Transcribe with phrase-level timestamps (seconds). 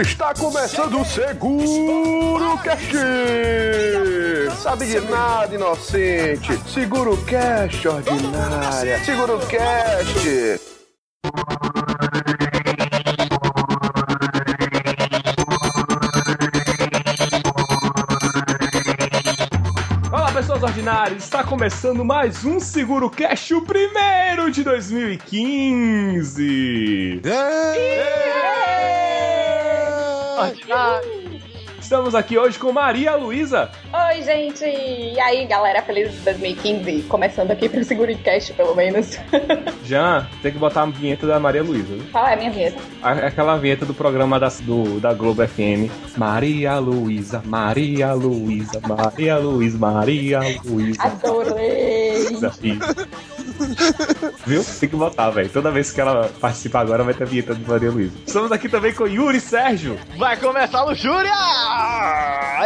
[0.00, 2.96] Está começando o Seguro Cast!
[4.62, 6.58] Sabe de nada, inocente!
[6.66, 9.04] Seguro Cast, ordinária!
[9.04, 10.60] Seguro Cast!
[20.10, 21.24] Olá, pessoas ordinárias!
[21.24, 27.20] Está começando mais um Seguro Cast, o primeiro de 2015!
[31.92, 33.70] Estamos aqui hoje com Maria Luísa.
[33.92, 34.64] Oi, gente!
[34.64, 37.02] E aí, galera, feliz 2015.
[37.02, 39.18] Começando aqui pro Seguricast, pelo menos.
[39.84, 41.98] Jean, tem que botar a vinheta da Maria Luísa.
[42.10, 42.80] Qual é a minha vinheta?
[43.02, 45.90] Aquela vinheta do programa da, do, da Globo FM.
[46.16, 51.02] Maria Luísa, Maria Luísa, Maria Luísa, Maria Luísa.
[51.02, 52.28] Adorei!
[54.46, 54.64] Viu?
[54.80, 55.48] Tem que botar, velho.
[55.48, 58.12] Toda vez que ela participar agora vai ter a vinheta de Maria Luísa.
[58.26, 61.32] Estamos aqui também com Yuri Sérgio, Vai começar a luxúria!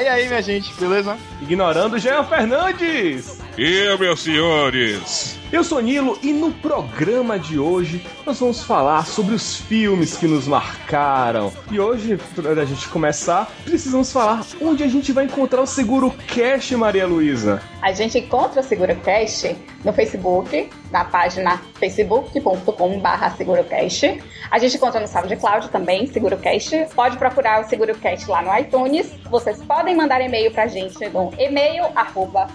[0.03, 1.17] E aí, minha gente, beleza?
[1.43, 3.39] ignorando Jean Fernandes.
[3.59, 5.39] E meus senhores?
[5.51, 10.27] Eu sou Nilo e no programa de hoje nós vamos falar sobre os filmes que
[10.27, 11.53] nos marcaram.
[11.71, 16.13] E hoje, para a gente começar, precisamos falar onde a gente vai encontrar o Seguro
[16.27, 17.63] Cash, Maria Luísa.
[17.81, 24.23] A gente encontra o Segurocast no Facebook, na página facebook.com.br Segurocast.
[24.51, 26.89] A gente encontra no SoundCloud também, Segurocast.
[26.95, 29.13] Pode procurar o Segurocast lá no iTunes.
[29.31, 32.49] Vocês podem mandar e-mail pra gente no e-mail arroba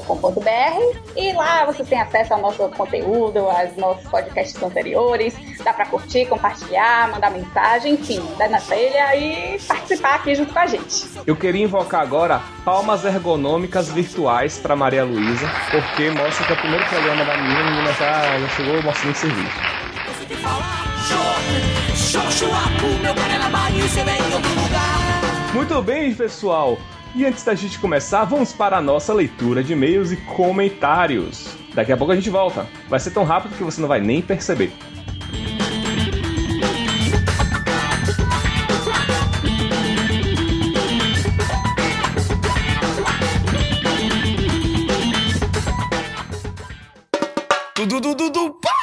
[0.00, 5.34] segurocast.com.br e lá vocês têm acesso ao nosso conteúdo, aos nossos podcasts anteriores.
[5.62, 10.58] Dá pra curtir, compartilhar, mandar mensagem, enfim, dar na telha e participar aqui junto com
[10.58, 11.06] a gente.
[11.26, 16.58] Eu queria invocar agora palmas ergonômicas virtuais para Maria Luísa, porque mostra que é o
[16.58, 19.78] primeiro programa da menina, a menina já, já chegou mostrando serviço.
[25.54, 26.78] Muito bem, pessoal.
[27.14, 31.56] E antes da gente começar, vamos para a nossa leitura de e-mails e comentários.
[31.74, 32.66] Daqui a pouco a gente volta.
[32.88, 34.72] Vai ser tão rápido que você não vai nem perceber.
[47.74, 48.77] Dudu, dudu, pá!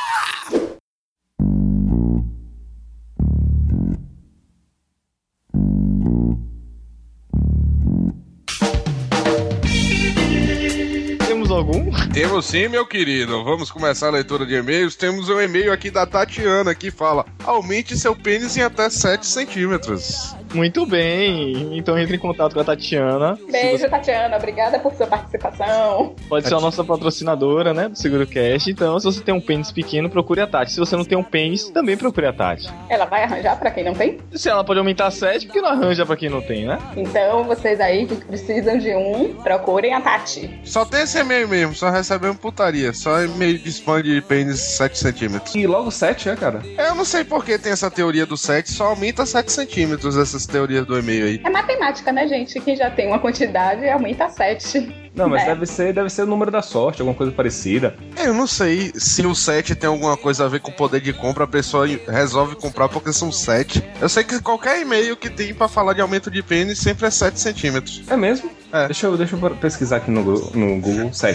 [11.66, 11.92] Algum?
[12.14, 13.44] Temos sim, meu querido.
[13.44, 14.96] Vamos começar a leitura de e-mails.
[14.96, 20.36] Temos um e-mail aqui da Tatiana que fala: aumente seu pênis em até 7 centímetros.
[20.54, 21.78] Muito bem.
[21.78, 23.38] Então entre em contato com a Tatiana.
[23.52, 24.38] Beijo, você- Tatiana.
[24.38, 26.16] Obrigada por sua participação.
[26.30, 27.90] Pode ser a nossa patrocinadora, né?
[27.90, 28.68] Do Seguro Cash.
[28.68, 30.72] Então, se você tem um pênis pequeno, procure a Tati.
[30.72, 32.68] Se você não tem um pênis, também procure a Tati.
[32.90, 34.18] Ela vai arranjar pra quem não tem?
[34.34, 36.80] Se ela pode aumentar 7, porque não arranja pra quem não tem, né?
[36.96, 40.60] Então, vocês aí que precisam de um, procurem a Tati.
[40.64, 42.94] Só tem esse e-mail mesmo, só recebemos putaria.
[42.94, 45.56] Só e-mail de spam de pênis 7 centímetros.
[45.56, 46.62] E logo 7, é, cara?
[46.78, 50.46] Eu não sei por que tem essa teoria do 7, só aumenta 7 centímetros essas
[50.46, 51.42] teorias do e-mail aí.
[51.44, 52.60] É matemática, né, gente?
[52.60, 54.94] Quem já tem uma quantidade aumenta sete.
[55.16, 55.46] Não, mas É.
[55.46, 57.96] deve ser, deve ser o número da sorte, alguma coisa parecida.
[58.22, 61.14] Eu não sei se o 7 tem alguma coisa a ver com o poder de
[61.14, 63.82] compra, a pessoa resolve comprar porque são 7.
[64.02, 67.10] Eu sei que qualquer e-mail que tem pra falar de aumento de pênis sempre é
[67.10, 68.02] 7 centímetros.
[68.10, 68.50] É mesmo?
[68.74, 68.88] É.
[68.88, 70.22] Deixa eu, deixa eu pesquisar aqui no,
[70.52, 71.35] no Google 7.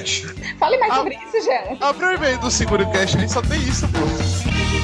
[0.58, 0.96] Fale mais Ah.
[0.96, 1.76] sobre isso, Jean.
[1.80, 3.98] Abre o e-mail do Seguro Cash, ele só tem isso, pô.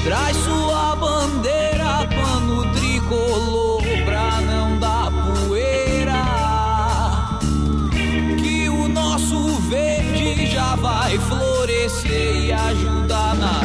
[0.05, 6.23] Traz sua bandeira, pano tricolor, pra não dar poeira.
[8.39, 13.61] Que o nosso verde já vai florescer e ajudar na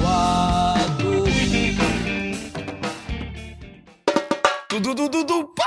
[0.00, 1.24] sua dor.
[4.70, 5.64] Dudu, dudu, dudu, pá!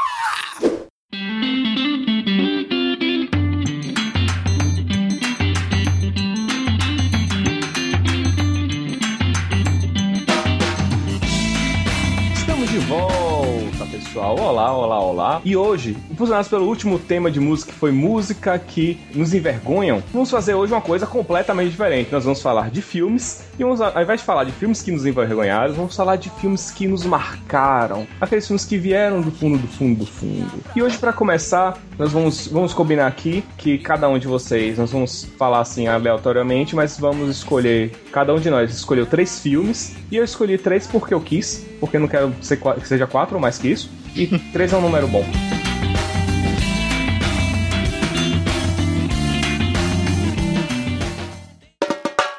[14.18, 14.40] Pessoal.
[14.40, 15.42] Olá, olá, olá.
[15.46, 20.32] E hoje, impulsionados pelo último tema de música, que foi música que nos envergonham, vamos
[20.32, 22.12] fazer hoje uma coisa completamente diferente.
[22.12, 25.06] Nós vamos falar de filmes e vamos, ao invés de falar de filmes que nos
[25.06, 28.08] envergonharam, vamos falar de filmes que nos marcaram.
[28.20, 30.64] Aqueles filmes que vieram do fundo, do fundo, do fundo.
[30.76, 34.92] E hoje, para começar, nós vamos, vamos combinar aqui que cada um de vocês, nós
[34.92, 40.18] vamos falar assim aleatoriamente, mas vamos escolher, cada um de nós escolheu três filmes, e
[40.18, 43.42] eu escolhi três porque eu quis, porque eu não quero ser, que seja quatro ou
[43.42, 45.26] mais que isso, e três é um número bom.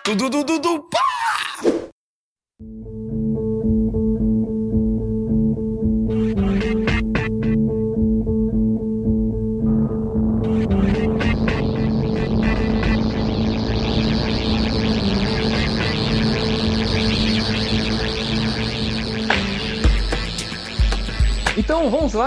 [0.05, 0.58] Dudu, dudu,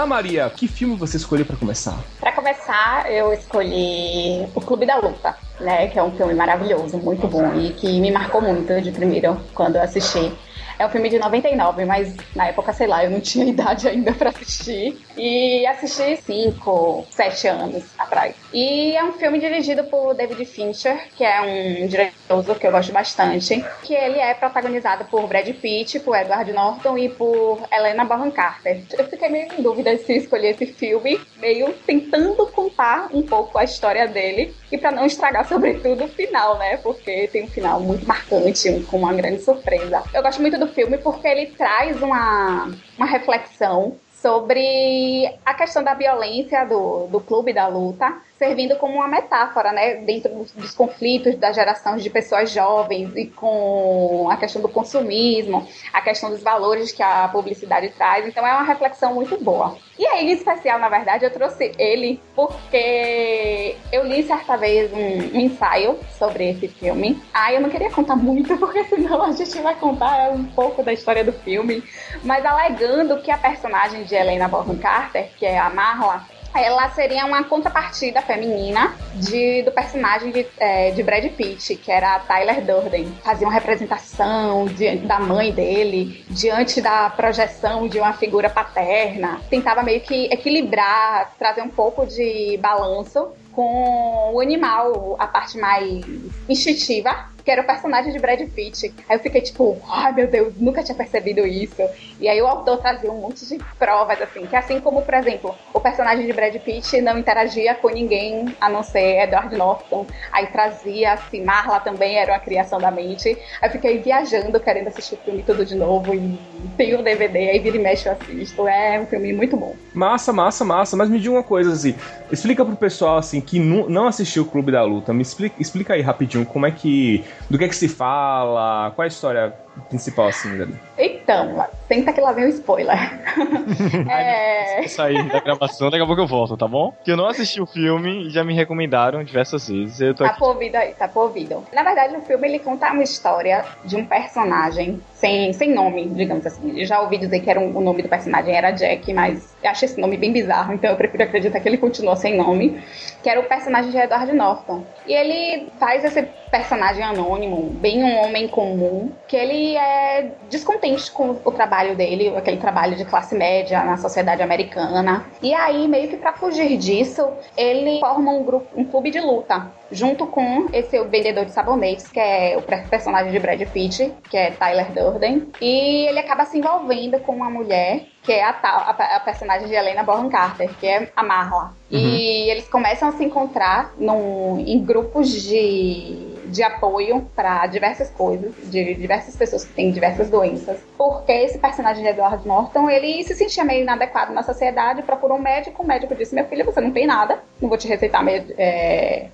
[0.02, 0.50] lá, Maria.
[0.50, 1.96] Que filme você escolheu pra começar?
[2.20, 5.86] Pra começar, eu escolhi O Clube da Luta, né?
[5.88, 9.76] Que é um filme maravilhoso, muito bom e que me marcou muito de primeiro quando
[9.76, 10.32] eu assisti.
[10.78, 14.12] É um filme de 99, mas na época, sei lá, eu não tinha idade ainda
[14.12, 14.98] pra assistir.
[15.16, 18.34] E assisti 5, 7 anos atrás.
[18.52, 22.92] E é um filme dirigido por David Fincher, que é um diretor que eu gosto
[22.92, 23.64] bastante.
[23.82, 28.82] Que ele é protagonizado por Brad Pitt, por Edward Norton e por Helena Bonham Carter.
[28.92, 33.64] Eu fiquei meio em dúvida se escolher esse filme, meio tentando contar um pouco a
[33.64, 34.54] história dele.
[34.72, 36.78] E pra não estragar, sobretudo, o final, né?
[36.78, 40.02] Porque tem um final muito marcante, com uma grande surpresa.
[40.14, 45.92] Eu gosto muito do filme porque ele traz uma, uma reflexão sobre a questão da
[45.92, 51.36] violência do, do clube da luta, servindo como uma metáfora, né, dentro dos, dos conflitos
[51.36, 56.90] da geração de pessoas jovens e com a questão do consumismo, a questão dos valores
[56.90, 58.26] que a publicidade traz.
[58.26, 59.78] Então é uma reflexão muito boa.
[59.96, 65.36] E aí, em especial, na verdade, eu trouxe ele porque eu li certa vez um,
[65.36, 67.22] um ensaio sobre esse filme.
[67.32, 70.92] Ah, eu não queria contar muito, porque senão a gente vai contar um pouco da
[70.92, 71.80] história do filme,
[72.24, 77.24] mas alegando que a personagem de Helena Bonham Carter, que é a Marla, ela seria
[77.24, 82.64] uma contrapartida feminina de, do personagem de, é, de Brad Pitt, que era a Tyler
[82.64, 83.06] Durden.
[83.24, 89.40] Fazia uma representação de, da mãe dele diante da projeção de uma figura paterna.
[89.48, 96.04] Tentava meio que equilibrar, trazer um pouco de balanço com o animal, a parte mais
[96.48, 98.94] instintiva, que era o personagem de Brad Pitt.
[99.08, 101.82] Aí eu fiquei tipo, ai meu Deus, nunca tinha percebido isso.
[102.20, 105.54] E aí o autor trazia um monte de provas, assim, que assim como, por exemplo,
[105.72, 110.06] o personagem de Brad Pitt não interagia com ninguém a não ser Edward Norton.
[110.30, 113.36] Aí trazia, assim, Marla também era uma criação da mente.
[113.60, 116.14] Aí eu fiquei viajando, querendo assistir o filme tudo de novo.
[116.14, 116.38] E
[116.76, 118.68] tem o DVD, aí vira e mexe eu assisto.
[118.68, 119.74] É um filme muito bom.
[119.92, 120.96] Massa, massa, massa.
[120.96, 121.94] Mas me diga uma coisa, assim.
[122.30, 125.12] Explica pro pessoal, assim, que não assistiu o Clube da Luta.
[125.12, 128.90] Me explica, explica aí rapidinho como é que do que é que se fala?
[128.92, 129.54] Qual é a história
[129.88, 130.74] principal, assim, dali?
[130.98, 132.96] Então, senta que lá vem o spoiler.
[134.08, 134.86] é...
[134.88, 136.94] sair da gravação, daqui a pouco eu volto, tá bom?
[137.04, 140.00] Que eu não assisti o filme e já me recomendaram diversas vezes.
[140.00, 140.38] Eu tô tá aqui...
[140.38, 141.64] por ouvido aí, tá por ouvido.
[141.72, 146.46] Na verdade, o filme ele conta uma história de um personagem sem, sem nome, digamos
[146.46, 146.78] assim.
[146.78, 149.70] Eu já ouvi dizer que era um, o nome do personagem era Jack, mas eu
[149.70, 152.82] achei esse nome bem bizarro, então eu prefiro acreditar que ele continuou sem nome.
[153.22, 154.82] Que era o personagem de Edward Norton.
[155.06, 161.38] E ele faz esse personagem anônimo, bem um homem comum, que ele é descontente com
[161.44, 165.24] o trabalho dele, aquele trabalho de classe média na sociedade americana.
[165.42, 169.70] E aí, meio que para fugir disso, ele forma um grupo, um clube de luta
[169.92, 174.50] junto com esse vendedor de sabonetes, que é o personagem de Brad Pitt, que é
[174.50, 175.48] Tyler Durden.
[175.60, 179.74] E ele acaba se envolvendo com uma mulher, que é a, a, a personagem de
[179.74, 181.74] Helena Bonham Carter, que é a Marla.
[181.90, 181.98] Uhum.
[181.98, 188.52] E eles começam a se encontrar num, em grupos de de apoio para diversas coisas,
[188.64, 190.78] de diversas pessoas que têm diversas doenças.
[190.96, 195.40] Porque esse personagem de Edward Norton, ele se sentia meio inadequado na sociedade, procurou um
[195.40, 199.28] médico, o médico disse, meu filho, você não tem nada, não vou te receitar é,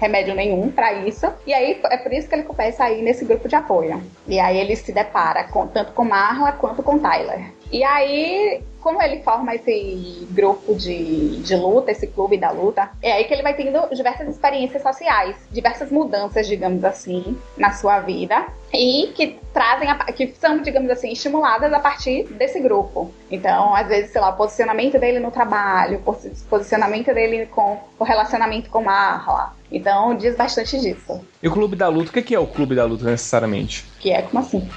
[0.00, 1.30] remédio nenhum para isso.
[1.46, 4.02] E aí é por isso que ele começa a ir nesse grupo de apoio.
[4.26, 7.52] E aí ele se depara com, tanto com Marla quanto com Tyler.
[7.70, 13.12] E aí como ele forma esse grupo de, de luta, esse clube da luta, é
[13.12, 18.46] aí que ele vai tendo diversas experiências sociais, diversas mudanças, digamos assim, na sua vida
[18.72, 23.12] e que trazem, a, que são, digamos assim, estimuladas a partir desse grupo.
[23.30, 26.14] Então, às vezes, sei lá, o posicionamento dele no trabalho, o
[26.48, 29.54] posicionamento dele com o relacionamento com Marla.
[29.70, 31.20] Então, diz bastante disso.
[31.42, 33.84] E o Clube da Luta, o que é o Clube da Luta necessariamente?
[33.98, 34.68] Que é como assim?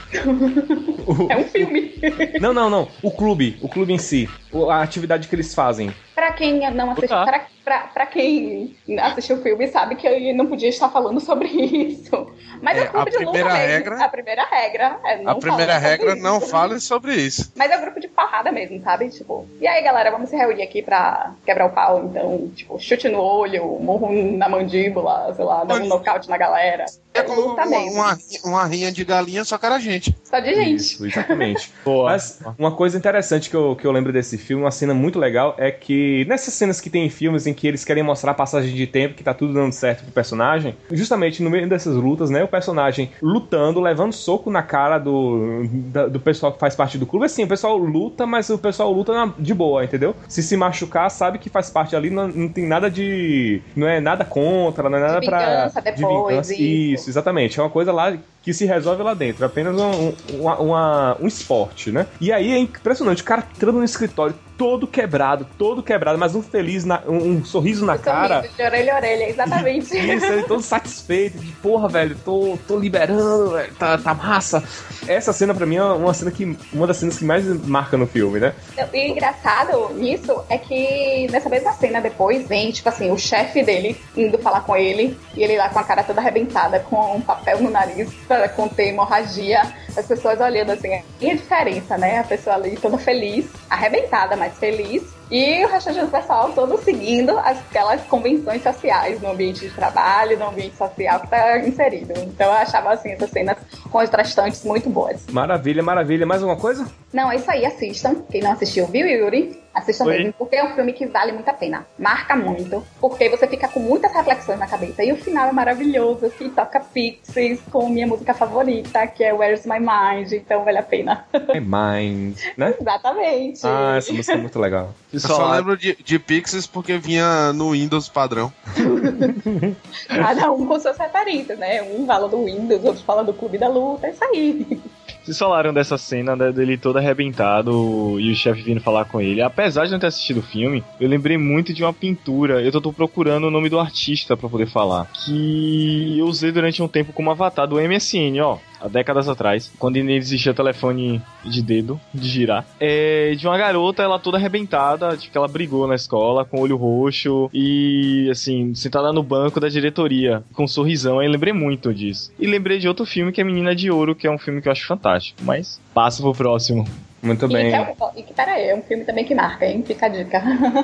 [1.06, 1.28] O...
[1.32, 1.94] É um filme.
[2.40, 2.88] Não, não, não.
[3.02, 4.30] O clube, o clube em si,
[4.70, 5.94] a atividade que eles fazem.
[6.14, 10.46] Pra quem não assistiu, pra, pra, pra, quem assistiu o filme sabe que eu não
[10.46, 12.34] podia estar falando sobre isso.
[12.62, 13.50] Mas é, é clube de luta mesmo.
[13.50, 17.52] Regra, a primeira regra é não A primeira regra não fale sobre isso.
[17.56, 19.10] Mas é um grupo de porrada mesmo, sabe?
[19.10, 23.10] Tipo, e aí galera, vamos se reunir aqui pra quebrar o pau, então, tipo, chute
[23.10, 26.86] no olho, morro na mandíbula, sei lá, dar um nocaute na galera.
[27.16, 30.14] É como uma, uma, uma, rinha de galinha, só que era gente.
[30.24, 30.76] Só de gente.
[30.76, 31.72] Isso, exatamente.
[31.86, 35.56] Mas uma coisa interessante que eu, que eu lembro desse filme, uma cena muito legal,
[35.58, 38.76] é que nessas cenas que tem em filmes em que eles querem mostrar a passagem
[38.76, 42.44] de tempo, que tá tudo dando certo pro personagem, justamente no meio dessas lutas, né,
[42.44, 47.06] o personagem lutando, levando soco na cara do, da, do pessoal que faz parte do
[47.06, 47.26] clube.
[47.26, 50.14] Assim, o pessoal luta, mas o pessoal luta na, de boa, entendeu?
[50.28, 53.62] Se se machucar, sabe que faz parte ali, não, não tem nada de.
[53.74, 55.68] Não é nada contra, não é nada de pra.
[55.68, 56.64] Depois, de vingança, isso.
[56.64, 57.60] isso, exatamente.
[57.60, 59.44] É uma coisa lá que se resolve lá dentro.
[59.44, 62.08] É apenas um, um, uma, um esporte, né?
[62.22, 63.22] E aí é impressionante.
[63.22, 67.46] O cara entrando no escritório todo quebrado, todo quebrado, mas um feliz, na, um, um,
[67.46, 68.38] sorriso na cara.
[68.38, 69.96] Sorriso de orelha a orelha, exatamente.
[69.96, 74.64] Isso, ele todo satisfeito, de porra, velho, tô, tô liberando, velho, tá, tá massa.
[75.08, 76.58] Essa cena pra mim é uma cena que.
[76.74, 78.54] uma das cenas que mais marca no filme, né?
[78.94, 83.98] E engraçado nisso é que nessa mesma cena depois vem, tipo assim, o chefe dele
[84.16, 87.62] indo falar com ele, e ele lá com a cara toda arrebentada, com um papel
[87.62, 89.62] no nariz pra conter hemorragia,
[89.96, 92.20] as pessoas olhando assim, e a diferença, né?
[92.20, 97.38] A pessoa ali toda feliz, arrebentada, mas feliz, e o restante do pessoal todo seguindo
[97.40, 102.14] aquelas convenções sociais no ambiente de trabalho, no ambiente social que está inserido.
[102.18, 103.58] Então eu achava assim essas cenas
[103.90, 105.26] contrastantes muito boas.
[105.32, 106.26] Maravilha, maravilha.
[106.26, 106.86] Mais alguma coisa?
[107.14, 108.16] Não, é isso aí, assistam.
[108.30, 109.64] Quem não assistiu, viu, Yuri?
[109.74, 110.18] Assistam Oi?
[110.18, 111.86] mesmo, porque é um filme que vale muito a pena.
[112.00, 115.04] Marca muito, porque você fica com muitas reflexões na cabeça.
[115.04, 119.66] E o final é maravilhoso, que toca Pixies com minha música favorita, que é Where's
[119.66, 120.32] My Mind.
[120.32, 121.26] Então vale a pena.
[121.54, 122.74] My Mind, né?
[122.80, 123.62] Exatamente.
[123.66, 124.94] Ah, essa música é muito legal.
[125.16, 128.52] Eu só lembro de, de Pixies porque vinha no Windows padrão.
[130.08, 131.82] Cada um com suas referências, né?
[131.84, 134.82] Um fala do Windows, outro fala do Clube da Luta, é isso aí.
[135.26, 139.42] Vocês falaram dessa cena né, dele todo arrebentado e o chefe vindo falar com ele.
[139.42, 142.62] Apesar de não ter assistido o filme, eu lembrei muito de uma pintura.
[142.62, 145.08] Eu tô, procurando o nome do artista para poder falar.
[145.26, 149.98] Que eu usei durante um tempo como avatar do MSN, ó há décadas atrás, quando
[149.98, 155.30] ainda existia telefone de dedo, de girar, é de uma garota, ela toda arrebentada, de
[155.30, 160.44] que ela brigou na escola, com olho roxo e, assim, sentada no banco da diretoria,
[160.54, 161.20] com um sorrisão.
[161.20, 162.32] Aí lembrei muito disso.
[162.40, 164.68] E lembrei de outro filme que é Menina de Ouro, que é um filme que
[164.68, 165.42] eu acho fantástico.
[165.44, 166.86] Mas passa pro próximo.
[167.26, 167.68] Muito bem.
[167.68, 169.84] E que, é, e que, peraí, é um filme também que marca, hein?
[169.86, 170.44] Fica a dica.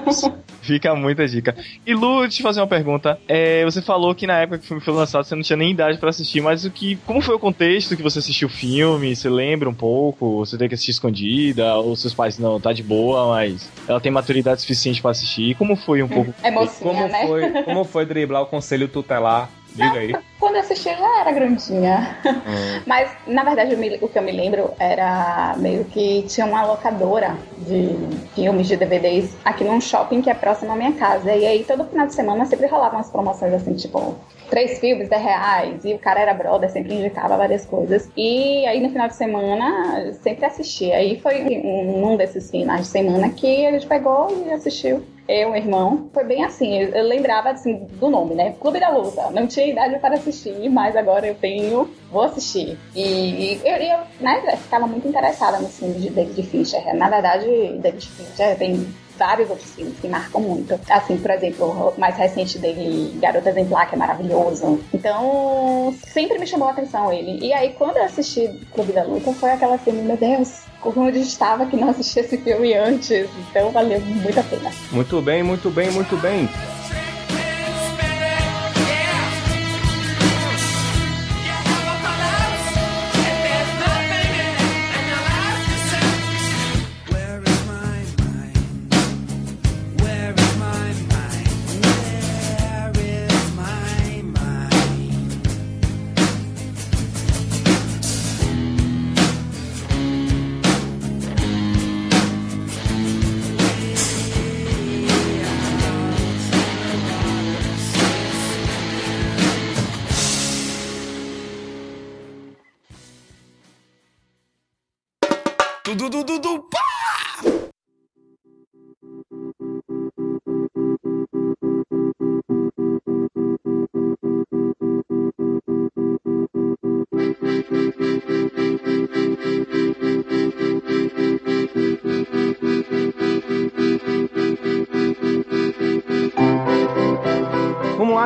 [0.61, 1.55] Fica muita dica.
[1.85, 3.19] E Lu, te fazer uma pergunta.
[3.27, 5.71] É, você falou que na época que o filme foi lançado você não tinha nem
[5.71, 9.15] idade para assistir, mas o que, como foi o contexto que você assistiu o filme?
[9.15, 10.39] Você lembra um pouco?
[10.39, 11.75] Você teve que assistir escondida?
[11.75, 15.55] Ou seus pais, não, tá de boa, mas ela tem maturidade suficiente para assistir?
[15.55, 16.33] Como foi um pouco?
[16.41, 17.27] É mocinha, como né?
[17.27, 20.15] Foi, como foi driblar o conselho tutelar Diga aí.
[20.39, 22.17] Quando eu assisti já era grandinha.
[22.25, 22.81] Hum.
[22.85, 27.89] Mas, na verdade, o que eu me lembro era meio que tinha uma locadora de
[28.33, 31.31] filmes, de DVDs aqui num shopping que é próximo à minha casa.
[31.33, 34.15] E aí, todo final de semana sempre rolavam umas promoções assim, tipo,
[34.49, 35.85] três filmes, 10 reais.
[35.85, 38.09] E o cara era brother, sempre indicava várias coisas.
[38.17, 40.95] E aí, no final de semana, sempre assistia.
[40.95, 45.55] Aí foi um, um desses finais de semana que a gente pegou e assistiu eu,
[45.55, 46.77] irmão, foi bem assim.
[46.77, 48.55] Eu, eu, lembrava assim, do nome, né?
[48.59, 49.29] Clube da Luta.
[49.31, 52.77] Não tinha idade para assistir, mas agora eu tenho, vou assistir.
[52.95, 56.95] E, e eu, eu né, ficava muito interessada no filme de David Fincher.
[56.95, 57.45] Na verdade,
[57.79, 60.79] David Fincher tem vários outros filmes que marcam muito.
[60.89, 64.79] Assim, por exemplo, o mais recente dele, Garota Exemplar, que é maravilhoso.
[64.93, 67.45] Então, sempre me chamou a atenção ele.
[67.45, 71.15] E aí, quando eu assisti Clube da Luta, foi aquela filme, meu Deus, como eu
[71.15, 73.29] estava que não assisti esse filme antes.
[73.49, 74.71] Então, valeu muito a pena.
[74.91, 76.49] Muito bem, muito bem, muito bem.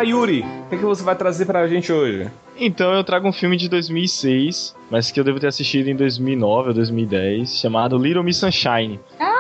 [0.02, 2.30] Yuri, o que, que você vai trazer pra gente hoje?
[2.58, 6.70] Então eu trago um filme de 2006, mas que eu devo ter assistido em 2009
[6.70, 9.00] ou 2010, chamado Little Miss Sunshine.
[9.20, 9.36] Ah!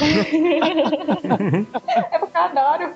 [2.12, 2.90] é porque eu adoro.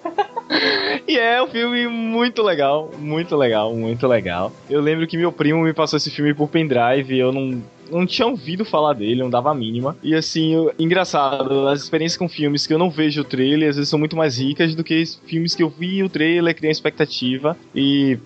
[1.06, 4.52] E é um filme muito legal, muito legal, muito legal.
[4.68, 8.06] Eu lembro que meu primo me passou esse filme por pendrive e eu não não
[8.06, 9.96] tinha ouvido falar dele, não dava a mínima.
[10.02, 13.76] E assim, eu, engraçado, as experiências com filmes que eu não vejo o trailer, às
[13.76, 17.56] vezes são muito mais ricas do que filmes que eu vi o trailer, criei expectativa
[17.74, 18.18] e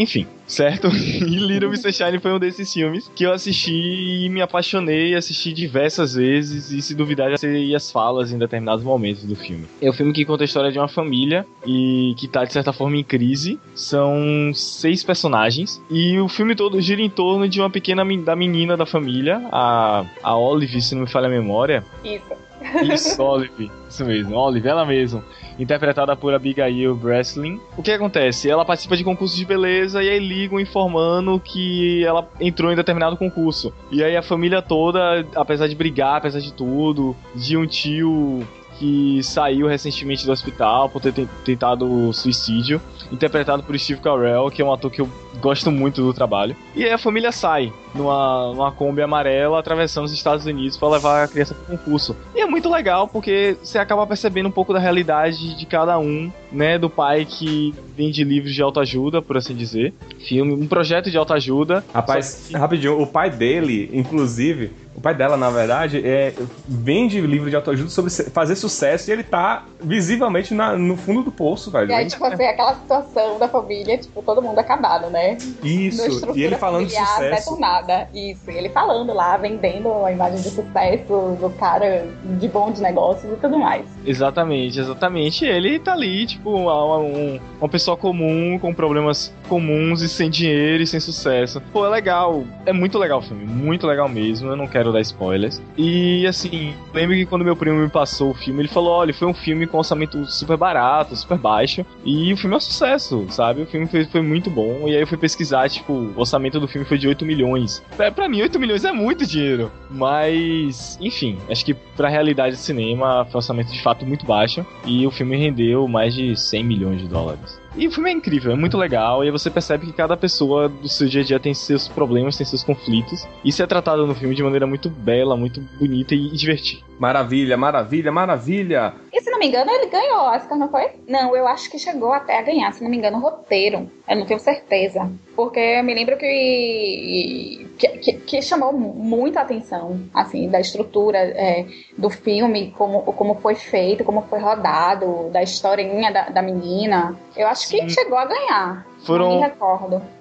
[0.00, 0.88] Enfim, certo?
[1.20, 5.52] E Little Miss Sunshine foi um desses filmes que eu assisti e me apaixonei, assisti
[5.52, 9.66] diversas vezes e se duvidar já sei as falas em determinados momentos do filme.
[9.82, 12.72] É um filme que conta a história de uma família e que tá de certa
[12.72, 13.60] forma em crise.
[13.74, 18.78] São seis personagens e o filme todo gira em torno de uma pequena da menina
[18.78, 21.84] da família, a, a Olive, se não me falha a memória.
[22.02, 22.40] Isso.
[22.82, 23.70] Isso, Olive.
[23.88, 25.24] Isso mesmo, Olive, ela mesma.
[25.60, 27.60] Interpretada por Abigail Breslin.
[27.76, 28.48] O que acontece?
[28.50, 33.16] Ela participa de concursos de beleza e aí ligam informando que ela entrou em determinado
[33.16, 33.72] concurso.
[33.90, 38.40] E aí a família toda, apesar de brigar, apesar de tudo, de um tio
[38.78, 42.80] que saiu recentemente do hospital por ter ten- tentado suicídio,
[43.12, 45.08] interpretado por Steve Carell, que é um ator que eu
[45.40, 46.54] gosto muito do trabalho.
[46.74, 51.24] E aí a família sai numa, numa Kombi amarela atravessando os Estados Unidos para levar
[51.24, 52.16] a criança pro concurso.
[52.34, 56.30] E é muito legal porque você acaba percebendo um pouco da realidade de cada um,
[56.52, 56.78] né?
[56.78, 59.92] Do pai que vende livros de autoajuda, por assim dizer.
[60.26, 61.84] Filme, um projeto de autoajuda.
[61.92, 64.70] Rapaz, Só rapidinho, o pai dele, inclusive,
[65.00, 66.34] o pai dela, na verdade, é,
[66.68, 71.32] vende livro de autoajuda sobre fazer sucesso e ele tá visivelmente na- no fundo do
[71.32, 71.90] poço, velho.
[71.90, 75.38] E aí, tipo assim, aquela situação da família, tipo, todo mundo acabado, né?
[75.62, 77.50] Isso, e ele falando de familiar sucesso.
[77.50, 78.08] detonada.
[78.14, 82.06] Isso, e ele falando lá, vendendo a imagem de sucesso do cara
[82.38, 83.86] de bom de negócios e tudo mais.
[84.04, 85.44] Exatamente, exatamente.
[85.46, 90.82] Ele tá ali, tipo, uma, um- uma pessoa comum, com problemas comuns e sem dinheiro
[90.82, 91.60] e sem sucesso.
[91.72, 92.44] Pô, é legal.
[92.66, 94.48] É muito legal o filme, muito legal mesmo.
[94.50, 95.60] Eu não quero dar spoilers.
[95.76, 99.28] E assim, lembro que quando meu primo me passou o filme, ele falou: olha, foi
[99.28, 101.84] um filme com orçamento super barato, super baixo.
[102.04, 103.62] E o filme é um sucesso, sabe?
[103.62, 104.88] O filme foi, foi muito bom.
[104.88, 107.82] E aí eu fui pesquisar, tipo, o orçamento do filme foi de 8 milhões.
[107.96, 109.70] Pra, pra mim, 8 milhões é muito dinheiro.
[109.90, 114.64] Mas, enfim, acho que pra realidade do cinema foi um orçamento de fato muito baixo.
[114.84, 117.60] E o filme rendeu mais de 100 milhões de dólares.
[117.76, 120.68] E o filme é incrível, é muito legal, e aí você percebe que cada pessoa
[120.68, 123.26] do seu dia a dia tem seus problemas, tem seus conflitos.
[123.44, 126.82] Isso é tratado no filme de maneira muito bela, muito bonita e divertida.
[126.98, 128.94] Maravilha, maravilha, maravilha.
[129.12, 130.90] E se não me engano, ele ganhou Oscar, não foi?
[131.08, 133.90] Não, eu acho que chegou até a ganhar, se não me engano, o roteiro.
[134.10, 135.08] Eu não tenho certeza.
[135.36, 141.64] Porque eu me lembro que, que, que- que chamou muita atenção, assim, da estrutura é,
[141.96, 147.16] do filme, como, como foi feito, como foi rodado, da historinha da, da menina.
[147.36, 147.88] Eu acho que Sim.
[147.88, 148.86] chegou a ganhar.
[149.04, 149.40] Foram-.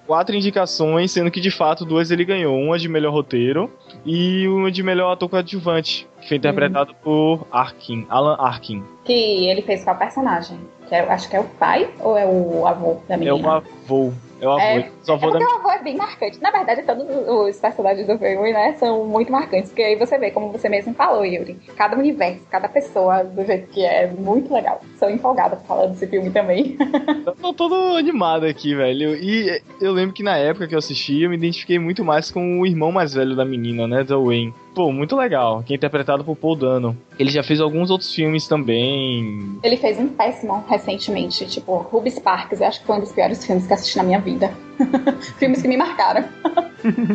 [0.07, 2.57] Quatro indicações, sendo que de fato duas ele ganhou.
[2.57, 3.69] Uma de melhor roteiro
[4.05, 8.83] e uma de melhor ator coadjuvante, que foi interpretado por Arkin, Alan Arkin.
[9.05, 10.59] Que ele fez qual personagem?
[10.87, 13.35] Que é, acho que é o pai ou é o avô da É menina?
[13.47, 14.13] o avô.
[14.41, 14.61] É o avô.
[14.61, 16.41] É, o avô É porque o avô é bem marcante.
[16.41, 19.69] Na verdade, todos os personagens do filme, né, são muito marcantes.
[19.69, 23.67] Porque aí você vê, como você mesmo falou, Yuri, cada universo, cada pessoa, do jeito
[23.67, 24.81] que é, muito legal.
[24.97, 26.77] Sou empolgada por falar desse filme também.
[27.25, 29.15] Eu tô todo animado aqui, velho.
[29.15, 32.59] E eu lembro que na época que eu assisti, eu me identifiquei muito mais com
[32.59, 34.03] o irmão mais velho da menina, né?
[34.03, 34.53] Da Wayne.
[34.79, 35.61] Pô, muito legal.
[35.61, 36.97] Que é interpretado por Paul Dano.
[37.19, 39.59] Ele já fez alguns outros filmes também.
[39.61, 42.61] Ele fez um péssimo recentemente, tipo, Ruby Sparks.
[42.61, 44.53] Eu acho que foi um dos piores filmes que assisti na minha vida.
[45.37, 46.25] Filmes que me marcaram.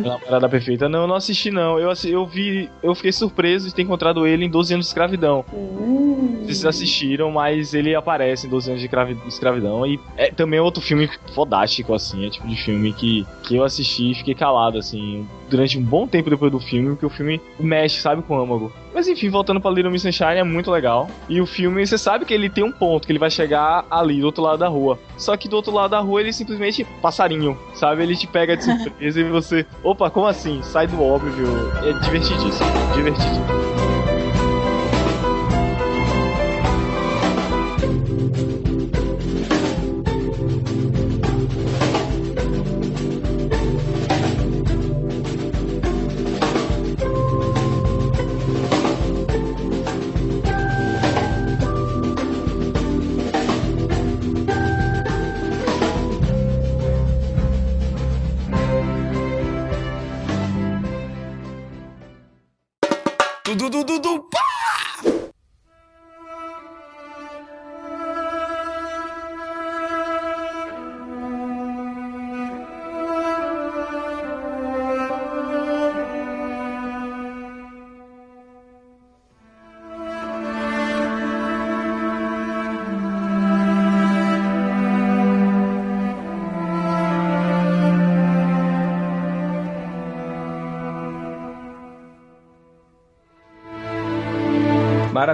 [0.03, 0.87] Namorada Perfeita.
[0.87, 1.79] Não, eu não assisti, não.
[1.79, 2.69] Eu, eu vi.
[2.83, 5.43] Eu fiquei surpreso de ter encontrado ele em 12 anos de escravidão.
[5.53, 6.41] Hum.
[6.43, 9.85] Vocês assistiram, mas ele aparece em 12 anos de cravi- escravidão.
[9.85, 12.25] E é também outro filme fodástico, assim.
[12.25, 16.07] É tipo de filme que, que eu assisti e fiquei calado, assim, durante um bom
[16.07, 18.71] tempo depois do filme, porque o filme mexe, sabe, com o âmago.
[18.95, 21.09] Mas enfim, voltando pra Little Miss Sunshine, é muito legal.
[21.27, 24.21] E o filme, você sabe que ele tem um ponto, que ele vai chegar ali,
[24.21, 24.97] do outro lado da rua.
[25.17, 28.03] Só que do outro lado da rua, ele simplesmente passarinho, sabe?
[28.03, 30.61] Ele te pega de surpresa e você, opa, como assim?
[30.63, 31.45] Sai do óbvio.
[31.83, 33.45] É divertidíssimo, divertidíssimo.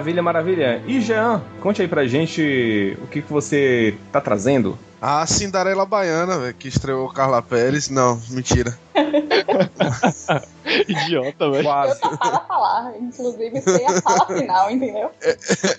[0.02, 0.82] Maravilha, maravilha.
[0.88, 4.76] E Jean, conte aí pra gente o que, que você tá trazendo.
[5.00, 7.88] A Cinderela Baiana, velho, que estreou Carla Pérez.
[7.88, 8.76] Não, mentira.
[10.88, 11.60] Idiota, velho.
[11.60, 12.00] Eu Quase.
[12.00, 15.10] topava falar, inclusive sei a fala final, entendeu?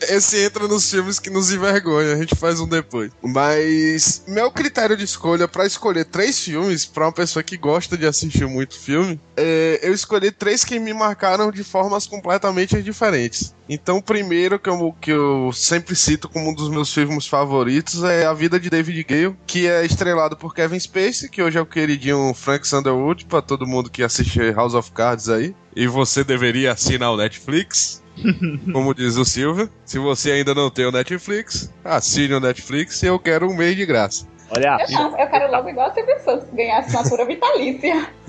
[0.09, 3.11] Esse entra nos filmes que nos envergonha, a gente faz um depois.
[3.23, 8.07] Mas meu critério de escolha pra escolher três filmes, pra uma pessoa que gosta de
[8.07, 13.55] assistir muito filme, é, eu escolhi três que me marcaram de formas completamente diferentes.
[13.69, 18.03] Então, o primeiro que eu, que eu sempre cito como um dos meus filmes favoritos
[18.05, 21.61] é A Vida de David Gale, que é estrelado por Kevin Spacey, que hoje é
[21.61, 25.55] o queridinho Frank Underwood, pra todo mundo que assiste House of Cards aí.
[25.75, 28.03] E você deveria assinar o Netflix.
[28.73, 33.07] Como diz o Silvio, se você ainda não tem o Netflix, assine o Netflix e
[33.07, 34.27] eu quero um mês de graça.
[34.55, 38.07] Olha, Eu, não, eu quero logo igual a Silvio Santos, ganhar assinatura vitalícia.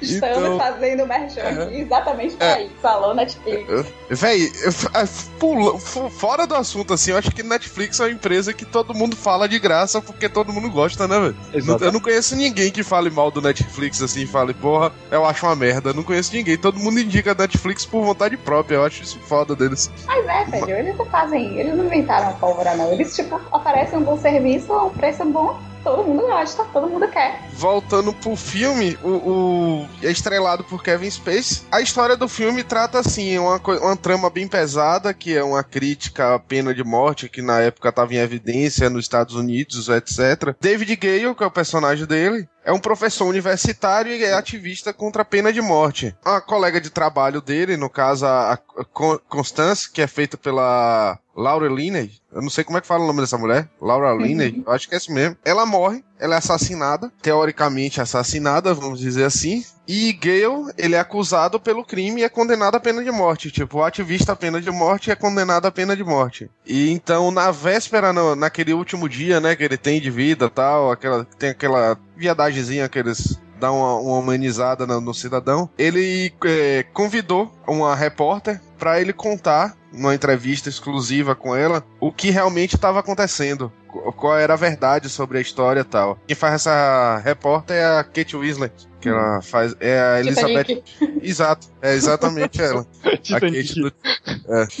[0.00, 2.74] Estamos Então- fazendo merchan aqui exatamente pra isso.
[2.86, 3.86] Alô, Netflix.
[4.10, 8.10] Véi, eu- a- pula- fo- fora do assunto, assim, eu acho que Netflix é uma
[8.10, 11.36] empresa que todo mundo fala de graça porque todo mundo gosta, né, velho?
[11.80, 15.46] Eu não conheço ninguém que fale mal do Netflix, assim, e fale, porra, eu acho
[15.46, 15.90] uma merda.
[15.90, 16.56] Eu não conheço ninguém.
[16.58, 18.76] Todo mundo indica Netflix por vontade própria.
[18.76, 19.90] Eu acho isso foda deles.
[20.06, 22.92] Mas é, velho, eles não fazem, eles não inventaram a pólvora, não.
[22.92, 27.06] Eles, tipo, oferecem um bom serviço a um preço bom, todo mundo gosta, todo mundo
[27.08, 27.40] quer.
[27.52, 31.62] Voltando pro filme, o, o- é estrelado por Kevin Spacey.
[31.70, 36.34] A história do filme trata, assim, uma, uma trama bem pesada, que é uma crítica
[36.34, 40.54] à pena de morte, que na época estava em evidência nos Estados Unidos, etc.
[40.60, 45.22] David Gale, que é o personagem dele, é um professor universitário e é ativista contra
[45.22, 46.14] a pena de morte.
[46.24, 51.18] A colega de trabalho dele, no caso a, a Con- Constance, que é feita pela
[51.40, 54.60] Laura Linney, eu não sei como é que fala o nome dessa mulher, Laura Linney,
[54.66, 55.36] eu acho que é isso mesmo.
[55.44, 59.64] Ela morre, ela é assassinada, teoricamente assassinada, vamos dizer assim.
[59.86, 63.50] E Gale, ele é acusado pelo crime e é condenado à pena de morte.
[63.52, 66.50] Tipo, o ativista à pena de morte é condenado à pena de morte.
[66.66, 70.90] E então, na véspera, no- naquele último dia, né, que ele tem de vida tal,
[70.90, 76.84] aquela, tem aquela viadagemzinha que eles dão uma, uma humanizada no, no cidadão, ele é,
[76.92, 82.98] convidou uma repórter para ele contar, numa entrevista exclusiva com ela, o que realmente estava
[83.00, 83.72] acontecendo.
[83.88, 86.18] qu- Qual era a verdade sobre a história e tal.
[86.26, 89.74] Quem faz essa repórter é a Kate Winslet, que ela faz.
[89.80, 90.64] É a Elizabeth.
[90.64, 91.18] Titanic.
[91.22, 92.86] Exato, é exatamente ela.
[93.04, 93.68] A Titanic.
[93.68, 93.92] Kate do-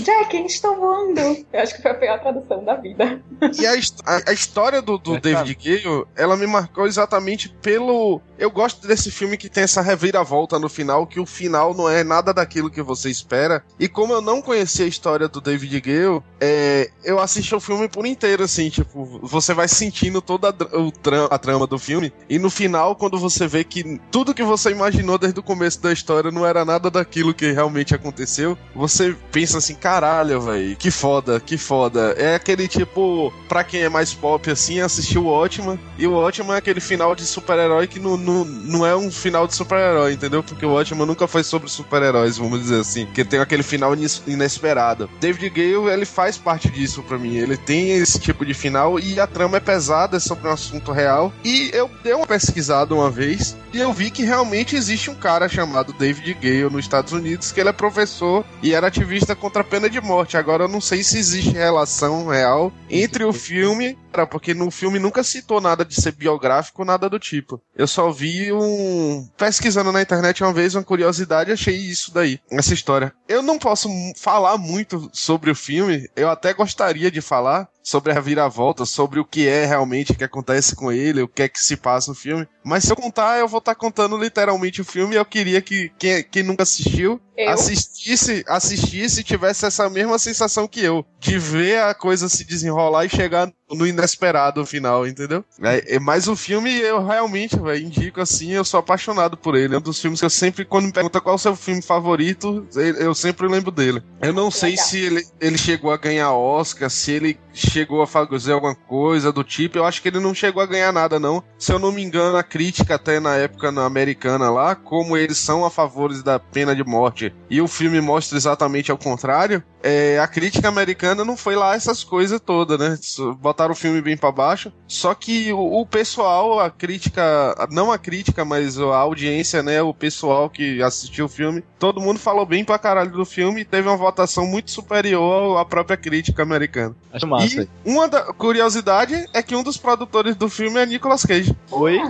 [0.02, 1.20] Jack, estou voando.
[1.52, 3.20] Eu acho que foi a pior tradução da vida.
[3.58, 3.72] E a,
[4.06, 8.20] a- a história do, do É, David Gale, ela me marcou exatamente pelo.
[8.38, 12.04] Eu gosto desse filme que tem essa reviravolta no final, que o final não é
[12.04, 13.62] nada daquilo que você espera.
[13.78, 17.88] E como eu não conhecia a história do David Gale, é, eu assisti o filme
[17.88, 22.12] por inteiro, assim, tipo, você vai sentindo toda a, o tra- a trama do filme.
[22.28, 25.92] E no final, quando você vê que tudo que você imaginou desde o começo da
[25.92, 31.40] história não era nada daquilo que realmente aconteceu, você pensa assim, caralho, velho, que foda,
[31.40, 32.14] que foda.
[32.18, 36.54] É aquele tipo, pra quem é mais pop assim, assistiu o Ótima, e o Ótima
[36.54, 40.42] é aquele final de super-herói que não, não, não é um final de super-herói, entendeu?
[40.42, 43.92] Porque o Ótima nunca foi sobre super-heróis, vamos dizer assim, que tem aquele final
[44.26, 45.08] inesperado.
[45.20, 49.20] David Gale, ele faz parte disso pra mim, ele tem esse tipo de final e
[49.20, 53.10] a trama é pesada, é sobre um assunto real, e eu dei uma pesquisada uma
[53.10, 57.50] vez, e eu vi que realmente existe um cara chamado David Gale nos Estados Unidos,
[57.50, 60.36] que ele é professor e era ativista contra a pena de morte.
[60.36, 63.98] Agora eu não sei se existe relação real entre o filme,
[64.30, 67.60] porque no filme nunca citou nada de ser biográfico, nada do tipo.
[67.74, 72.74] Eu só vi um pesquisando na internet uma vez uma curiosidade, achei isso daí, essa
[72.74, 73.12] história.
[73.28, 78.20] Eu não posso falar muito sobre o filme, eu até gostaria de falar, sobre a
[78.20, 81.74] viravolta, sobre o que é realmente que acontece com ele, o que é que se
[81.74, 82.46] passa no filme.
[82.62, 85.90] Mas se eu contar, eu vou estar contando literalmente o filme e eu queria que
[85.98, 87.48] quem, quem nunca assistiu Eu?
[87.48, 93.06] assistisse, assistisse e tivesse essa mesma sensação que eu, de ver a coisa se desenrolar
[93.06, 95.42] e chegar no inesperado final, entendeu?
[95.62, 99.74] É, é, mas o filme eu realmente, velho, indico assim, eu sou apaixonado por ele.
[99.74, 101.80] É um dos filmes que eu sempre, quando me pergunta qual é o seu filme
[101.80, 104.02] favorito, eu eu sempre lembro dele.
[104.20, 104.84] Eu não sei Legal.
[104.84, 109.44] se ele, ele chegou a ganhar Oscar, se ele chegou a fazer alguma coisa do
[109.44, 109.78] tipo.
[109.78, 111.42] Eu acho que ele não chegou a ganhar nada, não.
[111.58, 115.38] Se eu não me engano, a crítica até na época na americana lá, como eles
[115.38, 120.18] são a favor da pena de morte e o filme mostra exatamente ao contrário, é,
[120.18, 122.98] a crítica americana não foi lá essas coisas todas, né?
[123.38, 124.72] Botaram o filme bem pra baixo.
[124.86, 127.22] Só que o, o pessoal, a crítica,
[127.70, 129.80] não a crítica, mas a audiência, né?
[129.82, 133.64] O pessoal que assistiu o filme, todo mundo falou bem pra caralho do filme e
[133.64, 136.94] teve uma votação muito superior à própria crítica americana.
[137.12, 137.62] Acho massa.
[137.62, 141.56] E uma da, curiosidade é que um dos produtores do filme é Nicolas Cage.
[141.70, 142.00] Oi?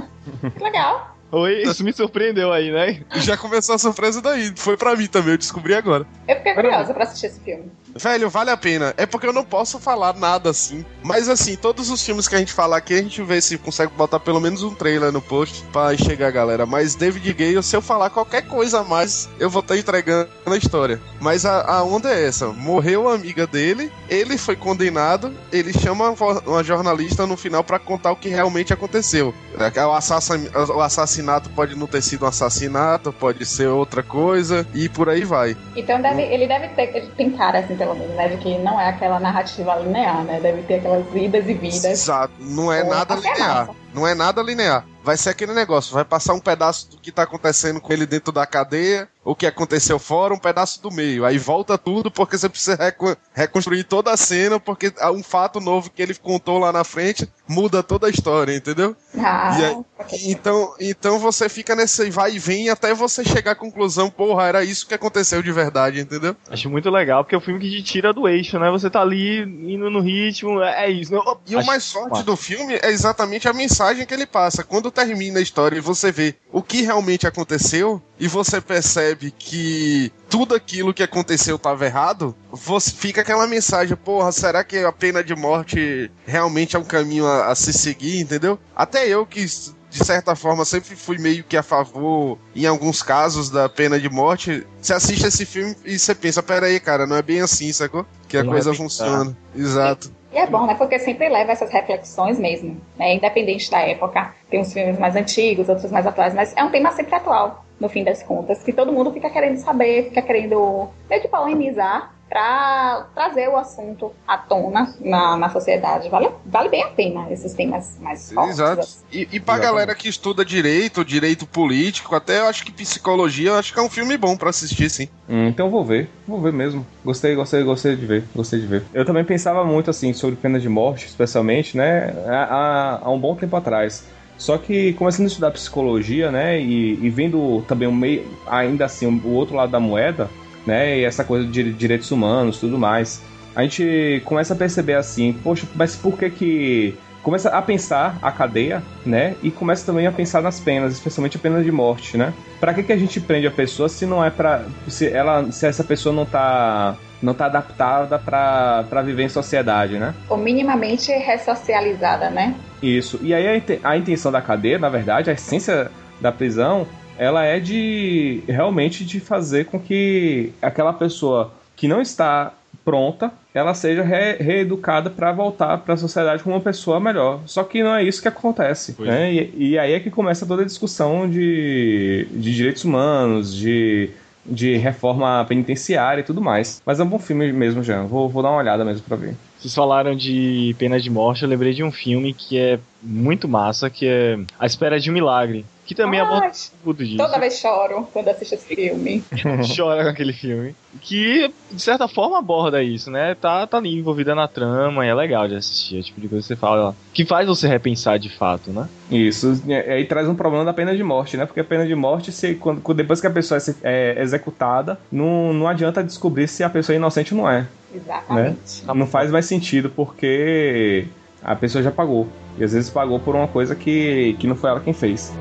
[0.56, 1.17] Que legal.
[1.30, 1.62] Oi?
[1.62, 3.04] Isso me surpreendeu aí, né?
[3.16, 4.52] Já começou a surpresa daí.
[4.56, 6.06] Foi pra mim também, eu descobri agora.
[6.26, 7.70] Eu fiquei curiosa pra assistir esse filme.
[7.94, 8.94] Velho, vale a pena.
[8.96, 10.84] É porque eu não posso falar nada assim.
[11.02, 13.92] Mas assim, todos os filmes que a gente fala aqui, a gente vê se consegue
[13.94, 16.66] botar pelo menos um trailer no post pra chegar a galera.
[16.66, 20.28] Mas David Gale, se eu falar qualquer coisa a mais, eu vou estar tá entregando
[20.46, 21.00] a história.
[21.20, 26.14] Mas a, a onda é essa: morreu a amiga dele, ele foi condenado, ele chama
[26.46, 29.34] uma jornalista no final para contar o que realmente aconteceu.
[29.58, 34.66] É, o, assassin, o assassinato pode não ter sido um assassinato, pode ser outra coisa,
[34.74, 35.56] e por aí vai.
[35.74, 38.28] Então deve, ele deve ter, ele tem cara assim, pelo menos, né?
[38.28, 40.40] De que não é aquela narrativa linear, né?
[40.40, 41.84] Deve ter aquelas vidas e vidas.
[41.84, 43.70] Exato, não é nada linear.
[43.94, 44.84] Não é nada linear.
[45.02, 48.30] Vai ser aquele negócio, vai passar um pedaço do que tá acontecendo com ele dentro
[48.30, 51.22] da cadeia, o que aconteceu fora, um pedaço do meio.
[51.22, 55.90] Aí volta tudo porque você precisa reco reconstruir toda a cena, porque um fato novo
[55.90, 58.96] que ele contou lá na frente muda toda a história, entendeu?
[59.18, 59.76] Ah, aí,
[60.24, 64.64] então, então você fica nesse vai e vem até você chegar à conclusão, porra, era
[64.64, 66.34] isso que aconteceu de verdade, entendeu?
[66.50, 68.70] Acho muito legal, porque é o filme que te tira do eixo, né?
[68.70, 71.12] Você tá ali indo no ritmo, é, é isso.
[71.46, 71.64] E Acho...
[71.64, 74.64] o mais forte do filme é exatamente a mensagem que ele passa.
[74.64, 80.12] Quando termina a história e você vê o que realmente aconteceu, e você percebe que
[80.28, 85.22] tudo aquilo que aconteceu estava errado, você fica aquela mensagem, porra, será que a pena
[85.22, 88.58] de morte realmente é um caminho a, a se seguir, entendeu?
[88.74, 89.46] Até eu que
[89.90, 94.08] de certa forma, sempre fui meio que a favor, em alguns casos, da pena de
[94.08, 94.66] morte.
[94.80, 98.04] Você assiste esse filme e você pensa, pera aí, cara, não é bem assim, sacou?
[98.28, 99.36] Que a não coisa é funciona.
[99.56, 100.12] Exato.
[100.32, 100.74] E é bom, né?
[100.74, 103.14] Porque sempre leva essas reflexões mesmo, né?
[103.14, 104.34] Independente da época.
[104.50, 107.88] Tem uns filmes mais antigos, outros mais atuais, mas é um tema sempre atual, no
[107.88, 113.06] fim das contas, que todo mundo fica querendo saber, fica querendo meio que polemizar para
[113.14, 116.08] trazer o assunto à tona na, na sociedade.
[116.10, 118.54] Vale, vale bem a pena esses temas mais fortes.
[118.54, 118.80] Exato.
[118.80, 118.98] Assim.
[119.10, 119.62] E, e pra Exatamente.
[119.62, 123.82] galera que estuda direito, direito político, até eu acho que psicologia, eu acho que é
[123.82, 125.08] um filme bom para assistir, sim.
[125.28, 126.86] Hum, então vou ver, vou ver mesmo.
[127.02, 128.84] Gostei, gostei, gostei de ver, gostei de ver.
[128.92, 133.34] Eu também pensava muito assim sobre pena de morte, especialmente, né, há, há um bom
[133.34, 134.04] tempo atrás.
[134.38, 139.06] Só que começando a estudar psicologia, né, e, e vendo também o meio, ainda assim,
[139.06, 140.30] o outro lado da moeda,
[140.64, 140.98] né?
[140.98, 143.22] E essa coisa de direitos humanos, tudo mais.
[143.56, 148.30] A gente começa a perceber assim, poxa, mas por que que começa a pensar a
[148.30, 149.34] cadeia, né?
[149.42, 152.32] E começa também a pensar nas penas, especialmente a pena de morte, né?
[152.60, 155.66] Para que que a gente prende a pessoa se não é para se ela se
[155.66, 160.14] essa pessoa não tá não tá adaptada para viver em sociedade, né?
[160.28, 162.54] Ou minimamente ressocializada, né?
[162.82, 163.18] Isso.
[163.22, 166.86] E aí a, intenção da cadeia, na verdade, a essência da prisão
[167.18, 172.52] ela é de realmente de fazer com que aquela pessoa que não está
[172.84, 177.40] pronta, ela seja re reeducada para voltar para a sociedade como uma pessoa melhor.
[177.44, 178.96] Só que não é isso que acontece.
[178.98, 179.32] Né?
[179.32, 184.10] E, e, aí é que começa toda a discussão de, de direitos humanos, de,
[184.46, 186.80] de reforma penitenciária e tudo mais.
[186.86, 188.04] Mas é um bom filme mesmo, Jean.
[188.04, 189.34] Vou, vou dar uma olhada mesmo para ver.
[189.58, 193.90] Vocês falaram de pena de morte, eu lembrei de um filme que é muito massa,
[193.90, 195.64] que é A Espera de um Milagre.
[195.88, 196.52] Que também Ai, aborda
[196.84, 197.16] tudo disso.
[197.16, 199.24] Toda vez choro quando assisto esse filme.
[199.74, 200.76] Chora com aquele filme.
[201.00, 203.34] Que, de certa forma, aborda isso, né?
[203.34, 205.98] Tá, tá ali envolvida na trama e é legal de assistir.
[205.98, 208.86] É tipo de coisa que você fala, que faz você repensar de fato, né?
[209.10, 209.62] Isso.
[209.66, 211.46] E aí traz um problema da pena de morte, né?
[211.46, 215.54] Porque a pena de morte, se, quando, depois que a pessoa é, é executada, não,
[215.54, 217.66] não adianta descobrir se a pessoa é inocente ou não é.
[217.94, 218.84] Exatamente.
[218.84, 218.94] Né?
[218.94, 221.06] Não faz mais sentido porque
[221.42, 222.28] a pessoa já pagou.
[222.58, 225.32] E às vezes pagou por uma coisa que, que não foi ela quem fez.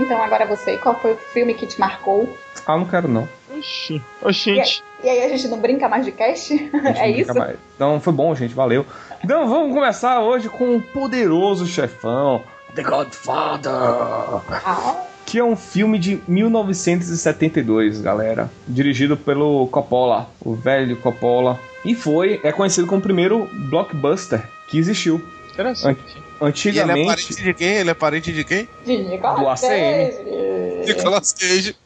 [0.00, 2.28] Então agora você, qual foi o filme que te marcou?
[2.66, 3.28] Ah, não quero não.
[3.56, 4.02] Oxi.
[4.22, 4.82] Oxente.
[5.02, 6.52] E aí a gente não brinca mais de cast?
[6.96, 7.34] é isso?
[7.34, 7.56] Mais.
[7.74, 8.54] Então foi bom, gente.
[8.54, 8.86] Valeu.
[9.24, 12.42] Então vamos começar hoje com o poderoso chefão,
[12.74, 13.72] The Godfather.
[13.72, 18.50] Ah, Que é um filme de 1972, galera.
[18.66, 21.58] Dirigido pelo Coppola, o velho Coppola.
[21.84, 25.20] E foi, é conhecido como o primeiro blockbuster que existiu.
[25.52, 26.00] Interessante.
[26.00, 27.06] E ele é Antigamente.
[27.06, 27.68] parente de quem?
[27.68, 28.68] Ele é parente de quem?
[28.84, 29.68] de Nicolas Do ACM.
[29.68, 30.86] Cage.
[30.94, 31.76] Nicolas Cage.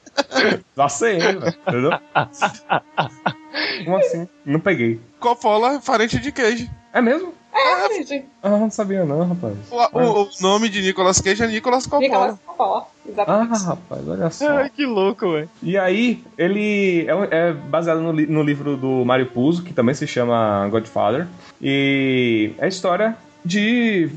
[0.77, 1.91] Do ACM, velho, entendeu?
[3.85, 4.29] Como assim?
[4.45, 5.01] Não peguei.
[5.19, 6.71] Coppola é parente de Cage.
[6.93, 7.35] É mesmo?
[7.53, 8.25] É, gente.
[8.43, 9.55] Ah, não sabia não, rapaz.
[9.71, 12.03] O, o- o nome de Nicolas Cage é Nicolas Coppola.
[12.03, 12.81] Nicolas Coppola.
[12.83, 13.65] Ah, Exatamente.
[13.65, 14.49] rapaz, olha só.
[14.59, 15.49] Ai, que louco, velho.
[15.63, 20.07] E aí, ele é, é baseado no, no livro do Mario Puzo, que também se
[20.07, 21.27] chama Godfather.
[21.63, 24.11] E é a história de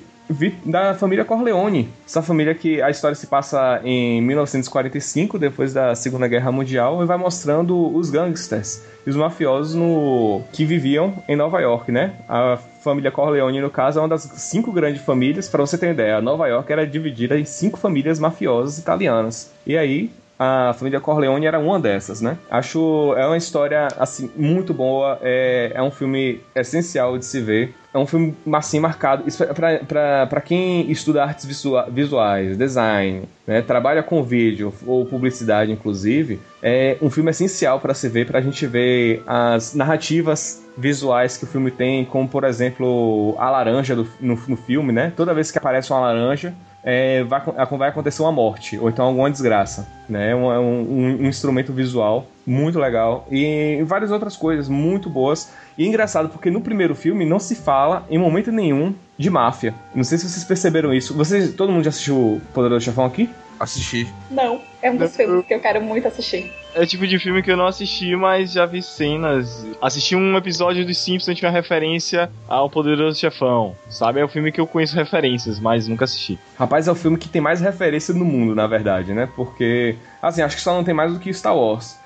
[0.66, 1.90] da família Corleone.
[2.06, 7.06] Essa família que a história se passa em 1945, depois da Segunda Guerra Mundial, e
[7.06, 12.16] vai mostrando os gangsters e os mafiosos no que viviam em Nova York, né?
[12.28, 15.48] A família Corleone, no caso, é uma das cinco grandes famílias.
[15.48, 19.52] Para você ter ideia, Nova York era dividida em cinco famílias mafiosas italianas.
[19.66, 22.38] E aí, a família Corleone era uma dessas, né?
[22.50, 27.74] Acho é uma história assim muito boa, é, é um filme essencial de se ver.
[27.94, 33.62] É um filme assim marcado é pra pra quem estuda artes visua- visuais, design, né,
[33.64, 38.68] trabalha com vídeo ou publicidade inclusive, é um filme essencial para se ver, pra gente
[38.68, 44.40] ver as narrativas visuais que o filme tem, como por exemplo a laranja do- no,
[44.48, 45.12] no filme, né?
[45.16, 46.54] Toda vez que aparece uma laranja,
[46.90, 47.42] é, vai,
[47.78, 49.86] vai acontecer uma morte, ou então alguma desgraça.
[50.08, 50.32] Né?
[50.32, 53.28] É um, é um- um- um instrumento visual muito legal.
[53.30, 55.52] E várias outras coisas muito boas.
[55.78, 59.74] E é engraçado porque no primeiro filme não se fala em momento nenhum de máfia.
[59.94, 61.14] Não sei se vocês perceberam isso.
[61.14, 63.30] Vocês, todo mundo já assistiu Poderoso Chefão aqui?
[63.60, 64.08] Assisti.
[64.30, 66.52] Não, é um dos filmes que eu quero muito assistir.
[66.76, 69.66] É o tipo de filme que eu não assisti, mas já vi cenas.
[69.82, 73.76] Assisti um episódio dos Simpsons que tinha referência ao Poderoso Chefão.
[73.90, 74.20] Sabe?
[74.20, 76.38] É o filme que eu conheço referências, mas nunca assisti.
[76.58, 79.28] Rapaz, é o filme que tem mais referência no mundo, na verdade, né?
[79.36, 81.97] Porque, assim, acho que só não tem mais do que Star Wars.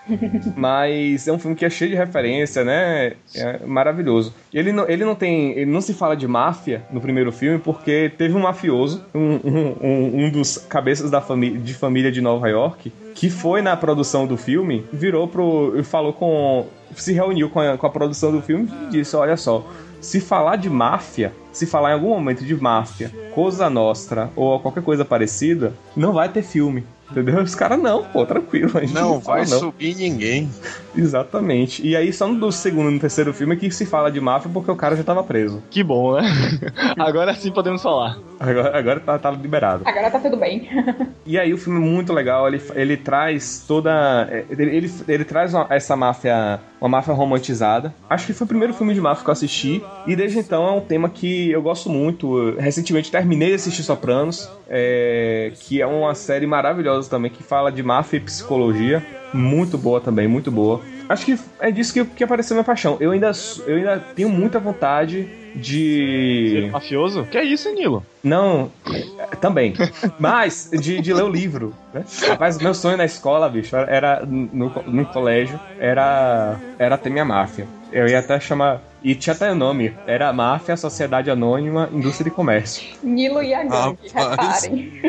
[0.56, 3.14] Mas é um filme que é cheio de referência, né?
[3.36, 4.34] É maravilhoso.
[4.54, 5.52] Ele não, ele não tem.
[5.52, 10.26] Ele não se fala de máfia no primeiro filme porque teve um mafioso, um, um,
[10.26, 14.38] um- dos cabeças da família, de família de Nova York, que foi na produção do
[14.38, 15.82] filme, virou pro.
[15.84, 16.66] falou com.
[16.96, 19.66] se reuniu com a, com a produção do filme e disse: olha só.
[20.00, 24.82] Se falar de máfia, se falar em algum momento de máfia, Cosa Nostra ou qualquer
[24.82, 26.84] coisa parecida, não vai ter filme.
[27.12, 27.42] Entendeu?
[27.42, 28.72] Os caras, não, pô, tranquilo.
[28.76, 29.60] A gente Não fala vai não.
[29.60, 30.50] subir ninguém.
[30.96, 31.86] Exatamente.
[31.86, 34.50] E aí, só no segundo e no terceiro filme é que se fala de máfia
[34.54, 35.62] porque o cara já tava preso.
[35.70, 36.22] Que bom, né?
[36.98, 38.18] Agora sim podemos falar.
[38.40, 39.84] Agora, agora tá, tá liberado.
[39.86, 40.68] Agora tá tudo bem.
[41.24, 44.28] E aí o filme é muito legal, ele, ele traz toda.
[44.50, 47.94] Ele, ele, ele traz uma- essa máfia, uma máfia romantizada.
[48.10, 49.84] Acho que foi o primeiro filme de máfia que eu assisti.
[50.08, 52.56] E desde então é um tema que eu gosto muito.
[52.58, 57.84] Recentemente terminei de assistir Sopranos, é, que é uma série maravilhosa também, que fala de
[57.84, 59.06] máfia e psicologia.
[59.34, 60.82] Muito boa também, muito boa.
[61.08, 62.98] Acho que é disso que, que apareceu minha paixão.
[63.00, 63.32] Eu ainda,
[63.66, 66.70] eu ainda tenho muita vontade de.
[66.72, 67.26] Mafioso?
[67.26, 68.06] Que é isso, Nilo?
[68.24, 68.72] Não,
[69.20, 69.74] é, também.
[70.20, 72.04] Mas de, de ler o livro, né?
[72.28, 77.68] Rapaz, meu sonho na escola, bicho, era no, no colégio, era era ter minha máfia.
[77.92, 82.36] Eu ia até chamar e tinha até o nome, era Máfia Sociedade Anônima Indústria de
[82.36, 82.84] Comércio.
[83.04, 84.64] Nilo e a gangue, Rapaz.
[84.64, 85.02] reparem.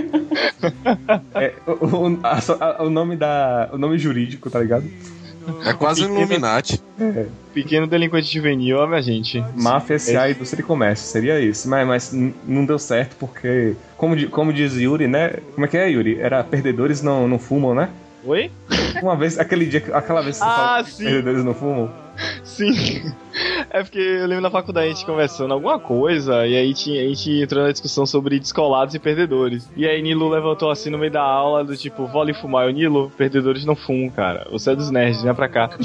[1.35, 4.85] É, o, o- a o nome da o nome jurídico, tá ligado?
[5.67, 6.81] É quase um Illuminati.
[7.53, 9.45] Pequeno delinquente juvenil, ó, minha gente.
[9.57, 11.69] Máfia SA Indústria de Comércio, seria isso.
[11.69, 12.13] Mas, mas
[12.47, 15.35] não deu certo porque, como, como diz Yuri, né?
[15.55, 16.21] Como é que é, Yuri?
[16.21, 17.89] Era perdedores não, não fumam, né?
[18.25, 18.51] Oi?
[19.03, 21.05] Uma vez, aquele dia, aquela vez que você Ah, falou sim.
[21.05, 21.91] perdedores não fumam.
[22.45, 23.13] Sim.
[23.71, 27.07] É porque eu lembro na faculdade a gente conversando alguma coisa e aí tinha, a
[27.07, 29.71] gente entrou na discussão sobre descolados e perdedores.
[29.77, 32.67] E aí Nilo levantou assim no meio da aula do tipo, vou ali fumar.
[32.67, 34.47] Eu, Nilo, perdedores não fumam, cara.
[34.51, 35.71] Você é dos nerds, vem pra cá.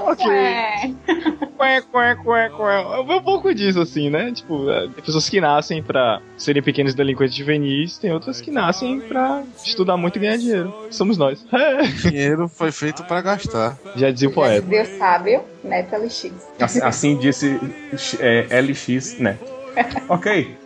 [0.00, 1.34] ok.
[1.64, 1.80] Ué.
[1.80, 3.14] Qué, qué, qué, qué.
[3.14, 4.30] Um pouco disso, assim, né?
[4.32, 9.00] Tipo, é, tem pessoas que nascem pra serem pequenos delinquentes juvenis, tem outras que nascem
[9.00, 10.74] pra estudar muito e ganhar dinheiro.
[10.90, 11.44] Somos nós.
[12.02, 13.78] Dinheiro foi feito pra gastar.
[13.96, 14.66] Já dizia o poeta.
[14.66, 16.32] Deus sábio, Neto LX.
[16.60, 17.58] Assim, assim disse
[18.20, 19.38] é, LX, né?
[20.08, 20.56] Ok.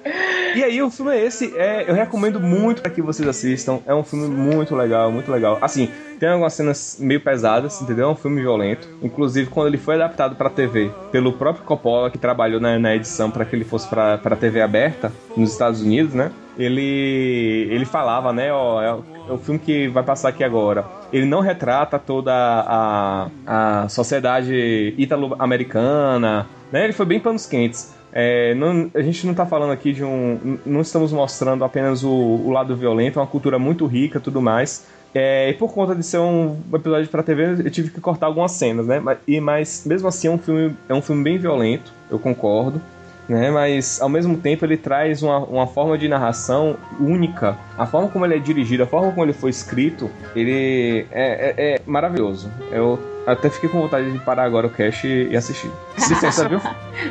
[0.54, 1.54] E aí, o filme é esse.
[1.56, 3.80] É, eu recomendo muito para que vocês assistam.
[3.86, 5.58] É um filme muito legal, muito legal.
[5.60, 8.08] Assim, tem algumas cenas meio pesadas, entendeu?
[8.08, 8.88] É um filme violento.
[9.02, 13.30] Inclusive, quando ele foi adaptado pra TV pelo próprio Coppola, que trabalhou na, na edição
[13.30, 16.32] para que ele fosse pra, pra TV aberta nos Estados Unidos, né?
[16.58, 18.88] ele ele falava, né, ó, é,
[19.28, 20.84] é o filme que vai passar aqui agora.
[21.12, 26.84] Ele não retrata toda a, a sociedade ítalo-americana, né?
[26.84, 27.94] Ele foi bem panos quentes.
[28.12, 30.58] É, não, a gente não está falando aqui de um.
[30.64, 34.86] Não estamos mostrando apenas o, o lado violento, é uma cultura muito rica tudo mais.
[35.14, 38.52] É, e por conta de ser um episódio para TV, eu tive que cortar algumas
[38.52, 39.00] cenas, né?
[39.00, 42.80] Mas, e, mas mesmo assim é um filme, é um filme bem violento, eu concordo.
[43.28, 47.58] Né, mas ao mesmo tempo ele traz uma, uma forma de narração única.
[47.76, 51.74] A forma como ele é dirigido, a forma como ele foi escrito, ele é, é,
[51.74, 52.50] é maravilhoso.
[52.72, 55.70] Eu até fiquei com vontade de parar agora o cast e assistir.
[56.08, 56.60] Licença, viu?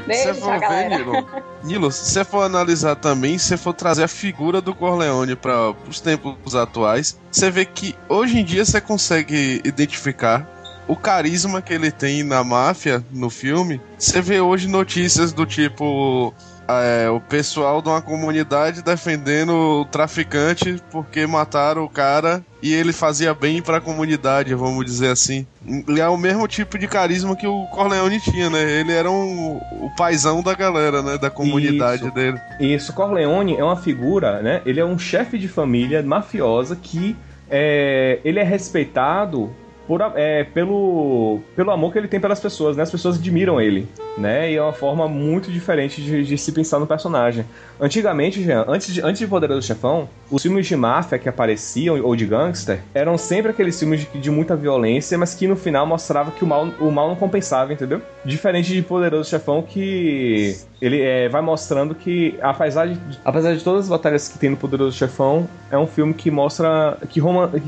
[0.08, 1.28] Beijo, Se for ver, Nilo,
[1.64, 5.76] Nilo, se você for analisar também, se você for trazer a figura do Corleone para
[5.88, 10.50] os tempos atuais, você vê que hoje em dia você consegue identificar
[10.88, 13.82] o carisma que ele tem na máfia no filme.
[13.98, 16.34] Você vê hoje notícias do tipo
[16.68, 22.92] é, o pessoal de uma comunidade defendendo o traficante porque mataram o cara e ele
[22.92, 25.46] fazia bem para a comunidade, vamos dizer assim.
[25.66, 28.80] Ele é o mesmo tipo de carisma que o Corleone tinha, né?
[28.80, 31.18] Ele era um, o paizão da galera, né?
[31.18, 32.14] Da comunidade Isso.
[32.14, 32.40] dele.
[32.60, 34.62] Isso, Corleone é uma figura, né?
[34.66, 37.16] Ele é um chefe de família mafiosa que
[37.50, 39.54] é, ele é respeitado
[39.88, 42.84] por, é, pelo, pelo amor que ele tem pelas pessoas, né?
[42.84, 44.52] As pessoas admiram ele, né?
[44.52, 47.46] E é uma forma muito diferente de, de se pensar no personagem.
[47.80, 52.16] Antigamente, Jean, antes de, antes de Poderoso Chefão, os filmes de máfia que apareciam, ou
[52.16, 56.32] de gangster, eram sempre aqueles filmes de, de muita violência, mas que no final mostrava
[56.32, 58.02] que o mal, o mal não compensava, entendeu?
[58.26, 63.86] Diferente de Poderoso Chefão, que ele é, vai mostrando que, apesar de, apesar de todas
[63.86, 67.22] as batalhas que tem no Poderoso Chefão, é um filme que mostra, que,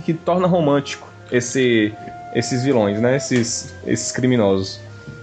[0.04, 1.94] que torna romântico esse,
[2.34, 3.18] esses vilões, né?
[3.18, 4.80] Esses, esses criminosos.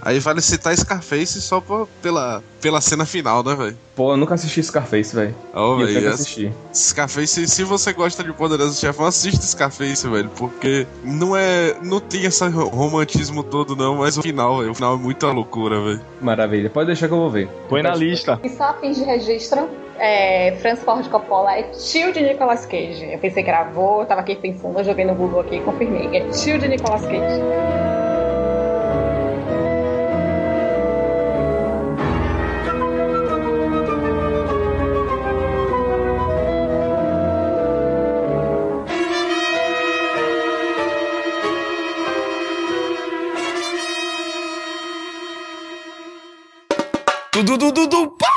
[0.07, 3.77] Aí vale citar Scarface só por- pela, pela cena final, né, velho?
[3.93, 5.35] Pô, eu nunca assisti Scarface, velho.
[5.53, 6.53] Eu velho, essa- assistir.
[6.73, 12.23] Scarface, se você gosta de Poderoso Chefão, assiste Scarface, velho, porque não é, não tem
[12.23, 16.01] esse ro- romantismo todo não, mas o final, velho, o final é muita loucura, velho.
[16.21, 16.69] Maravilha.
[16.69, 17.49] Pode deixar que eu vou ver.
[17.67, 18.39] Põe na lista.
[18.45, 19.67] E só a fins de registro,
[19.99, 23.09] é, Francis Ford Coppola é tio de Nicolas Cage.
[23.11, 25.59] Eu pensei que era avô, eu tava aqui pensando, eu joguei no Google aqui e
[25.59, 26.15] confirmei.
[26.15, 28.06] É tio de Nicolas Cage.
[47.47, 48.36] Dudu, dudu, dudu, pá!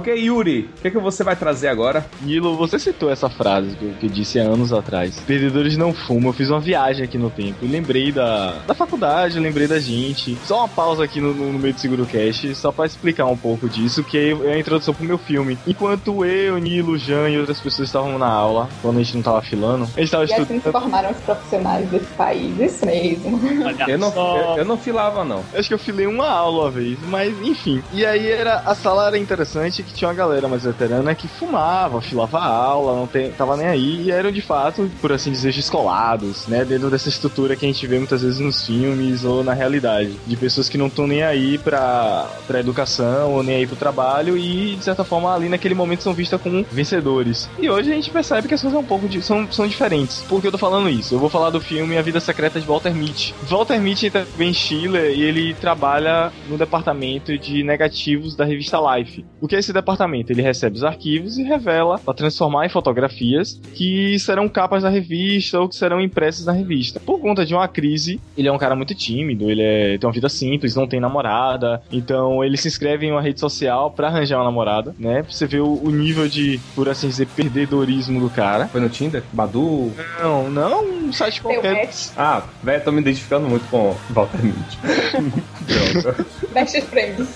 [0.00, 2.06] Ok, Yuri, o que, que você vai trazer agora?
[2.22, 5.20] Nilo, você citou essa frase que eu, que eu disse há anos atrás.
[5.26, 6.30] Perdedores não fumam.
[6.30, 7.58] Eu fiz uma viagem aqui no tempo.
[7.62, 10.38] e lembrei da, da faculdade, lembrei da gente.
[10.46, 13.68] Só uma pausa aqui no, no meio do Seguro Cast, só pra explicar um pouco
[13.68, 15.58] disso, que é a introdução pro meu filme.
[15.66, 19.42] Enquanto eu, Nilo, Jan e outras pessoas estavam na aula, quando a gente não tava
[19.42, 20.80] filando, a gente tava E assim se estudando.
[20.80, 23.38] formaram os profissionais desse país, isso mesmo.
[23.86, 25.44] Eu não, eu, eu não filava, não.
[25.54, 27.82] Acho que eu filei uma aula uma vez, mas enfim.
[27.92, 32.00] E aí era a sala era interessante que tinha uma galera mais veterana que fumava,
[32.00, 36.46] filava aula, não tem, tava nem aí, e eram de fato, por assim dizer, descolados,
[36.46, 36.64] né?
[36.64, 40.12] Dentro dessa estrutura que a gente vê muitas vezes nos filmes ou na realidade.
[40.26, 44.36] De pessoas que não estão nem aí pra, pra educação ou nem aí pro trabalho
[44.36, 47.48] e, de certa forma, ali naquele momento são vistas como vencedores.
[47.58, 50.22] E hoje a gente percebe que as coisas são um pouco de, são, são diferentes.
[50.28, 51.14] Por que eu tô falando isso?
[51.14, 53.34] Eu vou falar do filme A Vida Secreta de Walter Mitty.
[53.48, 59.24] Walter Mitty entra em Chile e ele trabalha no departamento de negativos da revista Life.
[59.40, 60.32] O que é esse departamento?
[60.32, 65.60] Ele recebe os arquivos e revela para transformar em fotografias que serão capas da revista
[65.60, 67.00] ou que serão impressas na revista.
[67.00, 70.12] Por conta de uma crise, ele é um cara muito tímido, ele é- tem uma
[70.12, 74.38] vida simples, não tem namorada, então ele se inscreve em uma rede social para arranjar
[74.38, 75.22] uma namorada, né?
[75.22, 78.66] Pra você ver o, o nível de, por assim dizer, perdedorismo do cara.
[78.68, 79.22] Foi no Tinder?
[79.32, 79.92] Badu?
[80.20, 81.90] Não, não um site qualquer.
[82.16, 84.78] Ah, velho, tô me identificando muito com o Walter Mitty.
[86.54, 87.28] Best friends.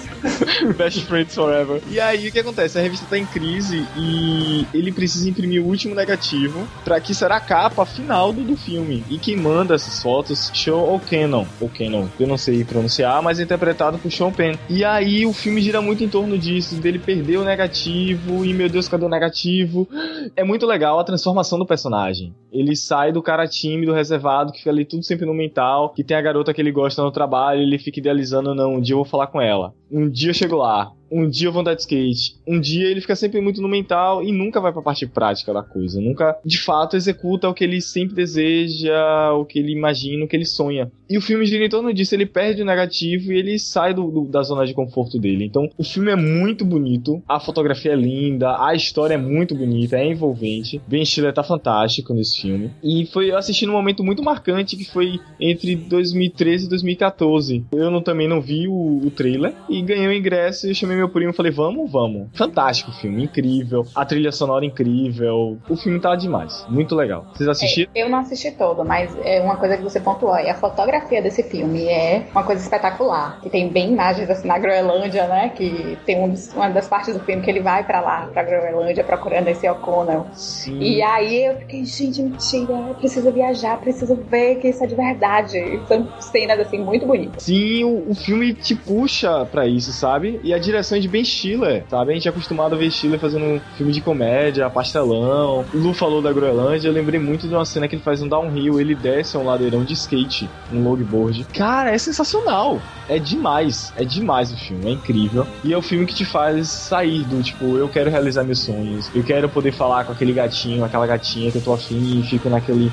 [0.77, 1.83] Best Friends Forever.
[1.89, 2.79] E aí o que acontece?
[2.79, 7.37] A revista tá em crise e ele precisa imprimir o último negativo para que será
[7.37, 9.05] a capa final do, do filme.
[9.11, 11.47] E quem manda essas fotos, Sean O'Cannon.
[11.61, 14.57] O'Cannon, eu não sei pronunciar, mas é interpretado por Sean Penn.
[14.69, 18.69] E aí o filme gira muito em torno disso, dele perder o negativo e meu
[18.69, 19.89] Deus, cadê o negativo?
[20.37, 22.35] É muito legal a transformação do personagem.
[22.53, 26.15] Ele sai do cara tímido, reservado, que fica ali tudo sempre no mental, que tem
[26.15, 29.07] a garota que ele gosta no trabalho, ele fica idealizando, não, um dia eu vou
[29.07, 29.73] falar com ela.
[29.91, 30.93] Um dia eu chego lá.
[31.11, 34.23] Um dia eu vou andar de skate, um dia ele fica sempre muito no mental
[34.23, 37.81] e nunca vai pra parte prática da coisa, nunca de fato executa o que ele
[37.81, 40.91] sempre deseja, o que ele imagina, o que ele sonha.
[41.09, 44.11] E o filme gira em torno disso, ele perde o negativo e ele sai do,
[44.11, 45.45] do, da zona de conforto dele.
[45.45, 49.97] Então, o filme é muito bonito, a fotografia é linda, a história é muito bonita,
[49.97, 50.81] é envolvente.
[50.87, 52.71] Ben Stiller tá fantástico nesse filme.
[52.83, 57.65] E foi eu num momento muito marcante que foi entre 2013 e 2014.
[57.73, 61.04] Eu não, também não vi o, o trailer e ganhei o ingresso e chamei meu
[61.09, 62.29] primo e falei: "Vamos, vamos".
[62.35, 63.87] Fantástico o filme, incrível.
[63.95, 65.59] A trilha sonora incrível.
[65.69, 67.27] O filme tá demais, muito legal.
[67.35, 67.91] Vocês assistiram?
[67.95, 71.23] É, eu não assisti todo, mas é uma coisa que você pontuou aí, a fotografia
[71.23, 73.41] desse filme é uma coisa espetacular.
[73.41, 75.51] Que tem bem imagens assim na Groenlândia, né?
[75.51, 79.05] Que tem um uma das partes do filme que ele vai para lá, pra Groenlândia,
[79.05, 80.27] procurando esse O'Connell.
[80.33, 80.79] Sim.
[80.81, 85.81] E aí eu fiquei, gente, mentira, preciso viajar, preciso ver que isso é de verdade.
[85.87, 87.43] São cenas assim muito bonitas.
[87.43, 90.41] Sim, o, o filme te puxa pra isso, sabe?
[90.43, 92.13] E a direção é de Ben Stiller, sabe?
[92.13, 95.65] A gente é acostumado a ver Stiller fazendo filme de comédia, pastelão.
[95.73, 98.29] O Lu falou da Groenlândia, eu lembrei muito de uma cena que ele faz um
[98.29, 101.45] downhill, ele desce um ladeirão de skate, um longboard.
[101.55, 102.81] Cara, é sensacional.
[103.09, 105.47] É demais, é demais o filme, é incrível.
[105.63, 109.11] E é o filme que te faz sair do tipo, eu quero realizar meus sonhos,
[109.15, 112.49] eu quero poder falar com aquele gatinho, aquela gatinha que eu tô afim e fico
[112.49, 112.91] naquele.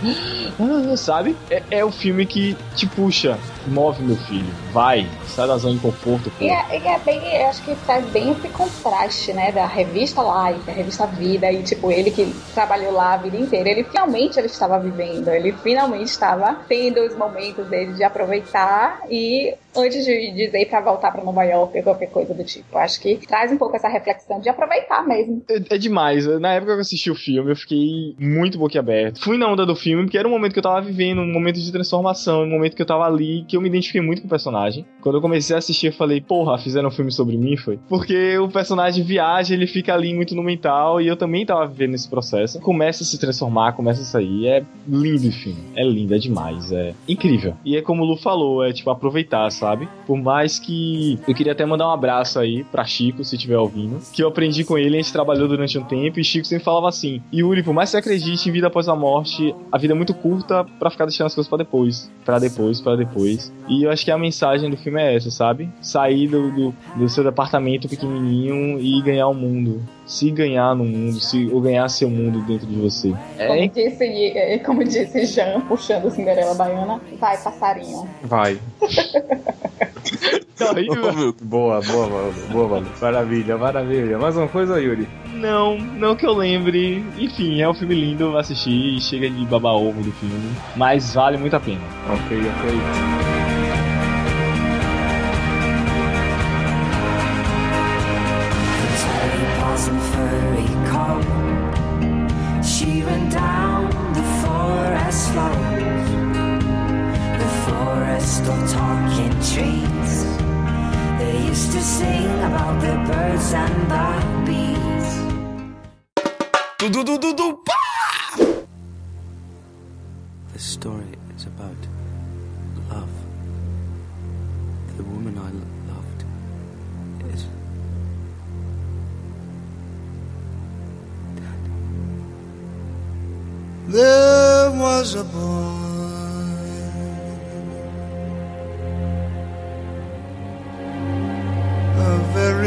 [0.59, 1.35] Ah, sabe?
[1.49, 3.37] É, é o filme que te puxa,
[3.67, 6.31] move meu filho, vai, sai da zona de conforto.
[6.39, 10.65] E é, e é bem, acho que faz bem esse contraste, né, da revista Life,
[10.65, 14.47] da revista Vida, e tipo, ele que trabalhou lá a vida inteira, ele finalmente ele
[14.47, 20.65] estava vivendo, ele finalmente estava tendo os momentos dele de aproveitar e antes de dizer
[20.67, 22.77] pra voltar pra Nova York ou qualquer coisa do tipo.
[22.77, 25.43] Acho que traz um pouco essa reflexão de aproveitar mesmo.
[25.49, 26.25] É, é demais.
[26.39, 29.21] Na época que eu assisti o filme, eu fiquei muito boquiaberto.
[29.21, 31.59] Fui na onda do filme, porque era um momento que eu tava vivendo, um momento
[31.59, 34.29] de transformação, um momento que eu tava ali, que eu me identifiquei muito com o
[34.29, 34.85] personagem.
[35.01, 37.79] Quando eu comecei a assistir, eu falei, porra, fizeram um filme sobre mim, foi?
[37.87, 41.95] Porque o personagem viaja, ele fica ali muito no mental, e eu também tava vivendo
[41.95, 42.59] esse processo.
[42.59, 44.47] Começa a se transformar, começa a sair.
[44.47, 45.61] É lindo o filme.
[45.75, 46.71] É lindo, é demais.
[46.71, 47.55] É incrível.
[47.65, 49.87] E é como o Lu falou, é tipo aproveitar, sabe?
[50.07, 53.99] Por mais que eu queria até mandar um abraço aí pra Chico, se estiver ouvindo,
[54.11, 56.89] que eu aprendi com ele, a gente trabalhou durante um tempo e Chico sempre falava
[56.89, 59.95] assim: Yuri, por mais que você acredite em vida após a morte, a vida é
[59.95, 63.53] muito curta pra ficar deixando as coisas pra depois, Pra depois, pra depois.
[63.67, 65.69] E eu acho que a mensagem do filme é essa, sabe?
[65.81, 69.81] Sair do, do, do seu departamento pequenininho e ganhar o mundo
[70.11, 73.13] se ganhar no mundo, se ou ganhar seu mundo dentro de você.
[73.47, 78.09] Como É disse, como disse Jean, puxando Cinderela Baiana, vai passarinho.
[78.21, 78.59] Vai.
[80.59, 81.35] horrível.
[81.41, 82.33] Boa, boa, mano.
[82.51, 82.87] Boa, mano.
[83.01, 84.17] Maravilha, maravilha.
[84.17, 85.07] Mais uma coisa, Yuri?
[85.33, 87.03] Não, não que eu lembre.
[87.17, 91.55] Enfim, é um filme lindo, assistir, chega de babar ovo do filme, mas vale muito
[91.55, 91.81] a pena.
[92.09, 93.50] Ok, ok.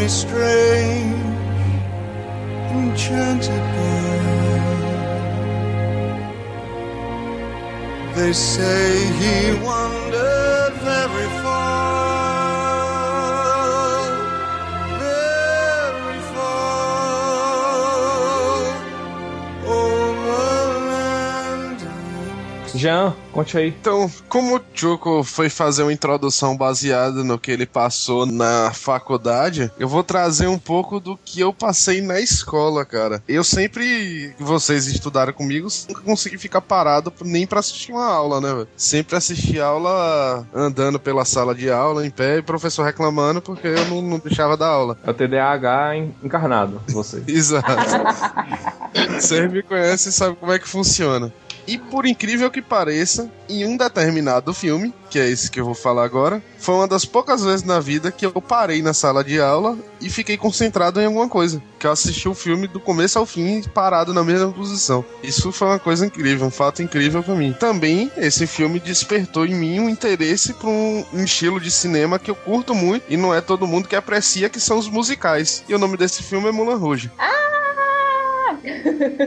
[0.05, 1.25] Very strange
[2.71, 4.21] Enchanted boy
[8.15, 11.64] They say he wandered very far
[22.75, 23.69] Jean, conte aí.
[23.69, 29.71] Então, como o Choco foi fazer uma introdução baseada no que ele passou na faculdade,
[29.79, 33.23] eu vou trazer um pouco do que eu passei na escola, cara.
[33.29, 38.53] Eu sempre, vocês estudaram comigo, nunca consegui ficar parado nem pra assistir uma aula, né,
[38.53, 38.69] velho?
[38.77, 43.69] Sempre assisti aula andando pela sala de aula, em pé, e o professor reclamando porque
[43.69, 44.99] eu não, não deixava da aula.
[45.07, 47.23] É o TDAH en- encarnado, você.
[47.29, 47.67] Exato.
[49.21, 51.33] Vocês me conhecem e sabem como é que funciona.
[51.67, 55.75] E por incrível que pareça, em um determinado filme, que é esse que eu vou
[55.75, 59.41] falar agora, foi uma das poucas vezes na vida que eu parei na sala de
[59.41, 61.63] aula e fiquei concentrado em alguma coisa.
[61.79, 65.05] Que eu assisti o filme do começo ao fim, parado na mesma posição.
[65.23, 67.53] Isso foi uma coisa incrível, um fato incrível pra mim.
[67.53, 72.35] Também, esse filme despertou em mim um interesse por um, estilo de cinema que eu
[72.35, 75.65] curto muito e não é todo mundo que aprecia, que são os musicais.
[75.69, 77.11] E o nome desse filme é Mulan Rouge.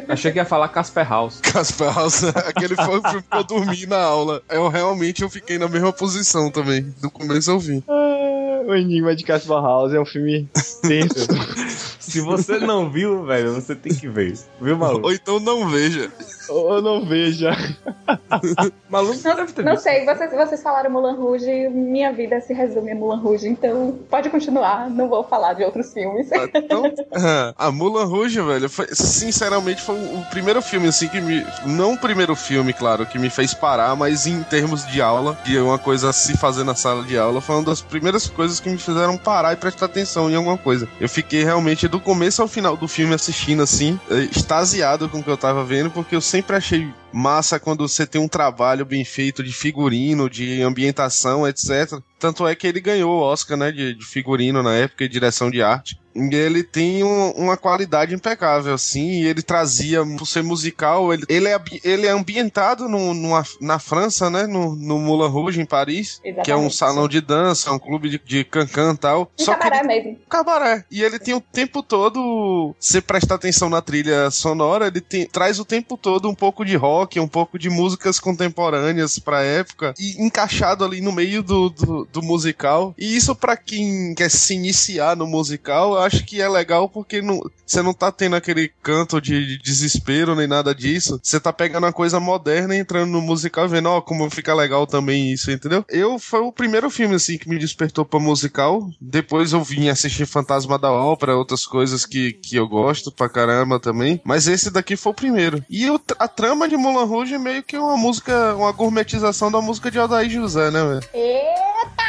[0.08, 1.40] Achei que ia falar Casper House.
[1.42, 4.42] Casper House, aquele foi o filme que eu dormi na aula.
[4.50, 7.84] Eu realmente eu fiquei na mesma posição também, do começo ao fim.
[7.88, 10.50] Ah, o Enigma de Casper House é um filme
[10.82, 11.28] tenso.
[12.08, 14.34] Se você não viu, velho, você tem que ver.
[14.62, 15.08] Viu, maluco?
[15.08, 16.12] Ou então não veja.
[16.50, 17.52] Ou não veja.
[18.90, 19.84] maluco Não, deve ter não visto.
[19.84, 24.30] sei, vocês, vocês falaram Mulan Rouge, minha vida se resume a Mulan Rouge, então pode
[24.30, 26.30] continuar, não vou falar de outros filmes.
[26.54, 26.84] Então,
[27.58, 31.46] a Mulan Rouge, velho, foi, sinceramente foi o primeiro filme, assim, que me.
[31.66, 35.58] Não o primeiro filme, claro, que me fez parar, mas em termos de aula, de
[35.60, 38.70] uma coisa a se fazer na sala de aula, foi uma das primeiras coisas que
[38.70, 40.88] me fizeram parar e prestar atenção em alguma coisa.
[41.00, 45.24] Eu fiquei realmente do começo ao final do filme assistindo, assim, eh, extasiado com o
[45.24, 49.04] que eu tava vendo, porque eu sempre achei massa quando você tem um trabalho bem
[49.06, 52.00] feito de figurino, de ambientação, etc.
[52.20, 55.50] Tanto é que ele ganhou o Oscar, né, de, de figurino na época e direção
[55.52, 55.98] de arte.
[56.16, 61.24] E ele tem um- uma qualidade impecável, assim, e ele trazia, por ser musical, ele,
[61.30, 65.66] ele, é, ele é ambientado no, numa- na França, né, no, no Moulin Rouge, em
[65.66, 66.76] Paris, que é um Exatamente.
[66.76, 69.32] salão de dança, um clube de, de cancan e tal.
[69.40, 70.20] Um Só cabaré ele mesmo.
[70.28, 70.86] cabaré.
[70.90, 72.76] E ele tem o tempo todo.
[72.80, 76.76] Se prestar atenção na trilha sonora, ele tem- traz o tempo todo um pouco de
[76.76, 82.08] rock, um pouco de músicas contemporâneas pra época, e encaixado ali no meio do, do,
[82.12, 82.94] do musical.
[82.98, 87.22] E isso, pra quem quer se iniciar no musical, eu acho que é legal porque
[87.22, 91.20] não, você não tá tendo aquele canto de, de desespero nem nada disso.
[91.22, 94.54] Você tá pegando uma coisa moderna e entrando no musical e vendo, ó, como fica
[94.54, 95.86] legal também isso, entendeu?
[95.90, 98.90] Eu foi o primeiro filme assim que me despertou pra musical.
[99.00, 103.80] Depois eu vim assistir Fantasma da Ópera, outras coisas que, que eu gosto pra caramba
[103.80, 104.22] também.
[104.24, 105.64] Mas esse daqui foi o primeiro.
[105.70, 105.86] E
[106.20, 110.00] a trama de Moulin Rouge é meio que uma música, uma gourmetização da música de
[110.00, 111.02] Aldair José, né, velho?
[111.14, 112.07] Eita!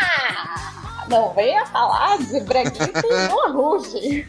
[1.09, 4.27] Não venha falar de Breguice e Mulan Rouge.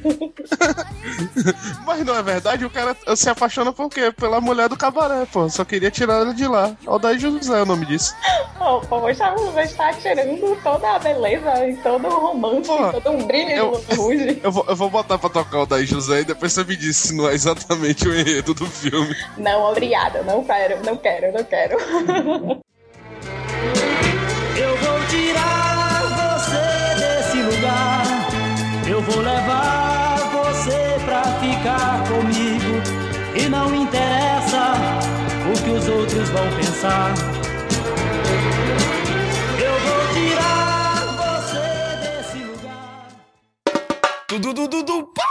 [1.86, 4.12] Mas não é verdade, o cara se apaixona por quê?
[4.12, 5.50] Pela mulher do cabaré, pô.
[5.50, 6.72] Só queria tirar ela de lá.
[6.86, 8.14] Aldair José é o nome disso.
[8.60, 13.10] O povo já já está tirando toda a beleza e todo o romance, Pô, todo
[13.12, 14.40] um brilho eu- de Rouge.
[14.44, 16.98] Eu vou, eu vou botar pra tocar o Aldair José e depois você me diz
[16.98, 19.16] se não é exatamente o enredo do filme.
[19.38, 21.78] Não, obrigada, não quero, não quero, não quero.
[28.90, 32.82] Eu vou levar você pra ficar comigo.
[33.36, 34.74] E não interessa
[35.48, 37.14] o que os outros vão pensar.
[39.60, 41.64] Eu vou tirar você
[42.02, 43.08] desse lugar.
[44.28, 45.30] Du, du, du, du, pá!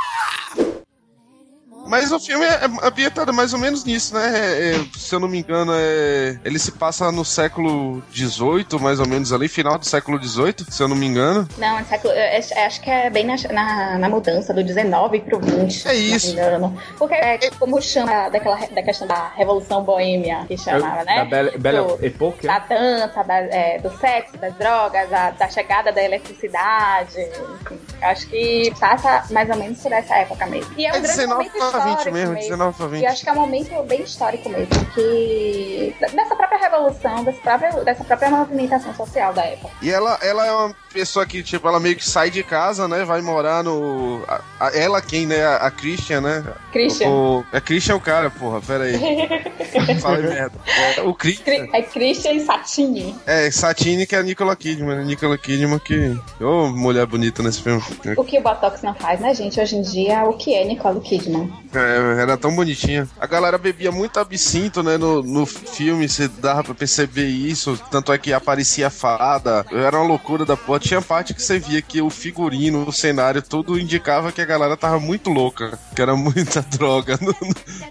[1.89, 4.33] Mas o filme é é ambientado mais ou menos nisso, né?
[4.39, 9.01] É- é, se eu não me engano, é, ele se passa no século XVIII, mais
[9.01, 11.49] ou menos ali, final do século XVIII, se eu não me engano.
[11.57, 15.39] Não, século, eu acho- acho que é bem na, na, na mudança do 19 pro
[15.41, 15.87] 20.
[15.89, 16.27] É se isso.
[16.29, 16.79] Não me engano.
[16.99, 21.17] Porque é como chama daquela, da questão da Revolução Boêmia, que chamava, né?
[21.17, 25.49] Da Belle, Belle Do- Époque, da dança, da- é, do sexo, das drogas, da, da
[25.49, 27.19] chegada da eletricidade,
[27.63, 27.79] enfim.
[28.03, 30.73] Acho que passa mais ou menos por essa época mesmo.
[30.77, 32.49] E é um É grande 19 momento pra 20 histórico mesmo, mesmo.
[32.51, 33.03] 19 pra 20.
[33.03, 37.73] E acho que é um momento bem histórico mesmo, que dessa própria revolução, dessa própria,
[37.85, 39.71] dessa própria movimentação social da época.
[39.83, 43.05] E ela, ela é uma pessoa que, tipo, ela meio que sai de casa, né?
[43.05, 44.21] Vai morar no.
[44.27, 45.45] a- a- ela quem, né?
[45.45, 46.45] A, a Christian, né?
[46.73, 47.09] Christian.
[47.09, 48.99] O, é Christian o cara, porra, pera aí.
[50.01, 50.53] Falei merda.
[50.97, 51.69] É, o Christian.
[51.73, 53.15] É Christian Satini.
[53.27, 54.99] É, Satine que é a Nicola Kidman.
[54.99, 56.19] A Nicola Kidman que.
[56.41, 57.81] Ô, mulher bonita nesse filme.
[58.17, 59.61] O que o Botox não faz, né, gente?
[59.61, 61.53] Hoje em dia, o que é Nicole Kidman?
[61.73, 63.09] É, era tão bonitinha.
[63.21, 64.97] A galera bebia muito absinto, né?
[64.97, 67.79] No, no filme, você dava pra perceber isso.
[67.91, 69.65] Tanto é que aparecia fada.
[69.71, 70.88] Era uma loucura da porra.
[70.89, 74.75] Tinha parte que você via que o figurino, o cenário, tudo indicava que a galera
[74.75, 75.79] tava muito louca.
[75.95, 77.35] Que era muita droga no,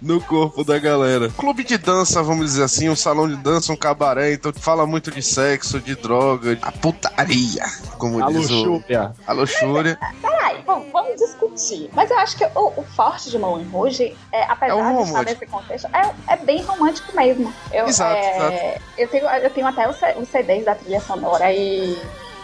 [0.01, 1.29] no corpo da galera.
[1.29, 4.33] Clube de dança, vamos dizer assim, um salão de dança, um cabaré.
[4.33, 7.65] Então fala muito de sexo, de droga, de a putaria.
[7.99, 8.63] Como A diz o.
[8.63, 9.13] luxúria.
[9.27, 9.99] A luxúria.
[10.19, 11.91] Peraí, vamos, vamos discutir.
[11.93, 15.03] Mas eu acho que o, o forte de Moulin Rouge, é, apesar É o de
[15.03, 17.53] estar nesse contexto, é, é bem romântico mesmo.
[17.71, 19.97] Eu, Exato, é, Eu, tenho, eu tenho até os
[20.29, 21.95] CDs da trilha sonora e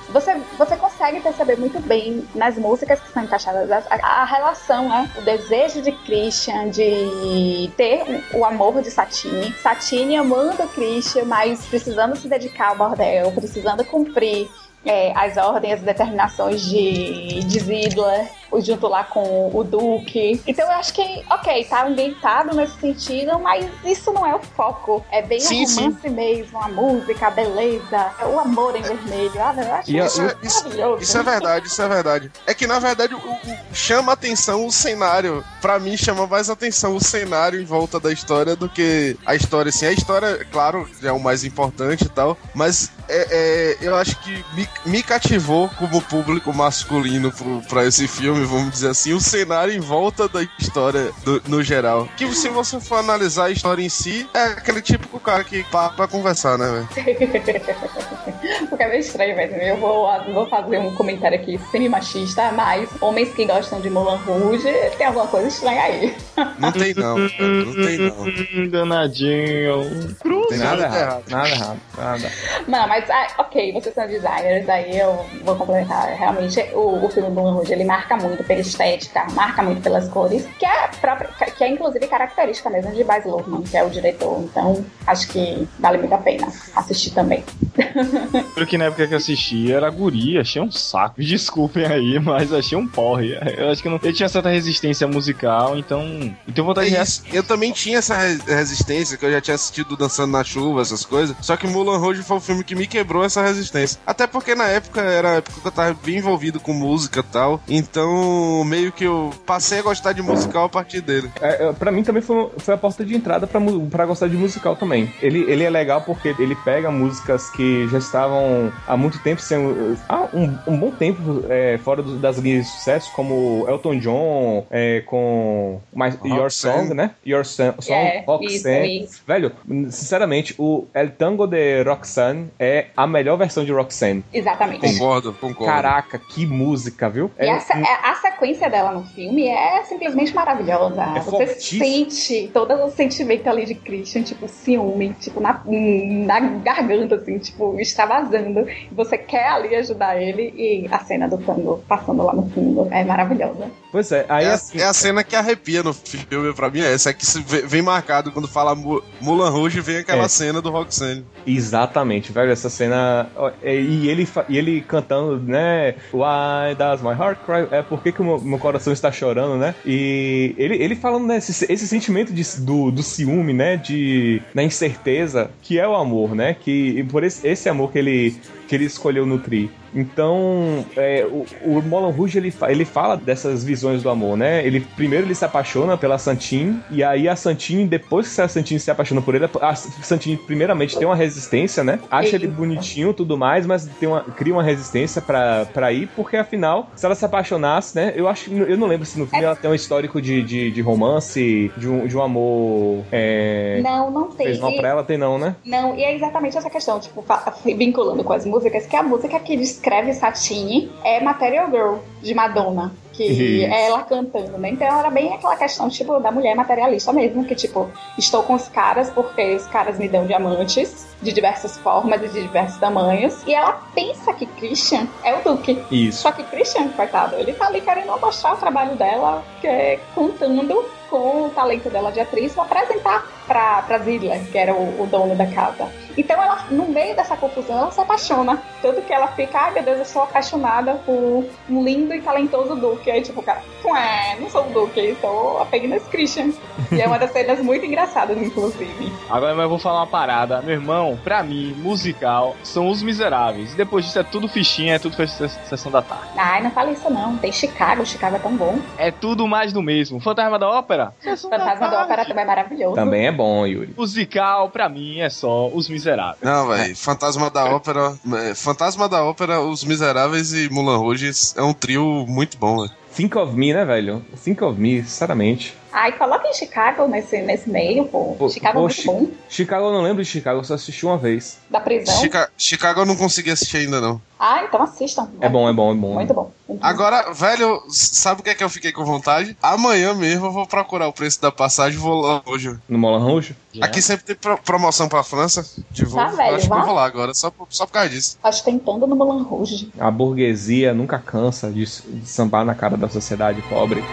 [0.09, 5.09] você, você consegue perceber muito bem nas músicas que são encaixadas a, a relação, né?
[5.17, 9.53] O desejo de Christian de ter o amor de Satine.
[9.61, 14.49] Satine amando Christian, mas precisando se dedicar ao bordel, precisando cumprir
[14.85, 18.29] é, as ordens, as determinações de, de Zidler,
[18.59, 20.39] junto lá com o Duque.
[20.45, 25.03] Então eu acho que, ok, tá ambientado nesse sentido, mas isso não é o foco.
[25.11, 29.31] É bem Sim, o romance mesmo, a música, a beleza, o amor em vermelho.
[29.41, 31.03] Ah, eu acho isso Isso é, isso, maravilhoso.
[31.03, 32.31] isso é verdade, isso é verdade.
[32.45, 33.39] É que na verdade o, o-
[33.73, 35.43] chama atenção o cenário.
[35.61, 39.69] Pra mim chama mais atenção o cenário em volta da história do que a história.
[39.69, 44.15] Assim, a história, claro, é o mais importante e tal, mas é, é, eu acho
[44.21, 49.19] que me, me cativou como público masculino pro, pra esse filme, vamos dizer assim, o
[49.19, 52.07] cenário em volta da história do- no geral.
[52.17, 55.89] Que se você for analisar a história em si, é aquele típico cara que para
[55.89, 56.89] pra conversar, né, velho?
[58.69, 59.55] Porque é meio estranho mesmo.
[59.57, 64.67] Eu vou, vou fazer um comentário aqui semi-machista, mas homens que gostam de Mulan Rouge,
[64.97, 66.15] tem alguma coisa estranha aí.
[66.59, 68.67] Não tem não, cara, não tem não.
[68.69, 70.17] Danadinho.
[70.25, 72.31] Não tem Nada nada errado, nada errado, nada.
[72.67, 76.07] Não, mas ah, ok, vocês são designers, aí eu vou complementar.
[76.17, 80.07] Realmente, o, o filme do Mulan Rouge, ele marca muito pela estética, marca muito pelas
[80.09, 83.89] cores, que é, própria, que é inclusive característica mesmo de Baz Luhrmann, que é o
[83.89, 84.39] diretor.
[84.43, 87.43] Então, acho que vale muito a pena assistir também.
[88.53, 91.15] Porque na época que eu assisti era guria, achei um saco.
[91.17, 93.37] Me Desculpem aí, mas achei um porre.
[93.57, 93.99] Eu acho que eu não.
[94.03, 96.03] Eu tinha certa resistência musical, então.
[96.47, 97.23] Então vontade de É isso.
[97.33, 101.03] Eu também tinha essa re- resistência, que eu já tinha assistido Dançando na Chuva, essas
[101.03, 101.35] coisas.
[101.41, 103.99] Só que Mulan Rouge foi o filme que me quebrou essa resistência.
[104.05, 107.23] Até porque na época era a época que eu tava bem envolvido com música e
[107.23, 107.61] tal.
[107.67, 111.29] Então, meio que eu passei a gostar de musical a partir dele.
[111.41, 114.75] É, é, pra mim também foi, foi a porta de entrada pra gostar de musical
[114.75, 115.11] também.
[115.21, 119.97] Ele, ele é legal porque ele pega músicas que já estavam há muito tempo sendo.
[120.09, 124.65] há um, um bom tempo é, fora do- das linhas de sucesso, como Elton John,
[124.71, 126.49] é, com mais, Your.
[126.51, 127.11] Song, né?
[127.25, 129.07] Your Son- Song, É, Roxanne.
[129.27, 129.51] Velho,
[129.89, 134.23] sinceramente, o El Tango de Roxanne é a melhor versão de Roxanne.
[134.33, 134.42] Exatamente.
[134.79, 135.65] Concordo, concordo.
[135.71, 137.31] Caraca, que música, viu?
[137.39, 141.01] E a, se- é- a sequência dela no filme é simplesmente maravilhosa.
[141.15, 141.83] É Você fortíssimo.
[141.85, 147.79] sente todo o sentimento ali de Christian, tipo, ciúme, tipo, na, na garganta, assim, tipo,
[147.79, 148.67] extravasando.
[148.69, 152.87] E Você quer ali ajudar ele e a cena do tango passando lá no fundo
[152.91, 153.71] é maravilhosa.
[153.91, 154.79] Pois é, aí É, a- assim.
[154.79, 157.09] é a cena que arrepia no filme, pra mim é essa.
[157.09, 157.25] É que
[157.65, 160.27] vem marcado quando fala Mu- Mulan Rouge, vem aquela É.
[160.27, 161.25] cena do Roxanne.
[161.45, 163.29] Exatamente, velho, essa cena.
[163.61, 165.95] é, E ele, fa- e ele cantando, né?
[166.13, 167.67] Why does my heart cry?
[167.71, 169.73] É por que, o meu, meu coração está chorando, né?
[169.85, 171.37] E ele, ele falando, né?
[171.37, 173.77] Esse, esse sentimento de- do, do ciúme, né?
[173.77, 176.53] De, da incerteza, que é o amor, né?
[176.59, 178.35] Que por esse, esse amor que ele,
[178.73, 179.69] que ele escolheu nutrir.
[179.95, 184.65] Então, é, o, o Moulin Rouge ele, ele fala dessas visões do amor, né?
[184.65, 188.79] Ele primeiro ele se apaixona pela Santine e aí a Santine depois que a Santine
[188.79, 191.99] se apaixona por ele, a Santine primeiramente tem uma resistência, né?
[192.09, 196.09] Acha ele bonitinho e tudo mais, mas tem uma, cria uma resistência pra, pra ir
[196.15, 198.13] porque afinal, se ela se apaixonasse, né?
[198.15, 200.81] Eu acho, eu não lembro se no filme ela tem um histórico de, de, de
[200.81, 204.47] romance, de um, de um amor é, Não, não tem.
[204.47, 205.55] fez mal pra ela, tem não, né?
[205.63, 207.23] Não, e é exatamente essa questão, tipo,
[207.77, 212.93] vinculando com as músicas, que a música que descreve Satine é Material Girl, de Madonna.
[213.11, 213.71] Que Isso.
[213.71, 214.69] é ela cantando, né?
[214.69, 217.87] Então era bem aquela questão, tipo, da mulher materialista mesmo, que, tipo,
[218.17, 222.41] estou com os caras porque os caras me dão diamantes de diversas formas e de
[222.41, 223.43] diversos tamanhos.
[223.45, 225.83] E ela pensa que Christian é o Duque.
[225.91, 226.23] Isso.
[226.23, 230.83] Só que Christian, coitado, ele tá ali querendo mostrar o trabalho dela, que é contando
[231.07, 235.07] com o talento dela de atriz pra apresentar pra, pra Zidler, que era o, o
[235.07, 235.87] dono da casa.
[236.17, 238.61] Então ela, no meio dessa confusão, ela se apaixona.
[238.81, 242.75] Tanto que ela fica, ai meu Deus, eu sou apaixonada por um lindo e talentoso
[242.75, 243.09] Duque.
[243.09, 246.51] Aí tipo, o cara, ué, não sou o Duque, sou apenas Christian.
[246.91, 249.11] E é uma das cenas muito engraçadas, inclusive.
[249.29, 250.61] Agora mas eu vou falar uma parada.
[250.61, 253.73] Meu irmão, pra mim, musical são os miseráveis.
[253.73, 256.27] Depois disso é tudo fichinha, é tudo sessão da tarde.
[256.37, 257.37] Ai, não fala isso não.
[257.37, 258.77] Tem Chicago, Chicago é tão bom.
[258.97, 260.19] É tudo mais do mesmo.
[260.19, 261.13] Fantasma da Ópera?
[261.23, 261.95] Da Fantasma da tarde.
[261.95, 262.95] Ópera também é maravilhoso.
[262.95, 263.93] Também é bom, Yuri.
[263.97, 266.41] Musical, pra mim, é só os miseráveis.
[266.41, 266.95] Não, velho.
[266.95, 268.13] Fantasma da Ópera.
[268.49, 272.91] é, Fantasma da Ópera, Os Miseráveis e Mulan Rouge é um trio muito bom, velho.
[273.15, 274.23] Think of Me, né, velho?
[274.43, 275.75] Think of Me, sinceramente.
[275.93, 278.35] Ai, coloca em Chicago nesse, nesse meio, pô.
[278.37, 279.27] Pô, Chicago é pô, muito Chi- bom.
[279.47, 281.59] Chicago eu não lembro de Chicago, eu só assisti uma vez.
[281.69, 282.15] Da prisão.
[282.19, 284.19] Chica- Chicago eu não consegui assistir ainda, não.
[284.39, 285.29] Ah, então assistam.
[285.39, 286.13] É bom, é bom, é bom.
[286.15, 286.51] Muito bom.
[286.81, 289.55] Agora, velho, sabe o que é que eu fiquei com vontade?
[289.61, 292.75] Amanhã mesmo eu vou procurar o preço da passagem e vou lá hoje.
[292.89, 293.55] No Moulin Rouge?
[293.79, 296.19] Aqui sempre tem pro- promoção pra França de voo.
[296.19, 296.79] Tá, velho, eu acho que vá.
[296.79, 298.37] eu vou lá agora, só, por- só por causa disso.
[298.43, 299.91] Acho tentando no Moulin Rouge.
[299.99, 304.03] A burguesia nunca cansa de, de sambar na cara da sociedade pobre.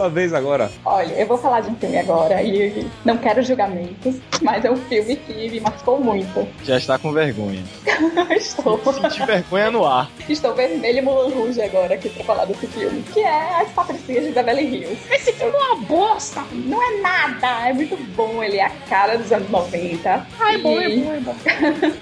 [0.00, 0.70] Sua vez agora.
[0.82, 4.76] Olha, eu vou falar de um filme agora e não quero julgamentos, mas é um
[4.78, 6.48] filme que me marcou muito.
[6.64, 7.62] Já está com vergonha.
[8.34, 8.80] Estou.
[8.94, 10.10] Senti vergonha no ar.
[10.26, 14.24] Estou vermelho e Mulan Rouge agora aqui pra falar desse filme, que é As Patricinhas
[14.24, 14.98] de Beverly Hills.
[15.12, 19.18] Esse filme é uma bosta, não é nada, é muito bom, ele é a cara
[19.18, 20.26] dos anos 90.
[20.40, 21.92] Ah, é bom, é bom, é bom.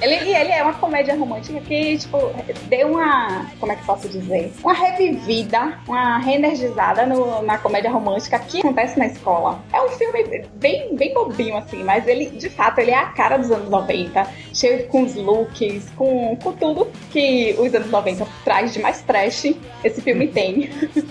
[0.00, 2.18] Ele, e ele é uma comédia romântica que, tipo,
[2.68, 4.52] deu uma, como é que posso dizer?
[4.62, 9.62] Uma revivida, uma reenergizada no- na comédia romântica que acontece na escola.
[9.72, 13.36] É um filme bem, bem bobinho, assim, mas ele, de fato, ele é a cara
[13.36, 18.72] dos anos 90, cheio com os looks, com, com tudo que os anos 90 traz
[18.72, 19.54] de mais trash,
[19.84, 20.70] esse filme tem.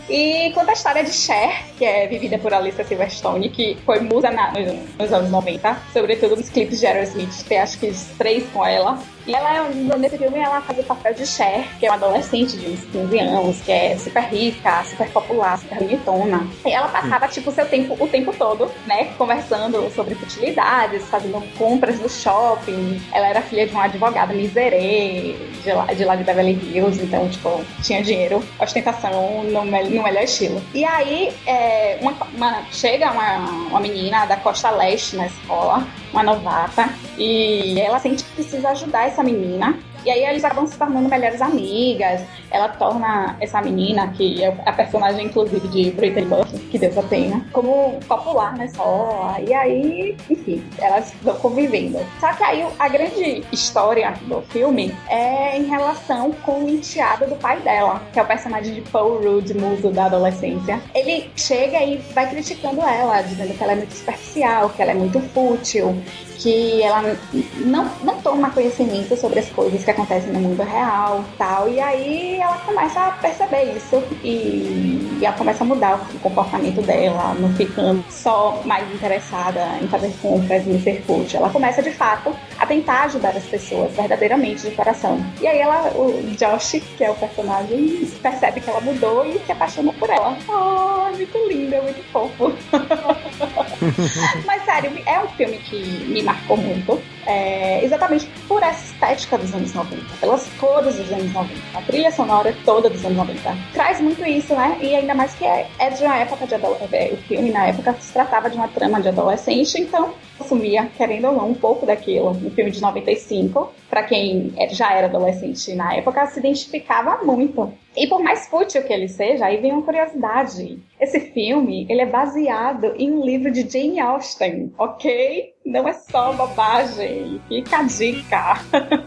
[0.10, 4.30] E conta a história de Cher, que é vivida por Alicia Silverstone, que foi musa
[4.32, 8.44] na- nos, nos anos 90, sobretudo nos clipes de Aerosmith, tem acho que os três
[8.52, 9.00] com ela.
[9.28, 12.58] E ela, é- nesse filme, ela faz o papel de Cher, que é uma adolescente
[12.58, 16.48] de uns 15 anos, que é super rica, super popular, super bonitona.
[16.66, 21.42] E ela passava, tipo, o seu tempo, o tempo todo, né, conversando sobre futilidades, fazendo
[21.58, 23.02] compras no shopping.
[23.14, 27.28] Ela era filha de um advogado miserê, de lá, de lá de Beverly Hills, então,
[27.30, 30.62] tipo, tinha dinheiro, ostentação no, no melhor estilo.
[30.74, 33.38] E aí, é, uma, uma- chega uma,
[33.70, 39.08] uma menina da costa leste na escola, uma novata, e ela sente que precisa ajudar
[39.12, 39.91] essa menina.
[40.06, 42.22] E aí eles acabam se tornando melhores amigas.
[42.50, 47.04] Ela torna essa menina, que é a personagem, inclusive, de Britney Buff, que Deus a
[47.04, 49.40] tenha, como popular na escola.
[49.40, 52.00] E aí, enfim, elas vão convivendo.
[52.20, 57.36] Só que aí a grande história do filme é em relação com o enteado do
[57.36, 60.82] pai dela, que é o personagem de Paul Rudd, muso da adolescência.
[60.96, 64.96] Ele chega e vai criticando ela, dizendo que ela é muito superficial, que ela é
[64.96, 65.96] muito fútil,
[66.38, 67.16] que ela
[67.58, 71.70] não, não toma conhecimento sobre as coisas que acontecem no mundo real tal.
[71.70, 76.82] E aí ela começa a perceber isso e, e ela começa a mudar o comportamento
[76.82, 81.40] dela, não ficando só mais interessada em fazer compras e ser fútil.
[81.40, 85.24] Ela começa de fato a tentar ajudar as pessoas verdadeiramente de coração.
[85.42, 89.52] E aí ela, o Josh, que é o personagem, percebe que ela mudou e se
[89.52, 90.38] apaixona por ela.
[90.48, 92.54] Oh, muito lindo, é muito fofo.
[94.46, 97.02] Mas sério, é um filme que me marcou muito.
[97.26, 102.12] É, exatamente por essa estética dos anos 90, pelas cores dos anos 90, a trilha
[102.12, 103.58] sonora toda dos anos 90.
[103.74, 104.78] Traz muito isso, né?
[104.82, 107.14] E ainda mais que é, é de uma época de adolescente.
[107.14, 111.34] O filme na época se tratava de uma trama de adolescente, então assumia, querendo ou
[111.34, 112.30] não, um pouco daquilo.
[112.32, 117.72] Um filme de 95, pra quem é- já era adolescente na época, se identificava muito.
[117.96, 120.80] E por mais fútil que ele seja, aí vem uma curiosidade.
[121.00, 125.54] Esse filme, ele é baseado em um livro de Jane Austen, ok?
[125.66, 127.42] Não é só bobagem.
[127.48, 128.54] Fica a dica.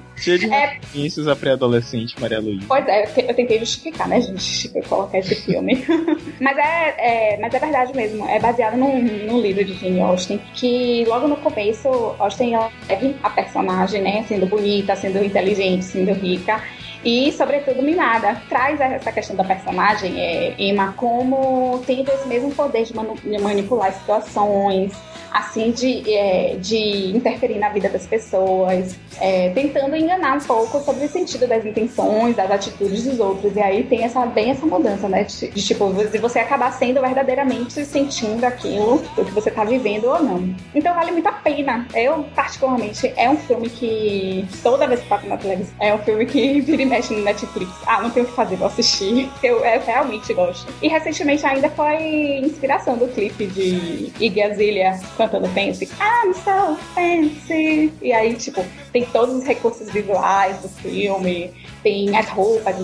[0.17, 0.67] Cheio de É.
[0.79, 2.65] referências a pré-adolescente Maria Luísa.
[2.69, 5.85] Pois é, eu te- eu tentei justificar, né, gente, pra colocar esse filme.
[6.41, 8.27] mas, é, é- mas é verdade mesmo.
[8.29, 11.89] É baseado num, num livro de Jane Austen, que logo no começo,
[12.19, 12.57] Austen
[12.89, 16.63] leve a personagem, né, sendo bonita, sendo inteligente, sendo rica.
[17.05, 18.41] E, sobretudo, mimada.
[18.49, 23.39] Traz essa questão da personagem, é, Emma, como tendo esse mesmo poder de, manu- de
[23.43, 24.93] manipular situações,
[25.31, 31.05] assim, de, é, de interferir na vida das pessoas, é, tentando enganar um pouco sobre
[31.05, 33.55] o sentido das intenções, das atitudes dos outros.
[33.57, 35.25] E aí tem essa, bem essa mudança, né?
[35.25, 40.05] De, de, tipo, de você acabar sendo verdadeiramente sentindo aquilo, o que você tá vivendo
[40.05, 40.55] ou não.
[40.75, 41.87] Então vale muito a pena.
[41.95, 46.27] Eu, particularmente, é um filme que toda vez que passa na televisão, é um filme
[46.27, 47.71] que vira e mexe no Netflix.
[47.87, 49.31] Ah, não tenho o que fazer, vou assistir.
[49.43, 50.73] Eu, eu realmente gosto.
[50.83, 55.89] E recentemente ainda foi inspiração do clipe de Iggy Azalea cantando Fancy.
[56.01, 57.93] I'm so fancy.
[58.03, 61.53] E aí, tipo, tem todos os recursos visuais do filme,
[61.83, 62.75] tem as roupas,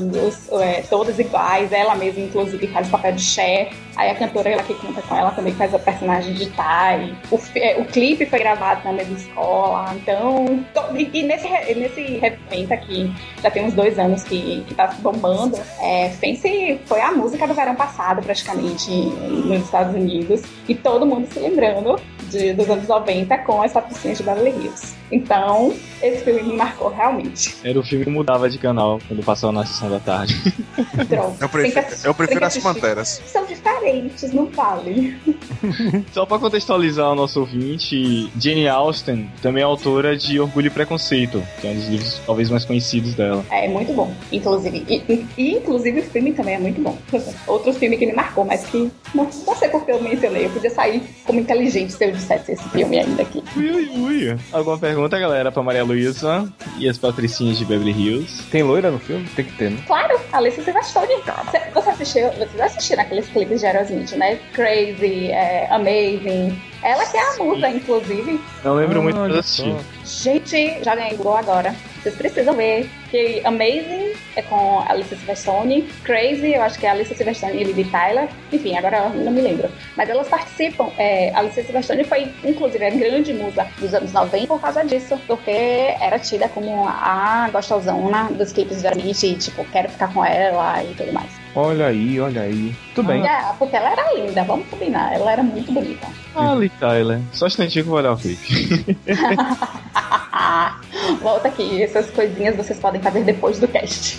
[0.60, 1.72] é, todas iguais.
[1.72, 3.70] Ela mesma, inclusive, faz o papel de Cher.
[3.96, 7.16] Aí a cantora ela que canta com ela também faz a personagem de Tai.
[7.30, 9.94] O, é, o clipe foi gravado na mesma escola.
[9.94, 10.64] Então,
[10.94, 13.12] e, e nesse, nesse evento aqui,
[13.42, 15.58] já tem uns dois anos que, que tá bombando.
[15.80, 20.42] É, Fancy foi a música do verão passado, praticamente, nos Estados Unidos.
[20.68, 21.98] E todo mundo se lembrando
[22.30, 24.94] de- dos anos 90 com as patricinhas de Beverly Hills.
[25.12, 27.56] Então, esse filme me marcou realmente.
[27.64, 30.34] Era o filme que mudava de canal quando passava na sessão da tarde.
[31.08, 31.34] Droga.
[31.40, 32.56] Eu prefiro, eu prefiro as.
[32.58, 33.22] Panteras.
[33.26, 35.16] São diferentes, não vale.
[36.12, 41.42] Só pra contextualizar o nosso ouvinte, Jane Austen também é autora de Orgulho e Preconceito,
[41.60, 43.44] que é um dos livros talvez mais conhecidos dela.
[43.50, 44.84] É muito bom, inclusive.
[44.88, 46.96] E, e- e, inclusive o filme também é muito bom.
[47.46, 50.46] Outro filme que me marcou, mas que não, não sei porque eu mencionei.
[50.46, 53.42] Eu podia sair como inteligente se eu dissesse esse filme ainda aqui.
[53.56, 53.88] Ui, ui,
[54.30, 54.38] ui.
[54.52, 58.42] Alguma pergunta, galera, pra Maria Luísa e as patricinhas de Beverly Hills?
[58.50, 59.26] Tem loira no filme?
[59.34, 59.82] Tem que ter, né?
[59.86, 61.14] Claro, Alice Silverstone.
[61.46, 64.38] Você, você assistiu, vocês assistiram aqueles clipes de Aerosmith, né?
[64.52, 66.60] Crazy, é, Amazing.
[66.82, 68.40] Ela que é a musa, inclusive.
[68.64, 69.70] Não lembro Ah, muito, mas olha assisti.
[69.70, 70.30] só.
[70.30, 71.74] Gente, já ganhei Google agora.
[72.02, 72.88] Vocês precisam ver.
[73.10, 75.82] Que Amazing é com Alice Silverstone.
[76.04, 78.28] Crazy, eu acho que é Alice Silverstone e Lily Tyler.
[78.52, 79.68] Enfim, agora eu não me lembro.
[79.96, 80.90] Mas elas participam.
[80.98, 85.18] É, Alice Silverstone foi, inclusive, a grande musa dos anos 90 por causa disso.
[85.26, 89.22] Porque era tida como a gostosona dos clipes de Aerosmith.
[89.22, 91.30] E, tipo, quero ficar com ela e tudo mais.
[91.54, 92.74] Olha aí, olha aí.
[92.94, 93.26] Tudo bem.
[93.26, 95.12] É, porque ela era linda, vamos combinar.
[95.12, 96.06] Ela era muito bonita.
[96.34, 97.20] Ah, Lee Tyler.
[97.32, 98.96] Só um instantinho que eu vou olhar o clipe.
[101.20, 104.18] Volta aqui, essas coisinhas vocês podem fazer depois do cast.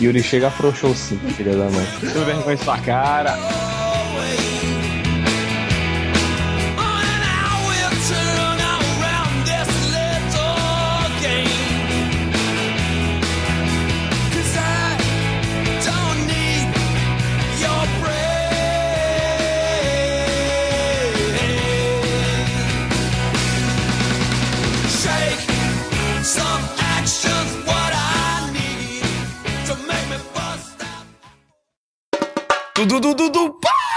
[0.00, 1.86] Yuri chega afrouxou sim, filha da mãe.
[2.00, 3.36] Tudo vergonha em sua cara.
[32.88, 33.87] Du du pá!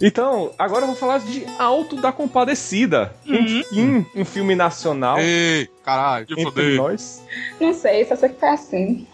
[0.00, 3.14] Então, agora eu vou falar de Alto da Compadecida.
[3.26, 5.18] Enfim, um filme nacional.
[5.18, 6.26] Ei, caralho.
[6.26, 7.22] Que Entre nós.
[7.60, 9.06] Não sei, só sei que foi assim.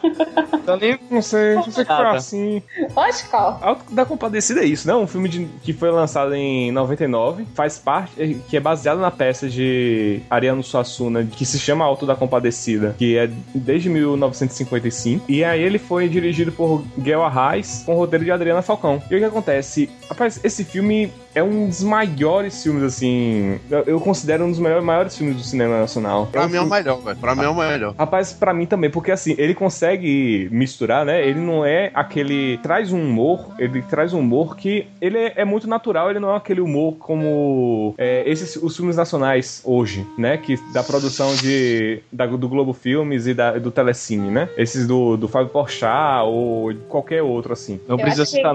[0.54, 2.62] Então nem Não sei, não sei que foi assim.
[2.94, 3.58] Pode, qual?
[3.62, 4.94] Auto da Compadecida é isso, né?
[4.94, 9.10] Um filme de- que foi lançado em 99, faz parte, eh, que é baseado na
[9.10, 15.24] peça de Ariano Suassuna, que se chama Auto da Compadecida, que é desde 1955.
[15.28, 19.02] E aí ele foi dirigido por Gail Arraes, com o roteiro de Adriana Falcão.
[19.10, 19.88] E o que acontece?
[20.08, 23.60] Rapaz, esse filme é um dos maiores filmes, assim.
[23.70, 26.26] Eu, eu considero um dos maiores, maiores filmes do cinema nacional.
[26.32, 27.16] Pra um mim é o melhor, velho.
[27.18, 27.94] Pra mim é o melhor.
[27.98, 31.26] Rapaz, pra mim também, porque assim, ele consegue misturar, né?
[31.26, 32.58] Ele não é aquele.
[32.62, 36.32] Traz um humor, ele traz um humor que ele é, é muito natural, ele não
[36.32, 40.38] é aquele humor como é, esses os filmes nacionais hoje, né?
[40.38, 44.48] Que da produção de, da- do Globo Filmes e da- do Telecine, né?
[44.56, 47.78] Esses do, do Fábio Porchat ou qualquer outro, assim.
[47.86, 48.54] não Eu precisa citar.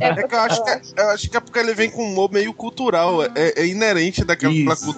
[0.00, 2.12] É que eu acho que é, eu acho que é porque ele vem com um
[2.12, 3.22] humor meio cultural.
[3.22, 4.52] É, é inerente daquela,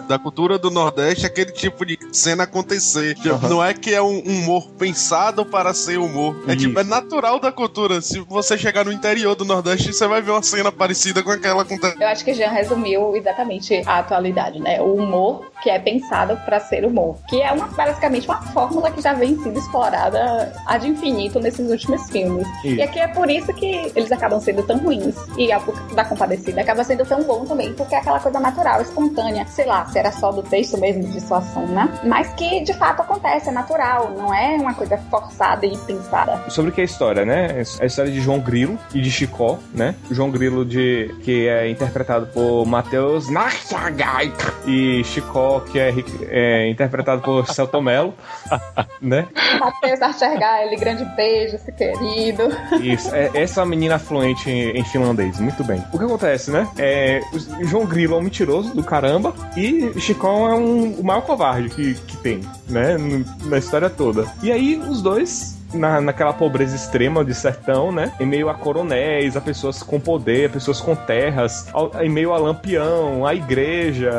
[0.09, 3.15] da cultura do Nordeste aquele tipo de cena acontecer.
[3.15, 6.37] Tipo, Não é que é um humor pensado para ser humor.
[6.49, 8.01] É tipo, é natural da cultura.
[8.01, 11.63] Se você chegar no interior do Nordeste, você vai ver uma cena parecida com aquela
[11.63, 12.01] acontecendo.
[12.01, 14.81] Eu acho que Jean resumiu exatamente a atualidade, né?
[14.81, 19.03] O humor que é pensado para ser humor, que é uma, basicamente uma fórmula que
[19.03, 22.47] já vem sendo explorada ad infinito nesses últimos filmes.
[22.65, 22.77] Isso.
[22.77, 25.15] E aqui é por isso que eles acabam sendo tão ruins.
[25.37, 25.61] E a
[25.95, 26.05] da
[26.61, 29.47] Acaba sendo tão bom também, porque é aquela coisa natural, espontânea.
[29.47, 31.89] Sei lá, se era só do texto mesmo de situação, né?
[32.05, 36.43] Mas que de fato acontece, é natural, não é uma coisa forçada e pensada.
[36.49, 37.61] Sobre o que é a história, né?
[37.61, 39.95] É a história de João Grilo e de Chicó, né?
[40.11, 44.33] João Grilo de que é interpretado por Matheus Nachagay
[44.67, 45.95] e Chicó que é,
[46.29, 48.15] é interpretado por Celto Mello,
[49.01, 49.29] né?
[49.59, 52.49] Matheus Archergar, ele grande beijo, esse querido.
[52.81, 55.83] Isso, é, essa menina fluente em, em finlandês, muito bem.
[55.93, 56.69] O que acontece, né?
[56.79, 61.23] É, o João Grilo é um mentiroso do caramba e Chicó é um, o maior
[61.23, 62.97] covarde que, que tem, né?
[63.45, 64.27] Na história toda.
[64.43, 65.60] E aí os dois.
[65.73, 68.13] Na, naquela pobreza extrema de sertão, né?
[68.19, 72.33] Em meio a coronéis, a pessoas com poder, a pessoas com terras, ao- em meio
[72.33, 74.13] a lampião, a igreja,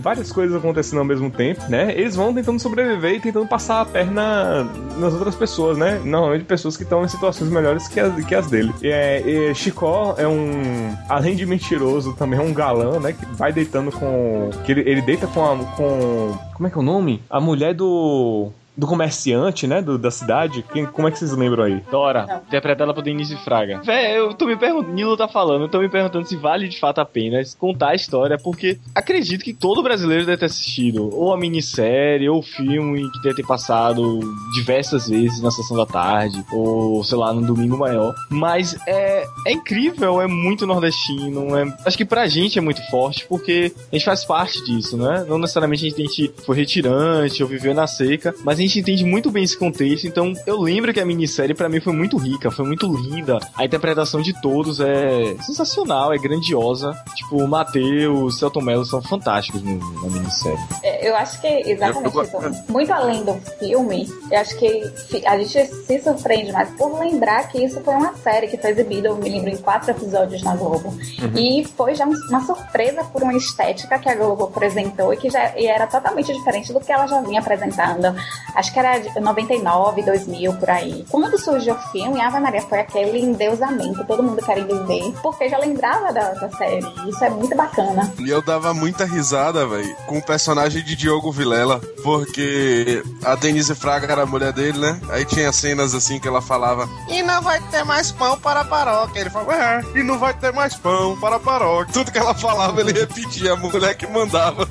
[0.00, 1.92] várias coisas acontecendo ao mesmo tempo, né?
[1.96, 4.64] Eles vão tentando sobreviver e tentando passar a perna
[4.98, 6.00] nas outras pessoas, né?
[6.04, 8.72] Normalmente pessoas que estão em situações melhores que as, que as dele.
[8.82, 10.94] E, é, e Chicó é um.
[11.08, 13.12] Além de mentiroso, também é um galã, né?
[13.12, 14.50] Que vai deitando com.
[14.64, 15.56] Que ele, ele deita com a.
[15.76, 16.36] com.
[16.54, 17.22] Como é que é o nome?
[17.28, 18.50] A mulher do.
[18.76, 19.80] Do comerciante, né?
[19.80, 20.64] Do, da cidade.
[20.72, 21.82] Quem, como é que vocês lembram aí?
[21.90, 22.36] Dora, Não.
[22.38, 23.80] interpretada por Denise Fraga.
[23.84, 26.78] Véi, eu tô me perguntando, Nilo tá falando, eu tô me perguntando se vale de
[26.78, 31.32] fato a pena contar a história, porque acredito que todo brasileiro deve ter assistido ou
[31.32, 34.20] a minissérie, ou o filme que deve ter passado
[34.54, 38.14] diversas vezes na sessão da tarde, ou sei lá, no domingo maior.
[38.30, 43.26] Mas é, é incrível, é muito nordestino, é, acho que pra gente é muito forte,
[43.26, 45.24] porque a gente faz parte disso, né?
[45.28, 49.30] Não necessariamente a gente foi retirante ou viveu na seca, mas a gente entende muito
[49.30, 52.64] bem esse contexto, então eu lembro que a minissérie pra mim foi muito rica, foi
[52.66, 53.38] muito linda.
[53.56, 56.92] A interpretação de todos é sensacional, é grandiosa.
[57.14, 60.58] Tipo, o Matheus, o Celton Mello são fantásticos no- na minissérie.
[60.82, 62.64] É, Eu acho que exatamente Eu- eu- isso.
[62.72, 64.82] Muito além do filme, eu acho que
[65.26, 69.08] a gente se surpreende mais por lembrar que isso foi uma série que foi exibida,
[69.08, 70.92] eu me lembro, em quatro episódios na Globo.
[71.36, 75.30] E foi já um- uma surpresa por uma estética que a Globo apresentou e que
[75.30, 78.14] já e era totalmente diferente do que ela já vinha apresentando.
[78.56, 81.04] Acho que era de 99, 2000, por aí.
[81.10, 85.58] Quando surgiu o filme, Ave Maria foi aquele endeusamento, todo mundo querendo ver, porque já
[85.58, 86.86] lembrava da, da série.
[87.06, 88.10] Isso é muito bacana.
[88.18, 93.74] E eu dava muita risada, velho, com o personagem de Diogo Vilela, porque a Denise
[93.74, 95.00] Fraga era a mulher dele, né?
[95.10, 98.64] Aí tinha cenas assim que ela falava: E não vai ter mais pão para a
[98.64, 99.20] paróquia.
[99.20, 101.92] Ele falava: É, e não vai ter mais pão para a paróquia.
[101.92, 104.68] Tudo que ela falava, ele repetia, a mulher que mandava.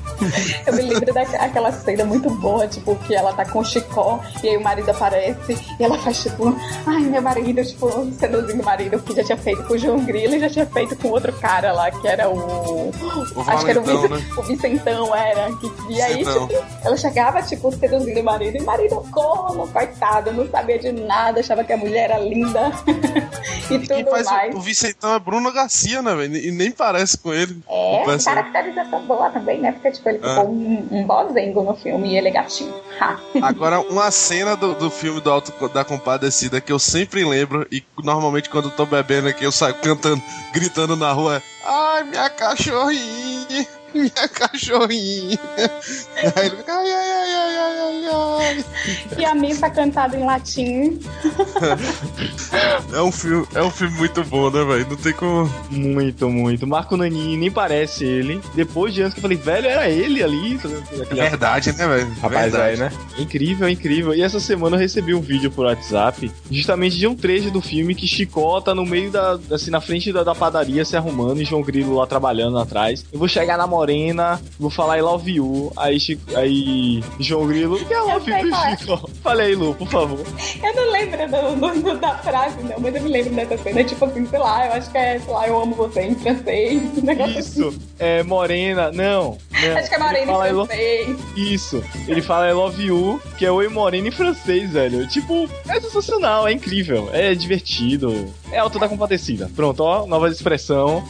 [0.66, 4.48] Eu me lembro daquela cena muito boa, tipo, que ela tá com o Chicó e
[4.48, 6.56] aí o marido aparece e ela faz tipo,
[6.86, 10.34] ai, meu marido, tipo, seduzindo o marido que já tinha feito com o João Grilo
[10.34, 12.90] e já tinha feito com outro cara lá, que era o.
[13.36, 14.24] O acho que era o, Vic- né?
[14.38, 15.50] o Vicentão, era.
[15.56, 16.48] Que, e aí, Vicentão.
[16.48, 20.92] tipo, ela chegava, tipo, seduzindo o marido, e o marido, como, coitado, não sabia de
[20.92, 22.72] nada, achava que a mulher era linda
[23.70, 24.54] e tudo mais.
[24.54, 26.36] o, o Vicentão é Bruno Garcia, né, velho?
[26.36, 27.58] E nem parece com ele.
[27.68, 29.72] É, caracterização boa também, né?
[29.72, 30.28] Porque, tipo, ele Ah.
[30.36, 32.72] ficou um, um bozengo no filme e ele é gatinho.
[33.00, 33.18] Ha.
[33.42, 37.82] Agora, uma cena do, do filme do Alto da Compadecida que eu sempre lembro, e
[38.02, 40.22] normalmente quando eu tô bebendo aqui eu saio cantando,
[40.52, 43.66] gritando na rua: Ai, minha cachorrinha,
[43.96, 45.38] minha cachorrinha.
[46.36, 48.64] Aí ele fica: Ai, ai, ai, ai, ai, ai,
[49.18, 51.00] E a missa cantada em latim.
[52.92, 54.86] É um filme, é um filme muito bom, né, velho?
[54.88, 55.52] Não tem como.
[55.70, 56.66] Muito, muito.
[56.66, 58.40] Marco Nanini nem parece ele.
[58.54, 60.58] Depois de anos que eu falei, velho, era ele ali.
[61.10, 62.08] É verdade, né, velho?
[62.20, 62.62] Rapaz, Verdade.
[62.62, 62.92] aí, né?
[63.18, 64.14] Incrível, incrível.
[64.14, 67.94] E essa semana eu recebi um vídeo por WhatsApp, justamente de um trecho do filme
[67.94, 71.44] que Chicó tá no meio da, assim, na frente da, da padaria se arrumando e
[71.44, 73.04] João Grilo lá trabalhando atrás.
[73.12, 75.72] Eu vou chegar na morena, vou falar I love you.
[75.76, 78.76] Aí, Chico, aí João Grilo, que é love you, é.
[78.76, 79.08] Chicó.
[79.22, 80.18] Falei aí, Lu, por favor.
[80.62, 83.84] Eu não lembro do, do- da frase, não, mas eu me lembro dessa cena.
[83.84, 86.82] Tipo assim, sei lá, eu acho que é, sei lá, eu amo você em francês.
[86.82, 87.38] um assim.
[87.38, 89.38] Isso, é morena, não.
[89.52, 89.76] não.
[89.78, 91.16] Acho que é Morena em lo- francês.
[91.36, 91.84] Isso.
[92.08, 95.06] Ele fala I love you, que é oi morena em francês, velho.
[95.06, 98.26] Tipo, é sensacional, é incrível, é divertido.
[98.50, 99.48] É alto da compadecida.
[99.54, 101.04] Pronto, ó, nova expressão.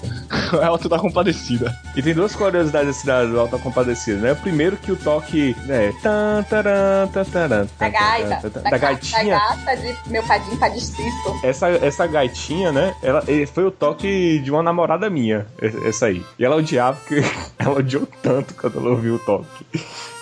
[0.60, 1.74] É alto da compadecida.
[1.94, 4.32] E tem duas curiosidades assim, da do Alta Compadecida, né?
[4.32, 5.92] O primeiro que o toque, né?
[6.02, 8.50] Tan, taran, tan, taran, Da gaita.
[8.50, 9.38] Da, Da ga- gaitinha.
[9.38, 11.40] Da gata de meu padinho padicisto.
[11.42, 12.94] Essa, essa gaitinha, né?
[13.02, 15.46] Ela foi o toque de uma namorada minha,
[15.86, 16.24] essa aí.
[16.38, 17.22] E ela odiava, porque
[17.58, 19.64] ela odiou tanto quando ela ouviu o toque.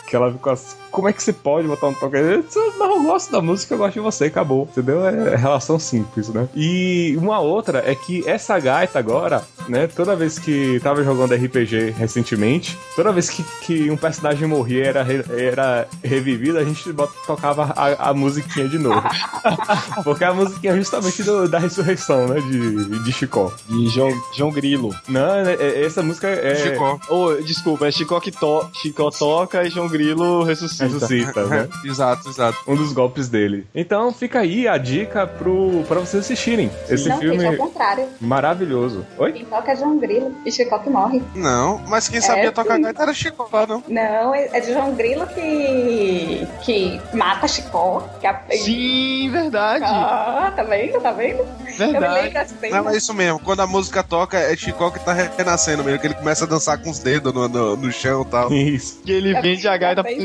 [0.07, 2.17] Que ela ficou assim, como é que você pode botar um toque?
[2.17, 4.69] Eu disse, Não, eu gosto da música, eu gosto de você, acabou.
[4.71, 5.05] Entendeu?
[5.07, 6.49] É relação simples, né?
[6.55, 9.87] E uma outra é que essa gaita agora, né?
[9.89, 14.87] Toda vez que tava jogando RPG recentemente, toda vez que, que um personagem morria e
[14.87, 15.07] era,
[15.39, 16.93] era revivido, a gente
[17.27, 19.03] tocava a, a musiquinha de novo.
[20.05, 22.41] Porque a musiquinha é justamente do- da ressurreição, né?
[22.41, 23.53] De, de Chicó.
[23.69, 24.95] De João, João Grilo.
[25.09, 26.55] Não, é- é- essa música é.
[26.57, 26.99] Chicó.
[27.09, 30.84] Oh, desculpa, é Chicó que to Chicó toca e João Grilo ressuscita.
[30.93, 31.69] Ressuscita, né?
[31.85, 32.59] exato, exato.
[32.67, 33.67] Um dos golpes dele.
[33.75, 36.71] Então fica aí a dica pro, pra vocês assistirem.
[36.89, 38.07] Esse não, filme gente, é o contrário.
[38.21, 39.05] maravilhoso.
[39.19, 39.33] Oi?
[39.33, 41.23] Quem toca é João Grilo e Chicó que morre.
[41.35, 43.83] Não, mas quem sabia É, tocar gaita era Chico, não.
[43.89, 48.07] Não, é é de João Grilo que, que mata Chicó.
[48.21, 48.41] Que a...
[48.53, 49.85] Sim, verdade.
[49.87, 51.01] Ah, tá vendo?
[51.01, 51.45] Tá vendo?
[51.77, 52.37] Verdade.
[52.37, 52.71] assim.
[52.71, 53.39] Não, é isso mesmo.
[53.41, 56.79] Quando a música toca, é Chico que tá renascendo mesmo, que ele começa a dançar
[56.79, 58.53] com os dedos no, no, no chão e tal.
[58.53, 59.01] Isso.
[59.05, 60.21] Que ele vende a gaita pro bem-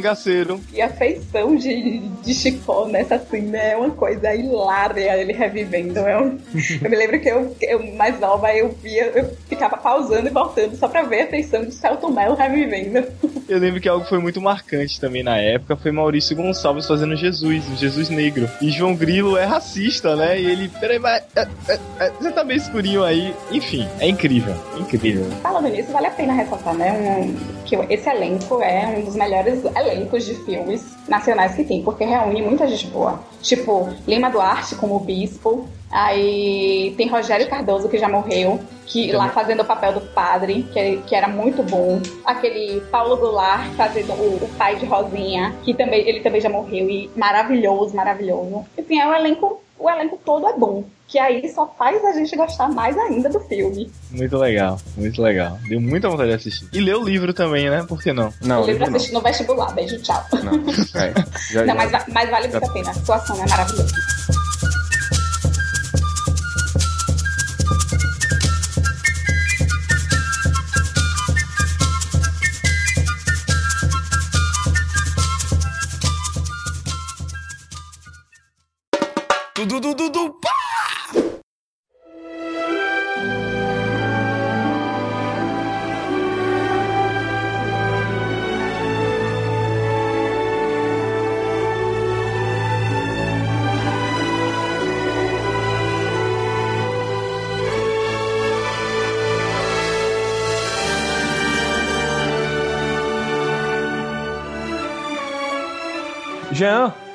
[0.50, 0.62] cangaceiro.
[0.74, 6.00] E a feição de, de Chicó nessa cena é uma coisa hilária, ele revivendo.
[6.00, 6.38] É um-
[6.82, 10.76] Eu me lembro que eu, eu mais nova, eu via, eu ficava pausando e voltando
[10.76, 13.06] só pra ver a feição de Celton Mello revivendo.
[13.50, 17.68] Eu lembro que algo foi muito marcante também na época foi Maurício Gonçalves fazendo Jesus,
[17.68, 18.48] o Jesus negro.
[18.62, 20.40] E João Grilo é racista, né?
[20.40, 23.34] E ele, peraí, mas é, é, é, você tá meio escurinho aí.
[23.52, 25.26] Enfim, é incrível, incrível.
[25.42, 26.92] Falando nisso, vale a pena ressaltar, né?
[26.92, 32.04] um- que esse elenco é um dos melhores elencos de filmes nacionais que tem, porque
[32.04, 33.20] reúne muita gente boa.
[33.44, 35.68] Tipo, Lima Duarte como o Bispo.
[35.91, 40.98] Aí tem Rogério Cardoso, que já morreu, que lá fazendo o papel do padre, que,
[40.98, 42.00] que era muito bom.
[42.24, 46.90] Aquele Paulo Goulart fazendo o, o pai de Rosinha, que também ele também já morreu,
[46.90, 48.66] e maravilhoso, maravilhoso.
[48.78, 50.84] Enfim, é o elenco, o elenco todo é bom.
[51.07, 53.91] Que aí só faz a gente gostar mais ainda do filme.
[54.11, 55.57] Muito legal, muito legal.
[55.68, 56.69] Deu muita vontade de assistir.
[56.72, 57.84] E ler o livro também, né?
[57.88, 58.31] Por que não?
[58.43, 59.73] Não, o livro assiste no vestibular.
[59.73, 60.23] Beijo, tchau.
[60.43, 60.53] Não,
[61.01, 61.14] é.
[61.51, 62.91] Já, Não, já- mas, mas vale muito a pena.
[62.91, 63.95] A situação é maravilhosa.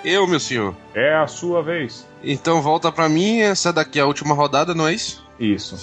[0.05, 0.75] Eu, meu senhor.
[0.95, 2.07] é a sua vez.
[2.23, 5.25] Então volta pra mim, essa daqui é a última rodada, não é isso?
[5.41, 5.77] Isso.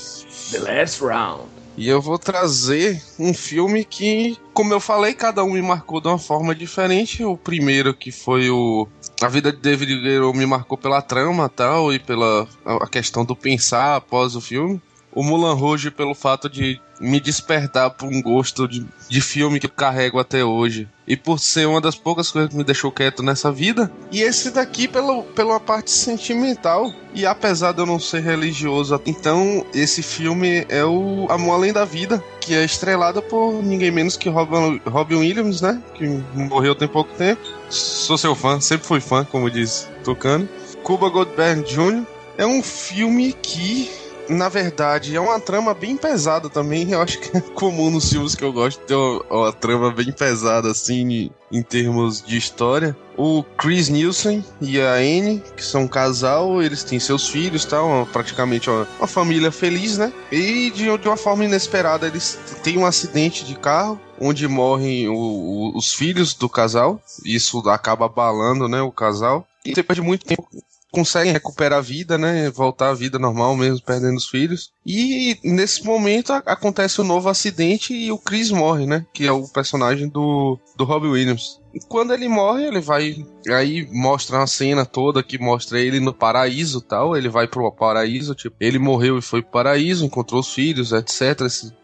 [0.51, 1.43] The last round.
[1.77, 6.07] E eu vou trazer um filme que, como eu falei, cada um me marcou de
[6.07, 7.23] uma forma diferente.
[7.23, 8.87] O primeiro que foi o
[9.21, 13.35] A Vida de David Guerrero me marcou pela trama tal e pela a questão do
[13.35, 14.81] pensar após o filme.
[15.13, 19.65] O Mulan Rouge pelo fato de me despertar por um gosto de, de filme que
[19.65, 20.87] eu carrego até hoje.
[21.07, 23.91] E por ser uma das poucas coisas que me deixou quieto nessa vida.
[24.11, 26.93] E esse daqui pelo, pela parte sentimental.
[27.13, 31.83] E apesar de eu não ser religioso, então esse filme é o Amor Além da
[31.83, 35.81] Vida, que é estrelado por ninguém menos que Robin, Robin Williams, né?
[35.95, 37.41] Que morreu tem pouco tempo.
[37.69, 40.47] Sou seu fã, sempre fui fã, como diz Tocano.
[40.83, 42.05] Cuba Goldberg Jr.
[42.37, 43.89] É um filme que
[44.31, 46.91] na verdade, é uma trama bem pesada também.
[46.91, 50.11] Eu acho que é comum nos filmes que eu gosto ter uma, uma trama bem
[50.11, 52.95] pesada, assim, em termos de história.
[53.17, 57.81] O Chris Nielsen e a Anne, que são um casal, eles têm seus filhos, tá?
[57.83, 60.11] Uma- praticamente uma, uma família feliz, né?
[60.31, 63.99] E de, de uma forma inesperada, eles têm um acidente de carro.
[64.23, 67.01] Onde morrem o- o- os filhos do casal.
[67.25, 69.47] Isso acaba abalando, né, o casal.
[69.65, 70.47] E depois de muito tempo
[70.91, 72.49] conseguem recuperar a vida, né?
[72.49, 74.71] Voltar à vida normal mesmo, perdendo os filhos.
[74.85, 79.05] E nesse momento a- acontece um novo acidente e o Chris morre, né?
[79.13, 81.61] Que é o personagem do, do Robbie Williams.
[81.73, 83.15] E quando ele morre, ele vai.
[83.49, 87.15] Aí mostra uma cena toda que mostra ele no paraíso e tal.
[87.15, 91.39] Ele vai pro paraíso, tipo, ele morreu e foi pro paraíso, encontrou os filhos, etc.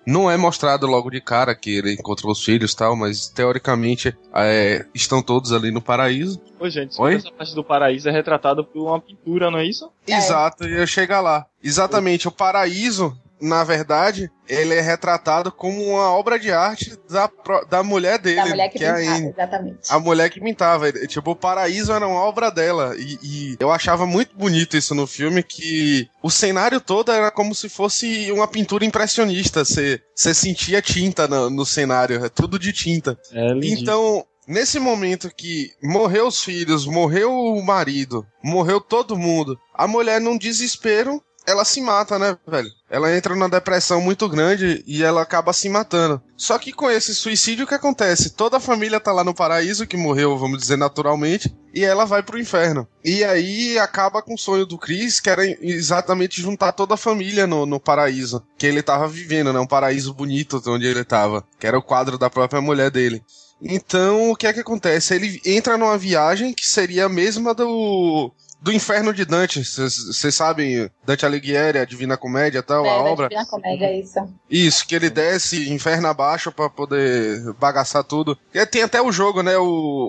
[0.06, 4.14] Não é mostrado logo de cara que ele encontrou os filhos e tal, mas teoricamente
[4.34, 6.42] é, estão todos ali no paraíso.
[6.60, 7.16] Ô, gente, Oi?
[7.16, 9.90] essa parte do paraíso é retratada por uma pintura, não é isso?
[10.06, 11.46] Exato, eu ia chegar lá.
[11.64, 17.30] Exatamente, o paraíso, na verdade, ele é retratado como uma obra de arte da,
[17.70, 19.30] da mulher dele, Da mulher que é a pintava, Anne.
[19.30, 19.80] exatamente.
[19.90, 20.88] A mulher que pintava.
[20.90, 22.96] Ele- Tipo, o paraíso era uma obra dela.
[22.98, 27.54] E, e eu achava muito bonito isso no filme, que o cenário todo era como
[27.54, 29.64] se fosse uma pintura impressionista.
[29.64, 30.00] Você
[30.34, 33.18] sentia tinta no, no cenário, é tudo de tinta.
[33.32, 33.52] É.
[33.64, 40.20] Então, nesse momento que morreu os filhos, morreu o marido, morreu todo mundo, a mulher
[40.22, 42.70] num desespero, ela se mata, né, velho?
[42.90, 46.22] Ela entra numa depressão muito grande e ela acaba se matando.
[46.36, 48.32] Só que com esse suicídio, o que acontece?
[48.32, 52.22] Toda a família tá lá no paraíso, que morreu, vamos dizer, naturalmente, e ela vai
[52.22, 52.86] pro inferno.
[53.04, 57.48] E aí acaba com o sonho do Chris, que era exatamente juntar toda a família
[57.48, 59.60] no, no paraíso, que ele tava vivendo, né?
[59.60, 63.24] Um paraíso bonito onde ele tava, que era o quadro da própria mulher dele.
[63.62, 65.16] Então, o que é que acontece?
[65.16, 68.32] Ele entra numa viagem que seria a mesma do
[68.62, 69.64] do Inferno de Dante.
[69.64, 73.30] Vocês sabem, Dante Alighieri, a Divina Comédia e tal, É, a obra.
[73.30, 74.20] Divina Comédia, isso.
[74.50, 78.38] Isso, que ele desce inferno abaixo pra poder bagaçar tudo.
[78.54, 79.58] E tem até o jogo, né?
[79.58, 79.64] O,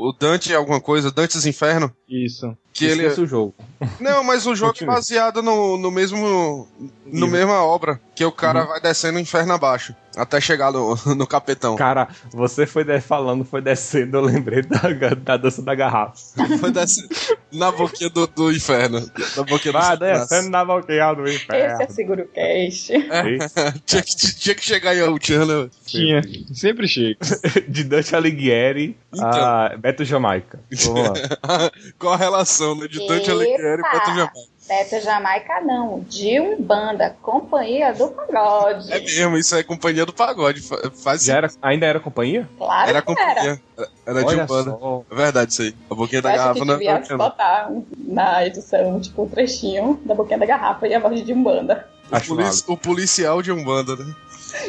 [0.09, 1.95] o Dante alguma coisa, Dante's Inferno.
[2.09, 2.57] Isso.
[2.79, 3.07] Que ele...
[3.09, 3.55] O jogo.
[4.01, 6.67] Não, mas o jogo é baseado no, no mesmo.
[7.07, 7.31] No Livro.
[7.31, 8.01] mesma obra.
[8.15, 8.69] Que o cara Uhum.
[8.69, 9.95] vai descendo o inferno abaixo.
[10.17, 11.77] Até chegar no, no capetão.
[11.77, 16.15] Cara, você foi falando, foi descendo, eu lembrei da, da dança da garrafa.
[16.59, 17.09] Foi descendo
[17.53, 18.99] na boquinha do, do inferno.
[19.37, 20.21] Na boquinha do Vai Satanás.
[20.29, 21.83] descendo na boquinha do Esse inferno.
[21.83, 22.93] é Seguro Cast.
[23.87, 25.71] tinha, que, tinha que chegar em Altian, né?
[25.87, 26.21] Tinha.
[26.53, 27.19] Sempre chega.
[27.69, 30.59] De Dante Alighieri a Beto Jamaica.
[30.85, 31.71] Vamos lá.
[31.99, 32.86] Qual a relação, né?
[32.89, 33.93] De Dante Alighieri e!
[33.93, 34.32] Beto Jamaica.
[34.69, 38.93] Beto Jamaica não, de Umbanda, Companhia do Pagode.
[38.93, 40.61] É mesmo, isso é companhia do pagode.
[40.61, 42.47] fa- Faz Já era, ainda era companhia?
[42.59, 43.24] Claro Era que era.
[43.32, 43.61] companhia.
[43.78, 44.70] Era, era de Umbanda.
[44.78, 45.05] só.
[45.11, 45.74] É verdade isso aí.
[45.90, 47.70] A boquinha da Eu acho garrafa que não é botar
[48.07, 51.89] na edição, tipo, um trechinho da boquinha da garrafa e a voz de Umbanda.
[52.12, 54.15] o, polici- o policial de Umbanda, né?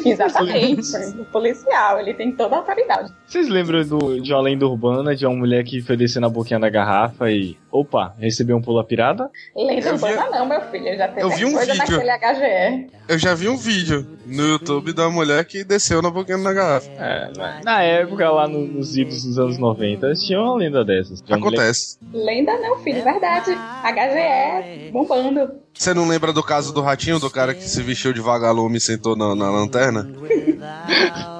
[0.04, 0.94] Exatamente.
[1.18, 3.12] o policial, ele tem toda a autoridade.
[3.26, 6.58] Vocês lembram do, de uma lenda urbana de uma mulher que foi descer na boquinha
[6.60, 7.56] da garrafa e.
[7.72, 9.30] Opa, recebeu um pula pirada?
[9.54, 10.96] Lenda Eu vi- urbana não, meu filho.
[10.96, 11.96] Já teve eu vi um coisa vídeo.
[12.04, 12.90] naquele HGE.
[13.08, 16.90] Eu já vi um vídeo no YouTube da mulher que desceu na boquinha da garrafa.
[16.98, 17.30] É,
[17.64, 21.22] na época, lá no- nos idos dos anos 90, tinha uma lenda dessas.
[21.22, 21.96] De uma mulher- Acontece.
[22.12, 23.52] Lenda não, filho, verdade.
[23.84, 25.52] HGE, bombando.
[25.72, 28.80] Você não lembra do caso do ratinho, do cara que se vestiu de vagalume e
[28.80, 30.08] sentou na, na lanterna?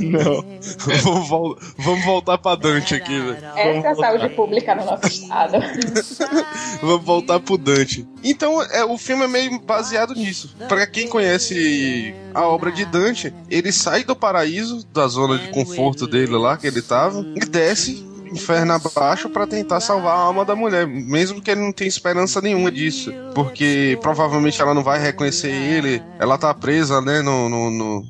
[0.00, 0.44] Não.
[1.04, 3.36] vamos, vol- vamos voltar pra Dante aqui, velho.
[3.56, 5.58] Essa é a saúde pública no nosso estado.
[6.80, 8.06] Vamos voltar pro Dante.
[8.22, 10.54] Então, é, o filme é meio baseado nisso.
[10.68, 16.06] Pra quem conhece a obra de Dante, ele sai do paraíso, da zona de conforto
[16.06, 20.54] dele lá que ele tava, e desce inferno abaixo pra tentar salvar a alma da
[20.54, 25.50] mulher, mesmo que ele não tenha esperança nenhuma disso, porque provavelmente ela não vai reconhecer
[25.50, 28.02] ele, ela tá presa, né, no, no- no-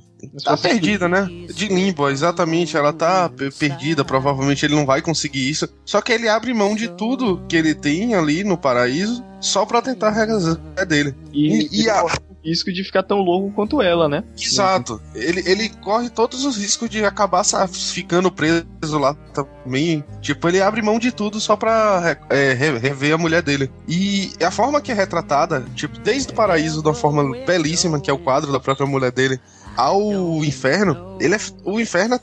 [0.45, 1.29] Tá perdida, né?
[1.55, 2.77] De limbo, exatamente.
[2.77, 5.69] Ela tá pe- perdida, provavelmente ele não vai conseguir isso.
[5.85, 9.81] Só que ele abre mão de tudo que ele tem ali no paraíso só pra
[9.81, 11.15] tentar realizar a dele.
[11.33, 14.25] E, E- e a- corre o risco de ficar tão louco quanto ela, né?
[14.41, 15.01] Exato.
[15.15, 20.03] Ele, ele corre todos os riscos de acabar ficando preso lá também.
[20.21, 23.71] Tipo, ele abre mão de tudo só pra é, re- rever a mulher dele.
[23.87, 28.11] E a forma que é retratada, tipo, desde o paraíso, de uma forma belíssima, que
[28.11, 29.39] é o quadro da própria mulher dele,
[29.79, 32.19] ao inferno, ele é, o inferno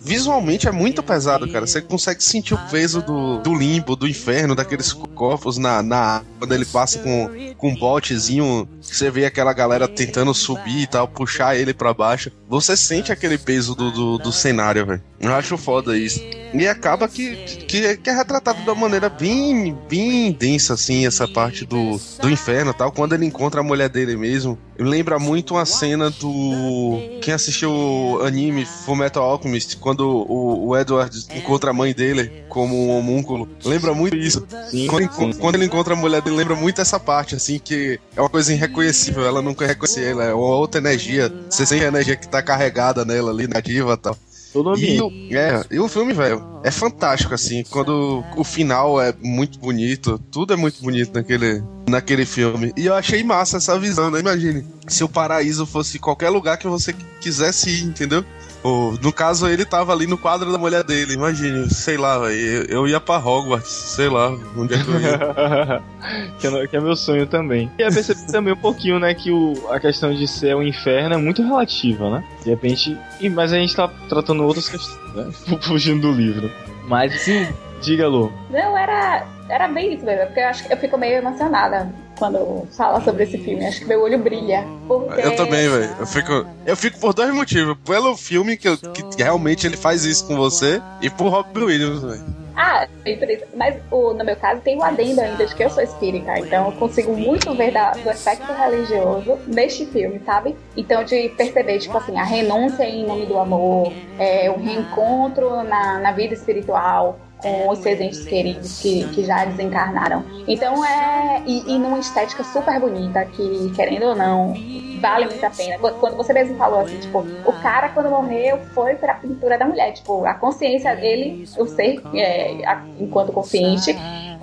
[0.00, 1.66] visualmente é muito pesado, cara.
[1.66, 6.52] Você consegue sentir o peso do, do limbo, do inferno, daqueles corpos na, na quando
[6.52, 11.54] ele passa com, com um botezinho, você vê aquela galera tentando subir e tal, puxar
[11.54, 12.32] ele pra baixo.
[12.48, 15.02] Você sente aquele peso do, do, do cenário, velho.
[15.20, 16.20] Eu acho foda isso.
[16.52, 17.34] E acaba que,
[17.66, 22.30] que, que é retratado de uma maneira bem, bem densa, assim, essa parte do, do
[22.30, 22.92] inferno tal.
[22.92, 24.58] Quando ele encontra a mulher dele mesmo.
[24.78, 26.93] Lembra muito uma cena do.
[27.20, 32.74] Quem assistiu o anime Fullmetal Alchemist, quando o, o Edward encontra a mãe dele como
[32.76, 33.48] um homúnculo.
[33.64, 34.46] Lembra muito isso.
[34.70, 35.38] Sim, Quando, sim, sim.
[35.38, 38.52] quando ele encontra a mulher dele, lembra muito essa parte, assim, que é uma coisa
[38.52, 39.24] irreconhecível.
[39.24, 41.32] Ela nunca reconhece ela, é uma outra energia.
[41.48, 44.16] Você sente a energia que tá carregada nela ali, na diva e tal.
[44.54, 45.34] Todo o E ambiente.
[45.34, 47.64] o, é, e o filme, velho, é fantástico, assim.
[47.68, 52.72] Quando o final é muito bonito, tudo é muito bonito naquele, naquele filme.
[52.76, 54.20] E eu achei massa essa visão, né?
[54.20, 58.24] Imagine se o paraíso fosse qualquer lugar que você quisesse ir, entendeu?
[58.64, 61.12] Ou, no caso, ele tava ali no quadro da mulher dele.
[61.12, 62.34] Imagine, sei lá, velho.
[62.34, 65.82] Eu, eu ia pra Hogwarts, sei lá, onde é que eu ia.
[66.40, 67.70] que, é, que é meu sonho também.
[67.78, 71.14] E é perceber também um pouquinho, né, que o, a questão de céu e inferno
[71.14, 72.24] é muito relativa, né?
[72.42, 72.96] De repente.
[73.20, 75.30] e- mas a gente tá tratando outras questões, né?
[75.60, 76.50] Fugindo do livro.
[76.88, 77.46] Mas sim,
[77.82, 78.32] diga, Lu.
[78.50, 81.88] Não, era, era bem isso mesmo, porque eu acho que eu fico meio emocionada
[82.18, 83.66] quando fala sobre esse filme.
[83.66, 84.64] Acho que meu olho brilha.
[84.86, 85.20] Porque...
[85.20, 85.90] Eu também, velho.
[85.98, 87.76] Eu fico, eu fico por dois motivos.
[87.84, 92.02] Pelo filme que, eu- que realmente ele faz isso com você e por Robin Williams,
[92.02, 92.44] velho.
[92.56, 93.46] Ah, é.
[93.56, 96.66] Mas o, no meu caso tem o adendo ainda de que eu sou espírita, então
[96.66, 100.54] eu consigo muito ver da- do aspecto religioso neste filme, sabe?
[100.76, 105.98] Então de perceber, tipo assim, a renúncia em nome do amor, é, o reencontro na,
[105.98, 110.24] na vida espiritual com os seus entes queridos que, que já desencarnaram.
[110.48, 111.42] Então é.
[111.46, 114.54] E, e numa estética super bonita, que, querendo ou não,
[115.00, 115.78] vale muito a pena.
[115.78, 119.92] Quando você mesmo falou assim, tipo, o cara quando morreu foi pra pintura da mulher.
[119.92, 123.94] Tipo, a consciência dele, o ser, é, a- enquanto consciente,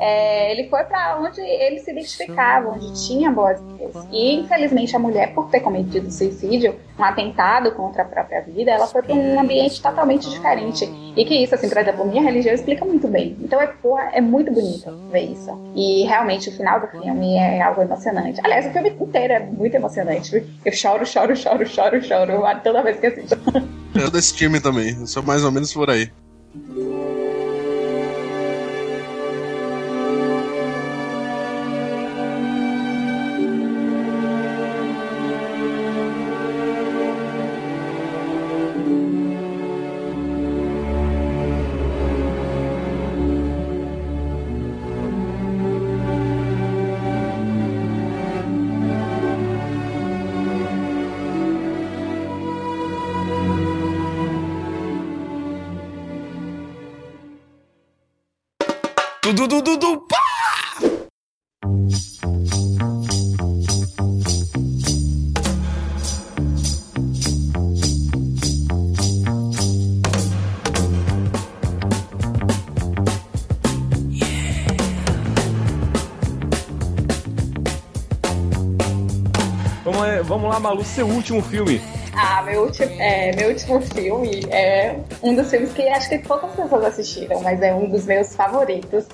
[0.01, 4.07] é, ele foi pra onde ele se identificava, onde tinha boas ideias.
[4.11, 8.87] E infelizmente a mulher, por ter cometido suicídio, um atentado contra a própria vida, ela
[8.87, 10.89] foi pra um ambiente totalmente diferente.
[11.15, 13.37] E que isso, assim, por exemplo, minha religião explica muito bem.
[13.39, 15.51] Então é, porra, é muito bonito ver isso.
[15.75, 18.41] E realmente o final do filme é algo emocionante.
[18.43, 20.43] Aliás, o filme inteiro é muito emocionante.
[20.65, 23.37] Eu choro, choro, choro, choro, choro toda vez que assisto.
[23.93, 24.97] Eu desse time também.
[24.99, 26.09] Eu sou mais ou menos por aí.
[80.53, 81.81] Lá- Malu, seu último filme.
[82.15, 86.51] Ah, meu último, é, meu último filme é um dos filmes que acho que poucas
[86.55, 89.05] pessoas assistiram, mas é um dos meus favoritos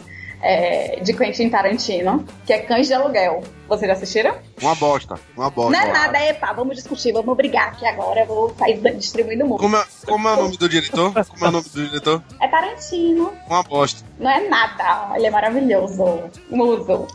[0.42, 3.42] é, de Quentin Tarantino, que é Cães de Aluguel.
[3.68, 4.36] Vocês já assistiram?
[4.62, 5.72] Uma bosta, uma bosta.
[5.72, 9.62] Não é nada, epa, vamos discutir, vamos brigar aqui agora, eu vou sair distribuindo muito.
[9.62, 11.12] Como é, como é o nome do diretor?
[11.12, 12.24] Como é o nome do diretor?
[12.40, 14.04] É Tarantino, Uma bosta.
[14.20, 16.04] não é nada, ele é maravilhoso,
[16.52, 17.08] muso.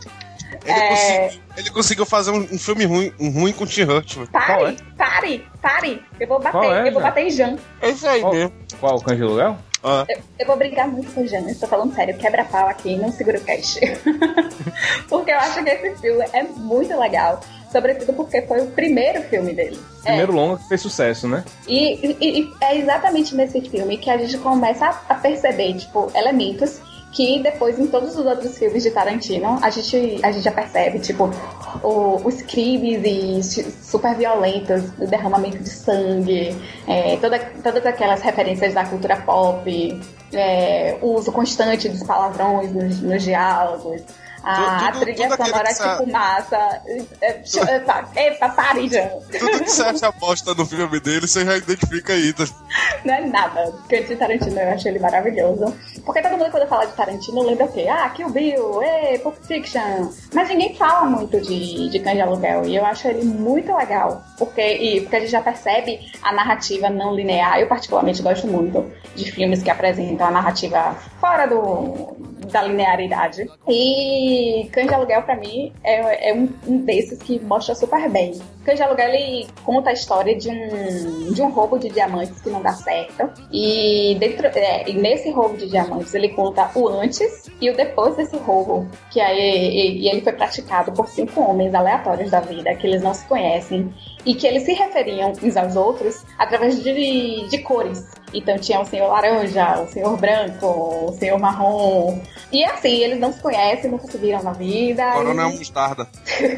[0.65, 0.89] Ele, É.
[0.89, 4.17] conseguiu, ele conseguiu fazer um, um filme ruim, um ruim com Tim Hurt.
[4.31, 7.57] Pare, pare, pare, eu vou bater, é, eu vou bater em Jean.
[7.81, 8.53] É isso aí Qual, mesmo.
[8.81, 9.57] qual o de Aluguel?
[9.85, 13.11] Ah, Eu, eu vou brigar muito com o Jean, estou falando sério, quebra-pau aqui, não
[13.11, 13.81] segura o cash.
[15.09, 17.41] porque eu acho que esse filme é muito legal.
[17.71, 19.81] Sobretudo porque foi o primeiro filme dele.
[20.05, 21.43] É, Primeiro longa que fez sucesso, né?
[21.67, 26.13] E, e- e é exatamente nesse filme que a gente começa a, a perceber, tipo,
[26.15, 26.81] elementos
[27.13, 30.99] que depois em todos os outros filmes de Tarantino a gente, a gente já percebe,
[30.99, 31.31] tipo,
[31.83, 36.57] o- os crimes e su- super violentos, o derramamento de sangue,
[36.89, 40.01] é, toda, todas aquelas referências da cultura pop,
[40.33, 44.01] é, o uso constante dos palavrões nos, nos diálogos.
[44.45, 46.57] A, Tudo- a trilha tudo sonora sa- tipo massa.
[46.87, 49.07] É, é, epa, epa, pare, já.
[49.09, 49.31] tudo
[49.65, 52.33] que você acha bosta no filme dele, você já identifica aí.
[52.33, 52.45] Tá?
[53.05, 53.73] Não é nada.
[53.89, 55.73] Quentin Tarantino, eu acho ele maravilhoso.
[56.05, 57.87] Porque todo mundo, quando fala de Tarantino, lembra o quê?
[57.89, 60.11] Ah, Kill Bill, ei, Pulp Fiction.
[60.35, 62.65] Mas ninguém fala muito de, de Cães de Aluguel.
[62.67, 64.23] E eu acho ele muito legal.
[64.39, 67.61] Porque, e, porque a gente já percebe a narrativa não linear.
[67.61, 72.17] Eu, particularmente, gosto muito de filmes que apresentam a narrativa fora do,
[72.51, 73.49] da linearidade.
[73.69, 74.32] E
[74.73, 78.41] Cães de Aluguel, pra mim, é, é um, um desses que mostra super bem.
[78.65, 82.51] Cães de Aluguel, ele conta a história de um, de um roubo de diamantes que
[82.51, 83.31] não dá certo.
[83.53, 88.17] E, dentro, é, e nesse roubo de diamantes, ele conta o antes e o depois
[88.17, 88.89] desse roubo.
[89.11, 93.03] Que aí e, e ele foi praticado por cinco homens aleatórios da vida, que eles
[93.03, 93.93] não se conhecem.
[94.25, 98.07] E que eles se referiam uns aos outros através de, de cores.
[98.33, 102.21] Então tinha o senhor laranja, o senhor branco, o senhor marrom.
[102.51, 105.13] E assim, eles não se conhecem, nunca se viram na vida.
[105.13, 105.59] Coronel e...
[105.59, 106.09] Mostarda.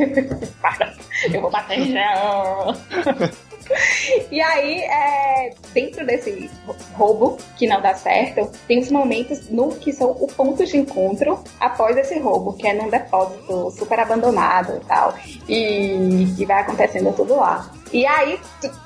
[0.63, 0.95] Para,
[1.33, 2.77] eu vou bater em Jean.
[4.31, 6.51] E aí, é, dentro desse
[6.95, 11.43] roubo que não dá certo, tem os momentos no que são o ponto de encontro
[11.61, 15.15] após esse roubo, que é num depósito super abandonado e tal.
[15.49, 17.71] E, e vai acontecendo tudo lá.
[17.93, 18.41] E aí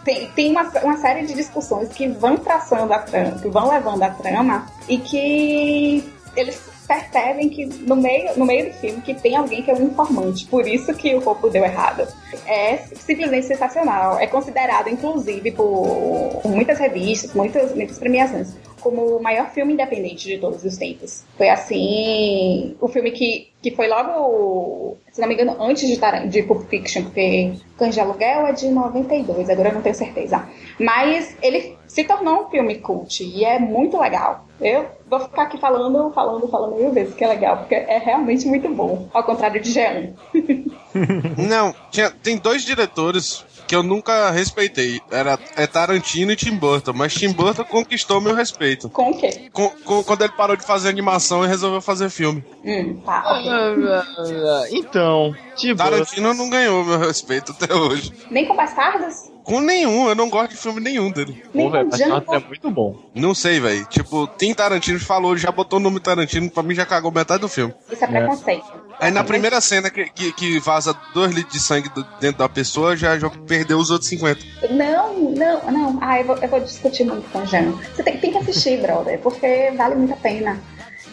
[0.04, 4.02] tem, tem uma, uma série de discussões que vão traçando a trama, que vão levando
[4.02, 9.36] a trama e que eles percebem que no meio, no meio do filme que tem
[9.36, 10.46] alguém que é um informante.
[10.46, 12.08] Por isso que o roubo deu errado.
[12.46, 14.18] É simplesmente sensacional.
[14.18, 20.38] É considerado, inclusive, por, muitas revistas, muitas, muitas premiações, como o maior filme independente de
[20.38, 21.24] todos os tempos.
[21.36, 22.74] Foi assim.
[22.80, 27.02] O filme que, que foi logo, se não me engano, antes de, de Pulp Fiction,
[27.02, 30.48] porque Cães de Aluguel é de 92, agora eu não tenho certeza.
[30.80, 34.46] Mas ele se tornou um filme cult e é muito legal.
[34.60, 38.46] Eu vou ficar aqui falando, falando, falando mil vezes que é legal, porque é realmente
[38.46, 39.08] muito bom.
[39.12, 40.10] Ao contrário de Jean.
[41.36, 45.00] Não, tinha- tem dois diretores que eu nunca respeitei.
[45.10, 48.88] Era é Tarantino e Tim Burton, mas Tim Burton conquistou meu respeito.
[48.88, 49.50] Com o quê?
[49.52, 52.42] Com- com- quando ele parou de fazer animação e resolveu fazer filme.
[52.64, 54.78] Hum, tá, ok.
[54.78, 55.76] Então, tipo.
[55.76, 58.10] Tarantino não ganhou meu respeito até hoje.
[58.30, 59.27] Nem com Bastardos?
[59.48, 61.42] Com nenhum, eu não gosto de filme nenhum dele.
[61.52, 62.34] Com Django?
[62.34, 62.96] é muito bom.
[63.14, 63.84] Não sei, velho.
[63.86, 67.48] Tipo, tem Tarantino falou, já botou o nome Tarantino, pra mim já cagou metade do
[67.48, 67.72] filme.
[67.90, 68.64] Isso é preconceito.
[69.00, 72.48] Aí na primeira cena que, que, que vaza dois litros de sangue do- dentro da
[72.48, 74.40] pessoa, já, já perdeu os outros 50.
[74.70, 75.98] Não, não, não.
[76.02, 77.72] Ah, eu vou, eu vou discutir muito com o Jean.
[77.94, 80.60] Você tem, tem que assistir, brother, porque vale muito a pena.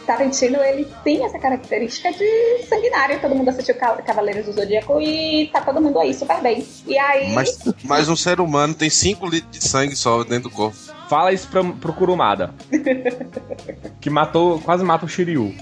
[0.06, 3.20] Tarantino, ele tem essa característica de sanguinário.
[3.20, 6.66] Todo mundo assistiu Ca- Cavaleiros do Zodíaco e tá todo mundo aí super bem.
[6.88, 7.34] E aí.
[7.34, 10.78] Mas, mas um ser humano tem 5 litros de sangue só dentro do corpo.
[11.08, 12.54] Fala isso pra, pro Kurumada.
[14.02, 15.56] que matou, quase mata o Shiryu.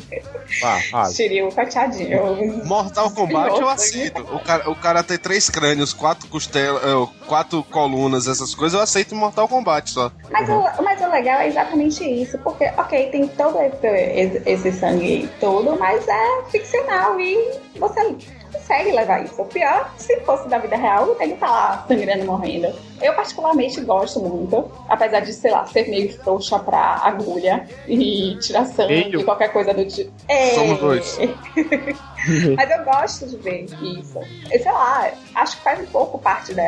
[0.61, 1.09] Vá, fala.
[1.11, 2.65] Shiryu, coitadinho.
[2.65, 4.21] Mortal Kombat eu Nossa, aceito.
[4.21, 8.83] O cara, o cara tem três crânios, quatro costelas, eh, quatro colunas, essas coisas, eu
[8.83, 10.11] aceito Mortal Kombat só.
[10.31, 15.29] Mas, o, mas o legal é exatamente isso, porque, ok, tem todo esse, esse sangue
[15.39, 18.15] todo, mas é ficcional e você
[18.53, 19.41] consegue levar isso.
[19.41, 22.73] O pior, se fosse da vida real, ele tá lá sangrando, morrendo.
[23.01, 28.65] Eu particularmente gosto muito, apesar de, sei lá, ser meio frouxa pra agulha e tirar
[28.65, 29.25] sangue, Meio?
[29.25, 30.11] qualquer coisa do tipo.
[30.29, 30.55] É...
[30.55, 31.17] Somos dois.
[32.55, 34.17] Mas eu gosto de ver isso.
[34.49, 36.63] Eu, sei lá, acho que faz um pouco parte da-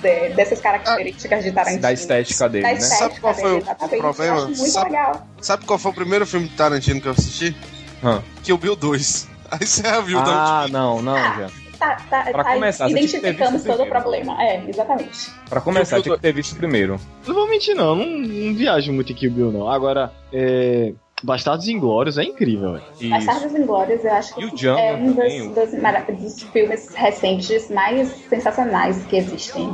[0.00, 1.82] de- dessas características de Tarantino.
[1.82, 2.78] Da estética dele, Da né?
[2.78, 4.36] estética Sabe qual foi dele, o- o problema?
[4.38, 5.26] Eu muito Sabe- legal.
[5.42, 7.54] Sabe qual foi o primeiro filme de Tarantino que eu assisti?
[8.02, 8.22] Hã.
[8.42, 9.28] Que o Bill 2.
[9.50, 11.50] Aí você já viu, Ah, não, não, já.
[11.78, 14.02] Tá, tá, Pra tá começar, você tinha que ter identificando visto todo o primeiro.
[14.02, 14.42] problema.
[14.42, 15.30] É, exatamente.
[15.48, 17.00] Pra começar, tinha que ter visto primeiro.
[17.26, 17.96] Não vou mentir, não.
[17.96, 19.68] Não, não viajo muito em Kill Bill, não.
[19.70, 20.92] Agora, é.
[21.22, 23.10] Bastardos Inglórios é incrível, velho.
[23.10, 28.08] Bastardos Inglórios, eu acho que E o é um dos, dos, dos filmes recentes mais
[28.28, 29.68] sensacionais que existem.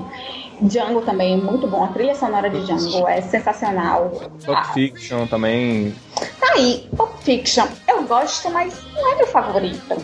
[0.61, 1.85] Django também é muito bom.
[1.85, 4.11] A trilha sonora de Django é sensacional.
[4.45, 5.95] Pulp Fiction também.
[6.41, 7.67] Tá aí, Pulp Fiction.
[7.89, 9.97] Eu gosto, mas não é meu favorito.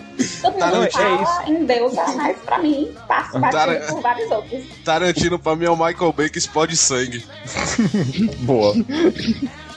[0.42, 1.26] Todo mundo Tarantino.
[1.26, 4.64] fala em Deus, mas pra mim passa por vários outros.
[4.84, 7.24] Tarantino pra mim é o Michael Bay que explode sangue.
[8.40, 8.74] Boa.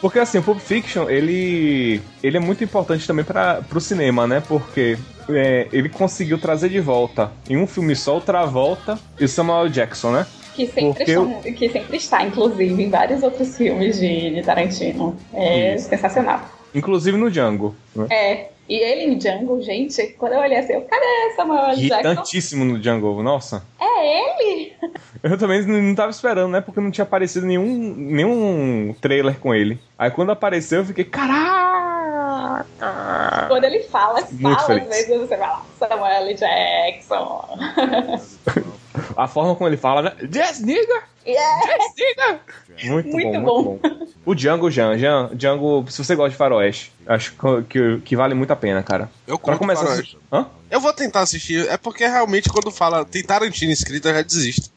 [0.02, 4.44] Porque assim, o Pulp Fiction, ele, ele é muito importante também para pro cinema, né?
[4.46, 4.98] Porque
[5.30, 9.70] é, ele conseguiu trazer de volta em um filme só o Travolta e o Samuel
[9.70, 10.28] Jackson, né?
[10.56, 15.16] Que sempre, Porque estão- que sempre está, inclusive, em vários outros filmes de, de Tarantino.
[15.34, 15.90] É Isso.
[15.90, 16.40] sensacional.
[16.74, 17.76] Inclusive no Django.
[17.96, 18.08] Né?
[18.10, 18.50] É.
[18.68, 21.06] E ele em Django, gente, quando eu olhei assim, eu, cadê
[21.36, 21.76] Samuel L.
[21.76, 22.08] Jackson?
[22.08, 23.64] Irritantíssimo no Django, nossa.
[23.80, 24.74] É ele?
[25.22, 26.62] Eu também não tava esperando, né?
[26.62, 27.66] Porque não tinha aparecido nenhum,
[27.98, 29.80] nenhum trailer com ele.
[29.98, 32.66] Aí quando apareceu, eu fiquei, caraca!
[33.48, 34.88] Quando ele fala, Muito fala, às feliz.
[34.88, 36.34] vezes você vai lá, Samuel L.
[36.36, 37.58] Jackson.
[39.18, 40.14] A forma como ele fala, né?
[40.22, 41.04] Yes, nigga!
[41.26, 41.68] Yeah.
[41.68, 42.40] Yes, nigga!
[42.84, 44.08] Muito, Muito bom, muito bom.
[44.26, 47.36] O Django, Jean, Jean, Django, se você gosta de faroeste, acho
[47.70, 49.10] que, que, vale muito a pena, cara.
[49.28, 50.18] Eu Pra começar, faroeste.
[50.32, 50.48] Hã?
[50.70, 54.72] Eu vou tentar assistir, é porque realmente quando fala tem Tarantino escrito, eu já desisto.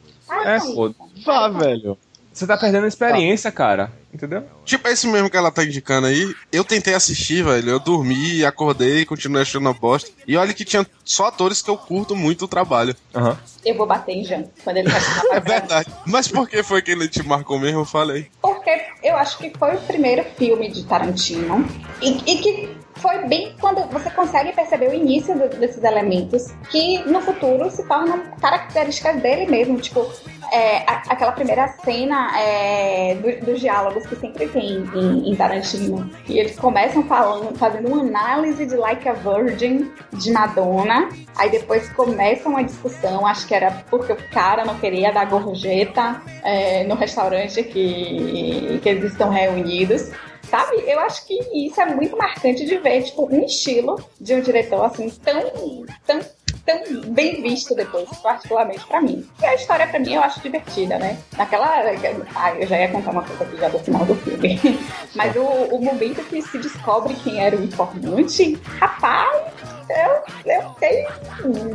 [0.45, 0.95] É, pô.
[1.25, 1.99] Vá, velho.
[2.39, 3.91] Você tá perdendo a experiência, cara.
[4.15, 4.45] entendeu?
[4.65, 7.69] Tipo, esse mesmo que ela tá indicando aí, eu tentei assistir, velho.
[7.69, 10.09] Eu dormi, acordei, continuei achando uma bosta.
[10.25, 12.95] E olha que tinha só atores que eu curto muito o trabalho.
[13.13, 13.37] Aham.
[13.67, 15.91] Eu vou bater em Jean quando ele vai chamar É verdade.
[16.07, 17.81] Mas por que foi que ele te marcou mesmo?
[17.81, 18.29] Eu falei.
[18.41, 18.71] Porque
[19.03, 21.69] eu acho que foi o primeiro filme de Tarantino
[22.01, 26.99] e, e que foi bem quando você consegue perceber o início do- desses elementos que
[27.09, 29.79] no futuro se tornam características dele mesmo.
[29.79, 30.07] Tipo,
[30.53, 36.11] é, a- aquela primeira cena é, do- dos diálogos que sempre tem em, em Tarantino.
[36.27, 41.09] E eles começam falando, fazendo uma análise de Like a Virgin de Madonna.
[41.37, 46.21] Aí depois começa uma discussão, acho que era porque o cara não queria dar gorjeta
[46.43, 50.11] é, no restaurante que, que eles estão reunidos.
[50.51, 50.83] Sabe?
[50.87, 54.83] Eu acho que isso é muito marcante de ver, tipo, um estilo de um diretor
[54.85, 55.43] assim tão,
[56.07, 56.21] tão,
[56.65, 59.29] tão bem visto depois, particularmente pra mim.
[59.41, 61.19] E a história pra mim eu acho divertida, né?
[61.37, 61.67] Naquela.
[62.35, 64.59] Ah, eu já ia contar uma coisa aqui já do final do filme.
[65.15, 69.53] Mas o, o momento que se descobre quem era o informante, rapaz,
[69.91, 71.07] eu, eu fiquei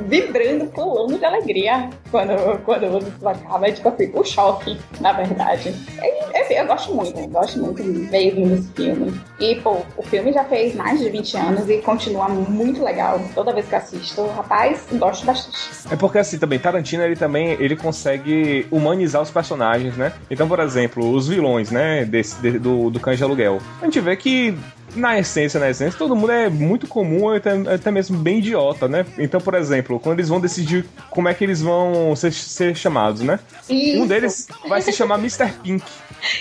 [0.07, 3.72] vibrando, pulando de alegria quando, quando isso acaba.
[3.72, 5.73] Tipo assim, o choque, na verdade.
[6.02, 9.19] E, eu gosto muito, eu gosto muito mesmo desse filme.
[9.40, 13.19] E, pô, o filme já fez mais de 20 anos e continua muito legal.
[13.34, 15.57] Toda vez que assisto, rapaz, gosto bastante.
[15.91, 20.14] É porque assim também, Tarantino ele também ele consegue humanizar os personagens, né?
[20.30, 23.60] Então, por exemplo, os vilões, né, desse, de- do, do Cães de Aluguel.
[23.81, 24.57] A gente vê que
[24.95, 29.06] na essência, na essência, todo mundo é muito comum, até, até mesmo bem idiota, né?
[29.18, 33.22] Então, por exemplo, quando eles vão decidir como é que eles vão ser, ser chamados,
[33.22, 33.40] né?
[33.70, 34.07] Um Isso.
[34.07, 35.52] deles vai se chamar Mr.
[35.64, 35.86] Pink,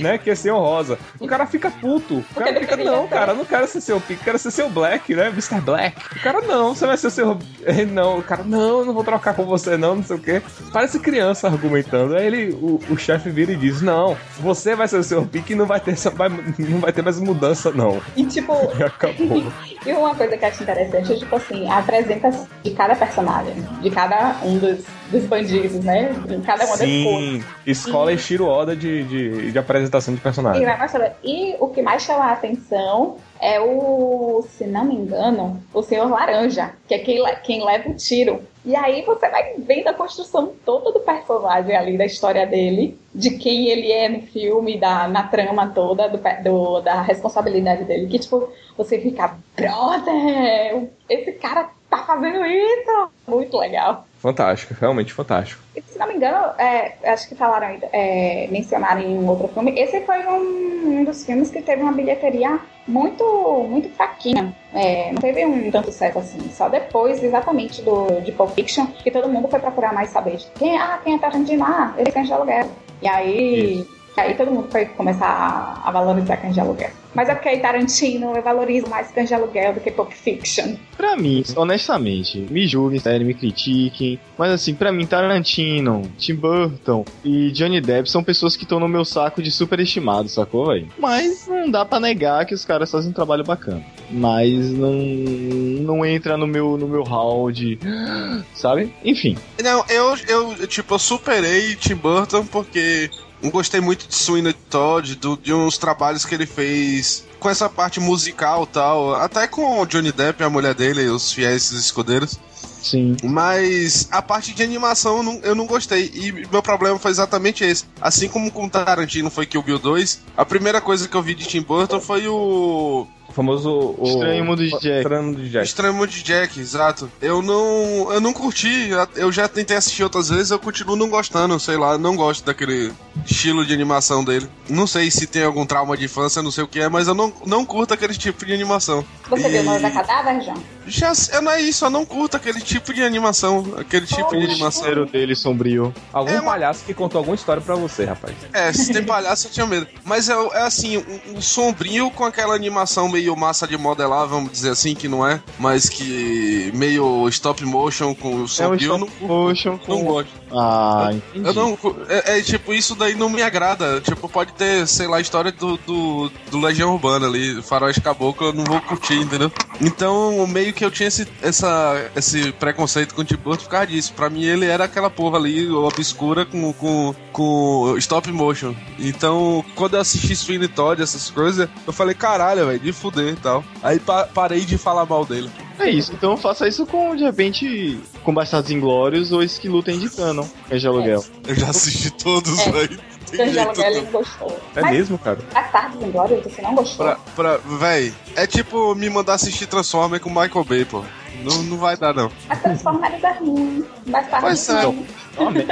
[0.01, 0.19] né?
[0.19, 0.99] Que é seu rosa.
[1.19, 2.25] O cara fica puto.
[2.31, 5.15] O cara fica, ele não, cara, não quero ser seu Pink, quero ser seu Black,
[5.15, 5.29] né?
[5.29, 5.61] Mr.
[5.61, 5.97] Black.
[6.17, 7.39] O cara, não, você vai ser seu.
[7.93, 10.43] Não, o cara, não, eu não vou trocar com você, não, não sei o quê.
[10.73, 12.17] Parece criança argumentando.
[12.17, 15.53] Aí ele, o, o chefe vira e diz: Não, você vai ser o seu Pink
[15.53, 18.01] e não vai ter, vai- não vai ter mais mudança, não.
[18.17, 19.53] E tipo, E acabou.
[19.87, 23.55] E uma coisa que eu acho interessante é, tipo assim, a apresentação de cada personagem,
[23.81, 24.79] de cada um dos,
[25.11, 26.11] dos bandidos, né?
[26.29, 26.89] Em cada uma das cores.
[26.89, 29.87] Sim, escola Estilo Oda de, de, de apresentação de
[30.21, 30.65] E, personagem.
[30.65, 31.13] vai mostrando.
[31.25, 36.09] e o que mais chama a atenção é o, se não me engano, o Senhor
[36.09, 38.41] Laranja, que é quem, quem leva o tiro.
[38.65, 43.31] E aí você vai vendo a construção toda do personagem ali, da história dele, de
[43.37, 48.07] quem ele é no filme, da, na trama toda, do, do- da responsabilidade dele.
[48.07, 53.11] Que, tipo, você fica, brother, esse cara tá fazendo isso!
[53.29, 54.07] Muito legal.
[54.19, 55.63] Fantástico, realmente fantástico.
[55.77, 59.79] E, se não me engano, é, acho que falaram, é, mencionaram em um outro filme.
[59.79, 62.59] Esse foi um, um dos filmes que teve uma bilheteria
[62.89, 63.25] muito,
[63.69, 64.55] muito fraquinha.
[64.73, 66.41] É, não teve um tanto sucesso assim.
[66.51, 70.37] Só depois, exatamente, do, de Pulp Fiction, que todo mundo foi procurar mais saber.
[70.37, 71.65] de Quem, ah, quem é Tarantino?
[71.65, 72.71] Ah, ele de aluguel.
[73.03, 73.87] E aí, e
[74.21, 76.91] aí todo mundo foi começar a, a valorizar cães de aluguel.
[77.15, 80.77] Mas é porque aí Tarantino eu valorizo mais cães de aluguel do que Pulp Fiction.
[80.97, 87.05] Pra mim, honestamente, me julguem, sério, me critiquem, mas assim, pra mim, Tarantino, Tim Burton
[87.25, 90.89] e Johnny Depp são pessoas que estão no meu saco de superestimado, sacou, velho?
[90.99, 93.83] Mas não dá pra negar que os caras fazem um trabalho bacana.
[94.11, 97.79] Mas não, não entra no meu, no meu hall de.
[98.55, 98.93] Sabe?
[99.05, 99.37] Enfim.
[99.63, 103.11] Não, eu, eu, tipo, eu superei Tim Burton porque
[103.51, 107.99] gostei muito de Sweeney Todd, do, de uns trabalhos que ele fez com essa parte
[107.99, 112.39] musical e tal, até com o Johnny Depp, a mulher dele, os fiéis escudeiros.
[112.83, 113.17] Sim.
[113.23, 116.11] Mas a parte de animação eu não, eu não gostei.
[116.15, 117.85] E meu problema foi exatamente esse.
[118.01, 121.47] Assim como com Tarantino foi Kill Bill 2, a primeira coisa que eu vi de
[121.47, 123.07] Tim Burton foi o.
[123.33, 123.95] O famoso.
[123.99, 124.07] O...
[124.07, 124.99] Estranho Mundo de Jack.
[124.99, 125.67] Estranho Mundo de Jack.
[125.67, 127.11] Estranho Mundo de Jack, exato.
[127.21, 128.13] Eu não.
[128.13, 128.91] Eu não curti.
[129.17, 132.93] Eu já tentei assistir outras vezes, eu continuo não gostando, sei lá, não gosto daquele
[133.25, 134.47] estilo de animação dele.
[134.69, 137.15] Não sei se tem algum trauma de infância, não sei o que é, mas eu
[137.15, 139.03] não, não curto aquele tipo de animação.
[139.37, 140.57] Você viu E- Noiva Cadáver, João?
[140.87, 143.65] Já, eu não é isso, eu não curto aquele tipo de animação.
[143.79, 145.07] Aquele tipo de animação.
[145.07, 145.95] dele sombrio.
[146.13, 148.35] Algum É palhaço que contou alguma história pra você, rapaz.
[148.53, 149.87] É, se tem palhaço, eu tinha medo.
[150.05, 154.51] Mas é, é assim, um, um sombrio com aquela animação meio massa de modelar, vamos
[154.51, 158.93] dizer assim, que não é, mas que meio stop motion com o É um sombrio,
[158.93, 159.93] eu não, stop motion com...
[159.95, 160.42] não gosto.
[160.55, 161.47] Ah, entendi.
[161.49, 161.79] Eu não.
[162.09, 164.01] É, é, tipo, isso daí não me agrada.
[164.01, 168.49] Tipo, pode ter, sei lá, a história do, do, do Legião Urbana ali, Faroeste Caboclo,
[168.49, 169.51] eu não vou curtir, entendeu?
[169.81, 173.87] Então, meio que eu tinha esse, essa, esse preconceito com o Tim Burton por causa
[173.87, 174.13] disso.
[174.15, 178.75] Pra mim, ele era aquela porra ali, obscura, com, com, com stop motion.
[178.99, 183.37] Então, quando eu assisti Sweeney Todd, essas coisas, eu falei, caralho, velho, de fuder e
[183.37, 183.65] tal.
[183.83, 185.51] Aí pa- parei de falar mal dele.
[185.79, 189.99] É isso, então faça isso com, de repente, com Bastardos Inglórios ou esse que lutem
[189.99, 191.25] de cano, que é de aluguel.
[191.47, 192.71] Eu já assisti todos, É.
[192.73, 193.01] velho.
[193.33, 194.61] Ele não gostou.
[194.75, 195.39] É Mas mesmo, cara?
[195.53, 197.07] Bastardos Inglórios, você não gostou?
[197.07, 201.03] Pra, pra, véi, é tipo me mandar assistir Transformer com Michael Bay, pô.
[201.43, 202.31] Não, não vai dar, não.
[202.49, 203.85] Mas Transformers é ruim.
[204.07, 204.83] Bastardos Pois é.
[204.83, 205.07] não.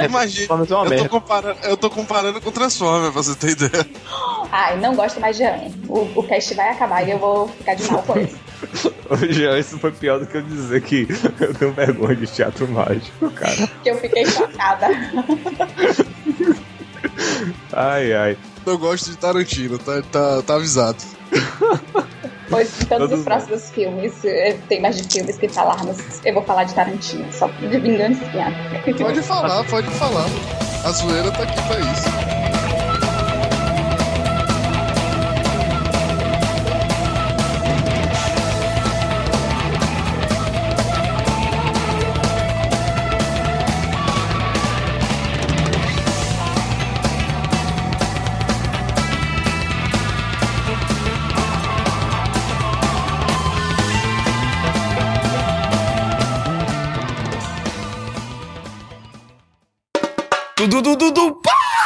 [0.05, 3.87] Imagina, Transformers é eu tô, comparando, eu tô comparando com Transformer, pra você ter ideia.
[4.51, 5.73] Ai, não gosto mais de Anne.
[5.87, 8.37] O, o cast vai acabar e eu vou ficar de mal com isso.
[9.09, 11.07] Hoje, isso foi pior do que eu dizer que
[11.39, 13.67] eu tenho vergonha de teatro mágico, cara.
[13.67, 14.87] Porque eu fiquei chocada.
[17.73, 18.37] Ai, ai.
[18.65, 20.97] Eu gosto de Tarantino, tá, tá, tá avisado.
[22.49, 26.33] Pois em todos Todos os próximos filmes, eh, tem mais de filmes que falarmos, eu
[26.33, 28.25] vou falar de Tarantino, só de vingança.
[28.99, 30.25] Pode falar, pode falar.
[30.83, 32.50] A zoeira tá aqui pra isso.
[60.61, 61.80] Dudu, dudu, dudu, pá!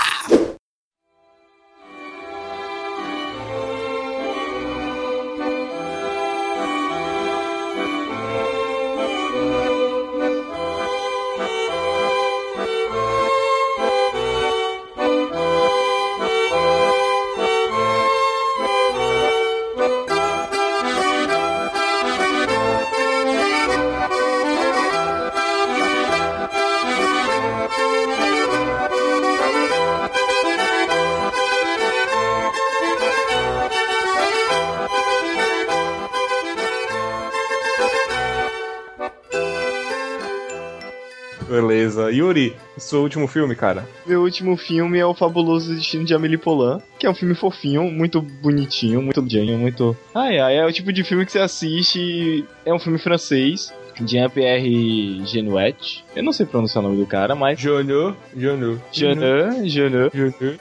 [42.77, 43.87] Seu último filme, cara?
[44.05, 47.83] Meu último filme é o Fabuloso Destino de Amélie Poulain, que é um filme fofinho,
[47.91, 49.95] muito bonitinho, muito bonitinho, muito...
[50.13, 53.73] Ai, ai, é o tipo de filme que você assiste, é um filme francês,
[54.05, 56.03] Jean-Pierre Genuet.
[56.15, 57.59] Eu não sei pronunciar o nome do cara, mas...
[57.59, 58.15] Jonu.
[58.35, 60.09] Jeanne, Jeanne.
[60.13, 60.59] Jonu.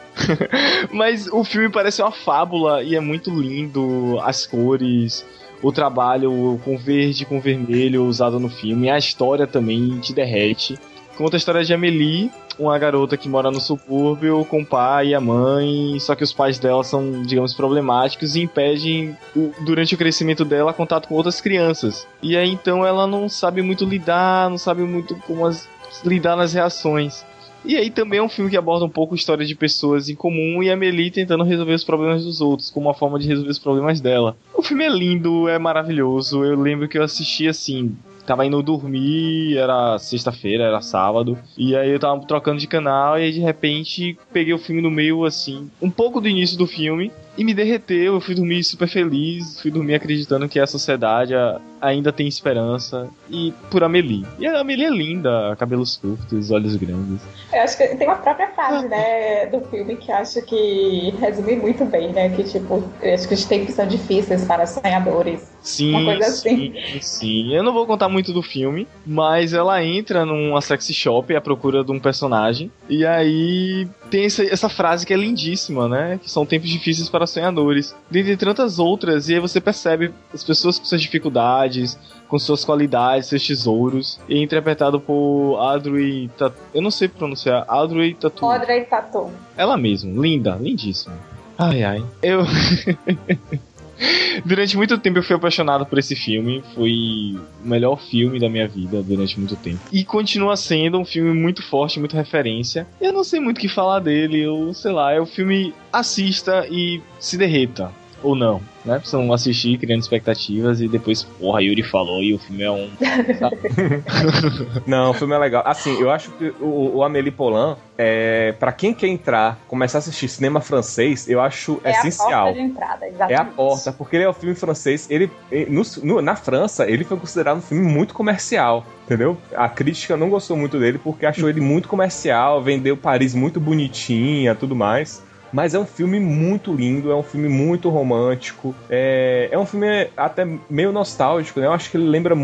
[0.93, 5.27] Mas o filme parece uma fábula e é muito lindo, as cores,
[5.61, 10.78] o trabalho com verde, com vermelho usado no filme, a história também te derrete.
[11.16, 12.28] Conta a história de Amelie,
[12.59, 16.32] uma garota que mora no subúrbio com o pai e a mãe, só que os
[16.32, 19.16] pais dela são, digamos, problemáticos e impedem,
[19.65, 22.07] durante o crescimento dela, contato com outras crianças.
[22.20, 25.69] E aí então ela não sabe muito lidar, não sabe muito como as-
[26.05, 27.24] lidar nas reações.
[27.65, 30.15] E aí também é um filme que aborda um pouco a história de pessoas em
[30.15, 33.51] comum e a Amelie tentando resolver os problemas dos outros, como uma forma de resolver
[33.51, 34.36] os problemas dela.
[34.53, 36.45] O filme é lindo, é maravilhoso.
[36.45, 37.97] Eu lembro que eu assisti assim.
[38.26, 41.38] Tava indo dormir, era sexta-feira, era sábado.
[41.56, 44.90] E aí eu tava trocando de canal e aí de repente peguei o filme no
[44.90, 47.12] meio, assim, um pouco do início do filme.
[47.36, 51.35] E me derreteu, eu fui dormir super feliz, fui dormir acreditando que a sociedade
[51.81, 53.09] ainda tem esperança.
[53.28, 54.24] E por Amelie.
[54.39, 57.20] E a Amelie é linda, cabelos curtos, olhos grandes.
[57.52, 61.56] Eu acho que tem uma própria frase, né, do filme que eu acho que resume
[61.56, 62.28] muito bem, né?
[62.31, 65.52] Que tipo, eu acho que os tempos são difíceis para sonhadores.
[65.61, 66.74] Sim, Uma coisa assim.
[66.74, 67.55] sim, sim.
[67.55, 71.82] Eu não vou contar muito do filme, mas ela entra numa sexy shop à procura
[71.82, 72.70] de um personagem.
[72.89, 76.20] E aí tem essa, essa frase que é lindíssima, né?
[76.23, 77.94] Que são tempos difíceis para sonhadores.
[78.10, 81.98] Dentre tantas outras, e aí você percebe as pessoas com suas dificuldades,
[82.28, 84.20] com suas qualidades, seus tesouros.
[84.28, 86.56] E é interpretado por Audrey Tatu.
[86.72, 87.64] Eu não sei pronunciar.
[87.68, 88.44] Audrey Tatu.
[88.44, 89.30] Audrey Tatu.
[89.56, 91.16] Ela mesmo, linda, lindíssima.
[91.59, 92.05] Ai, ai.
[92.22, 92.40] Eu.
[94.44, 96.62] Durante muito tempo eu fui apaixonado por esse filme.
[96.74, 99.80] Foi o melhor filme da minha vida durante muito tempo.
[99.92, 102.86] E continua sendo um filme muito forte, muito referência.
[103.00, 104.40] Eu não sei muito o que falar dele.
[104.40, 107.92] Eu sei lá, é o filme assista e se derreta.
[108.24, 108.96] Ou não, né?
[108.98, 112.90] Precisam assistir criando expectativas e depois, porra, Yuri falou e o filme é um.
[114.86, 115.62] Não, o filme é legal.
[115.66, 120.01] Assim, eu acho que o, o Amélie Poulain, é, para quem quer entrar, começar a
[120.01, 122.28] assistir cinema francês, eu acho É essencial.
[122.28, 123.32] a porta de entrada, exatamente.
[123.32, 125.06] É a porta, porque ele é um filme francês.
[125.10, 129.36] Ele, ele- no- no- na França, ele foi considerado um filme muito comercial, entendeu?
[129.55, 134.55] A crítica não gostou muito dele porque achou ele muito comercial, vendeu Paris muito bonitinha,
[134.55, 135.22] tudo mais.
[135.55, 139.86] Mas é um filme muito lindo, é um filme muito romântico, é, é um filme
[140.16, 141.66] até meio nostálgico, né?
[141.66, 142.35] Eu acho que ele lembra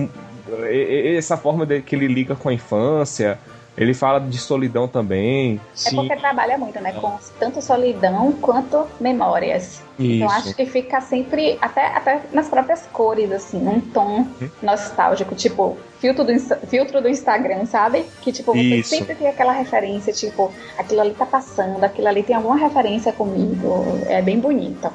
[0.71, 3.37] e- e- essa forma de, que ele liga com a infância,
[3.77, 5.61] Ele fala de solidão também.
[5.87, 6.93] É porque trabalha muito, né?
[6.93, 9.83] Com tanto solidão quanto memórias.
[9.99, 10.37] Então Isso.
[10.37, 14.51] acho que fica sempre, até, até nas próprias cores, assim, num tom Uhum.
[14.63, 18.05] nostálgico, tipo, filtro do, filtro do Instagram, sabe?
[18.23, 18.91] Que tipo, você Isso.
[18.91, 23.85] sempre tem aquela referência, tipo, aquilo ali tá passando, aquilo ali tem alguma referência comigo.
[24.09, 24.91] É bem bonito.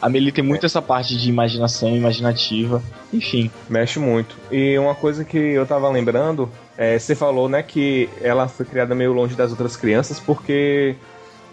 [0.00, 2.80] A Meili tem muito essa parte de imaginação, imaginativa.
[3.12, 3.50] Enfim.
[3.68, 4.36] Mexe muito.
[4.50, 6.48] E uma coisa que eu tava lembrando,
[6.78, 10.94] é, você falou, né, que ela foi criada meio longe das outras crianças porque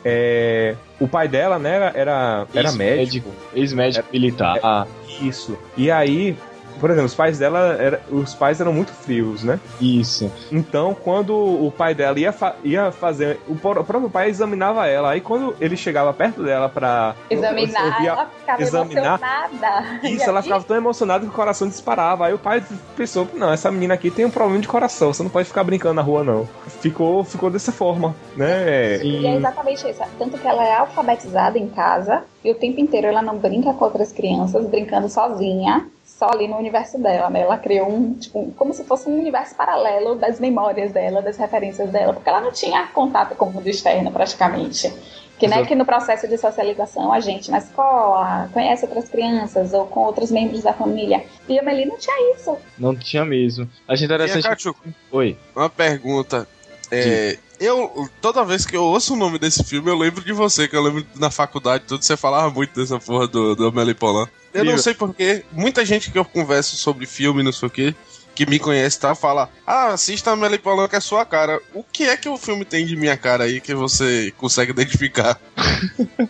[0.04, 3.32] é, o pai dela, né, era, era, era médico.
[3.56, 4.88] Ex-médico militar.
[5.20, 5.58] Isso.
[5.76, 6.38] E aí,
[6.80, 9.60] por exemplo, os pais dela, era, os pais eram muito frios, né?
[9.80, 10.32] Isso.
[10.52, 13.40] Então, quando o pai dela ia, fa- ia fazer.
[13.48, 15.12] O próprio pai examinava ela.
[15.12, 17.16] Aí, quando ele chegava perto dela pra.
[17.30, 19.20] Examinar, ouvir a- ela ficava examinar.
[19.20, 20.08] emocionada.
[20.10, 22.26] Isso, ela ficava tão emocionada que o coração disparava.
[22.28, 22.64] Aí o pai
[22.96, 25.96] pensou: não, essa menina aqui tem um problema de coração, você não pode ficar brincando
[25.96, 26.48] na rua, não.
[26.82, 29.04] Ficou, ficou dessa forma, né?
[29.04, 30.02] E é exatamente isso.
[30.18, 33.86] Tanto que ela é alfabetizada em casa e o tempo inteiro ela não brinca com
[33.86, 37.42] outras crianças, brincando sozinha, só ali no universo dela, né?
[37.42, 41.90] Ela criou um, tipo, como se fosse um universo paralelo das memórias dela, das referências
[41.90, 44.94] dela, porque ela não tinha contato com o mundo externo praticamente.
[45.38, 49.86] Que, né, que no processo de socialização, a gente na escola conhece outras crianças ou
[49.86, 51.26] com outros membros da família.
[51.50, 52.58] E a Meli não tinha isso.
[52.78, 53.70] Não tinha mesmo.
[53.86, 54.44] A interessante.
[54.44, 54.80] Cachuco,
[55.12, 55.38] Oi.
[55.54, 56.48] uma pergunta.
[56.92, 60.68] É, eu, toda vez que eu ouço o nome desse filme, eu lembro de você,
[60.68, 64.28] que eu lembro na faculdade, tudo, você falava muito dessa porra do, do Amélie Poulain.
[64.54, 67.96] Eu não sei porquê, muita gente que eu converso sobre filme, não sei o quê,
[68.36, 71.60] que me conhece, tá, fala, ah, assista a Amélie Poulain que é sua cara.
[71.74, 75.40] O que é que o filme tem de minha cara aí que você consegue identificar?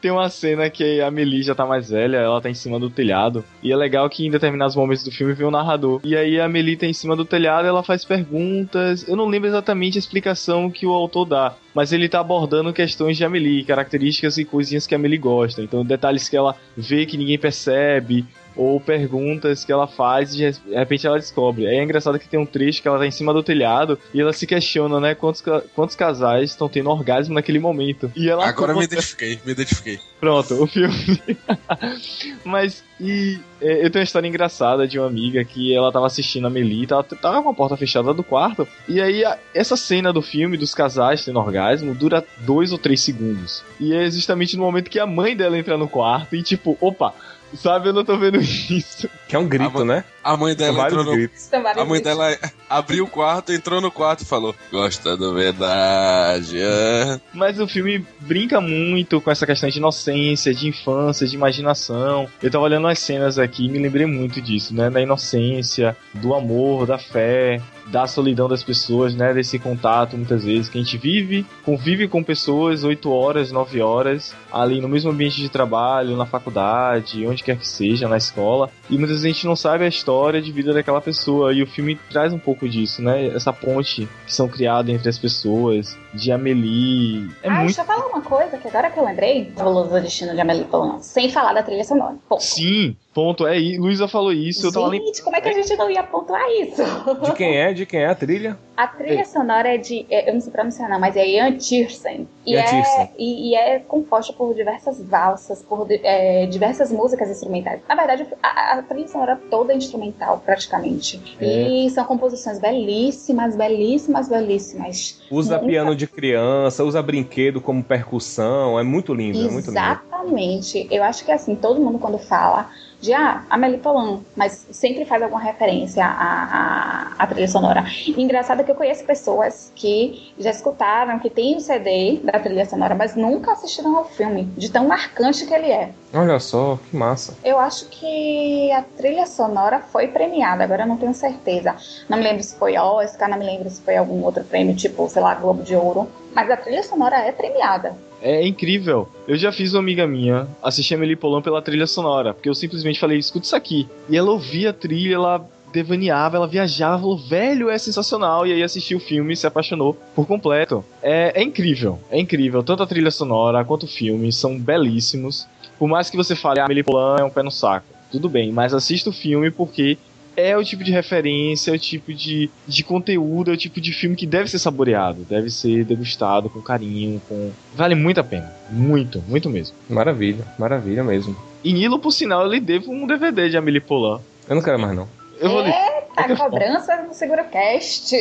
[0.00, 2.90] Tem uma cena que a Meili já tá mais velha, ela tá em cima do
[2.90, 3.44] telhado.
[3.62, 6.00] E é legal que em determinados momentos do filme vem um narrador.
[6.04, 9.06] E aí a Meili tá em cima do telhado, ela faz perguntas.
[9.06, 11.54] Eu não lembro exatamente a explicação que o autor dá.
[11.74, 15.62] Mas ele tá abordando questões de Amelie, características e coisinhas que a Amelie gosta.
[15.62, 18.26] Então, detalhes que ela vê que ninguém percebe,
[18.56, 21.66] ou perguntas que ela faz e de repente ela descobre.
[21.66, 24.20] Aí é engraçado que tem um trecho que ela tá em cima do telhado e
[24.20, 25.42] ela se questiona, né, quantos,
[25.74, 28.10] quantos casais estão tendo orgasmo naquele momento.
[28.14, 29.98] E ela Agora me identifiquei, me identifiquei.
[30.20, 30.94] Pronto, o filme.
[32.44, 36.46] Mas, e é, eu tenho uma história engraçada de uma amiga que ela tava assistindo
[36.46, 40.12] a Meli, tava, tava com a porta fechada do quarto, e aí a- essa cena
[40.12, 43.64] do filme dos casais tendo orgasmo dura dois ou três segundos.
[43.80, 47.14] E é justamente no momento que a mãe dela entra no quarto e tipo, opa,
[47.54, 49.08] sabe, eu não tô vendo isso.
[49.28, 50.04] Que é um grito, A né?
[50.22, 51.40] A mãe dela entrou no, gritos.
[51.42, 52.18] São vários A mãe gritos.
[52.18, 52.38] dela
[52.68, 56.58] abriu o quarto, entrou no quarto e falou: Gosta da verdade.
[56.60, 62.28] é?" Mas o filme brinca muito com essa questão de inocência, de infância, de imaginação.
[62.42, 64.90] Eu tava olhando as cenas aqui e me lembrei muito disso, né?
[64.90, 69.32] Da inocência, do amor, da fé, da solidão das pessoas, né?
[69.32, 74.34] Desse contato, muitas vezes, que a gente vive, convive com pessoas 8 horas, 9 horas,
[74.52, 78.70] ali no mesmo ambiente de trabalho, na faculdade, onde quer que seja, na escola.
[78.88, 81.52] E muitas vezes a gente não sabe a história de vida daquela pessoa.
[81.52, 83.26] E o filme traz um pouco disso, né?
[83.28, 87.30] Essa ponte que são criadas entre as pessoas, de Amelie.
[87.42, 87.66] É ah, muito.
[87.66, 91.00] deixa eu falar uma coisa que agora que eu lembrei, Fabuloso Destino de Amélie Poulain,
[91.00, 92.16] sem falar da trilha sonora.
[92.28, 92.42] Ponto.
[92.42, 93.46] Sim, ponto.
[93.46, 94.90] É, Luísa falou isso, eu tava.
[94.90, 96.82] Gente, como é que a gente não ia pontuar isso?
[97.24, 97.72] De quem é?
[97.72, 98.58] De quem é a trilha?
[98.82, 100.04] A trilha sonora é de.
[100.10, 102.26] é, Eu não sei pronunciar, não, mas é Ian Tiersen.
[102.44, 103.10] E, Ian é, Tiersen.
[103.16, 107.80] e, e é composta por diversas valsas, por é, diversas músicas instrumentais.
[107.88, 111.36] Na verdade, a, a trilha sonora toda é instrumental, praticamente.
[111.40, 115.20] E são composições belíssimas, belíssimas, belíssimas.
[115.30, 118.78] Usa Nunca- piano de criança, usa brinquedo como percussão.
[118.78, 119.78] É muito lindo, é muito lindo.
[119.78, 120.88] Exatamente.
[120.90, 122.68] Eu acho que assim, todo mundo quando fala
[123.02, 127.84] de ah, Amélie Poulain, mas sempre faz alguma referência à, à, à trilha sonora.
[128.06, 132.38] E engraçado é que eu conheço pessoas que já escutaram, que tem o CD da
[132.38, 135.90] trilha sonora, mas nunca assistiram ao filme, de tão marcante que ele é.
[136.14, 137.36] Olha só, que massa.
[137.42, 141.74] Eu acho que a trilha sonora foi premiada, agora eu não tenho certeza.
[142.08, 145.08] Não me lembro se foi Oscar, não me lembro se foi algum outro prêmio, tipo,
[145.08, 146.08] sei lá, Globo de Ouro.
[146.32, 147.96] Mas a trilha sonora é premiada.
[148.22, 149.08] É incrível.
[149.26, 153.00] Eu já fiz uma amiga minha assistir a Poulain pela trilha sonora, porque eu simplesmente
[153.00, 153.88] falei, escuta isso aqui.
[154.08, 158.46] E ela ouvia a trilha, ela devaneava, ela viajava, falou, velho, é sensacional.
[158.46, 160.84] E aí assistiu o filme e se apaixonou por completo.
[161.02, 162.62] É, é incrível, é incrível.
[162.62, 165.48] Tanto a trilha sonora quanto o filme são belíssimos.
[165.78, 167.86] Por mais que você fale, ah, Poulain é um pé no saco.
[168.10, 169.96] Tudo bem, mas assista o filme porque
[170.36, 173.92] é o tipo de referência, é o tipo de, de conteúdo, é o tipo de
[173.92, 177.50] filme que deve ser saboreado, deve ser degustado com carinho, com.
[177.74, 178.52] Vale muito a pena.
[178.70, 179.76] Muito, muito mesmo.
[179.88, 181.36] Maravilha, maravilha mesmo.
[181.62, 184.20] E Nilo, por sinal, eu lhe devo um DVD de Amelie Poulain.
[184.48, 185.08] Eu não quero mais, não.
[185.40, 185.72] Eu vou lhe.
[186.14, 188.14] Tá cobrança do SeguroCast.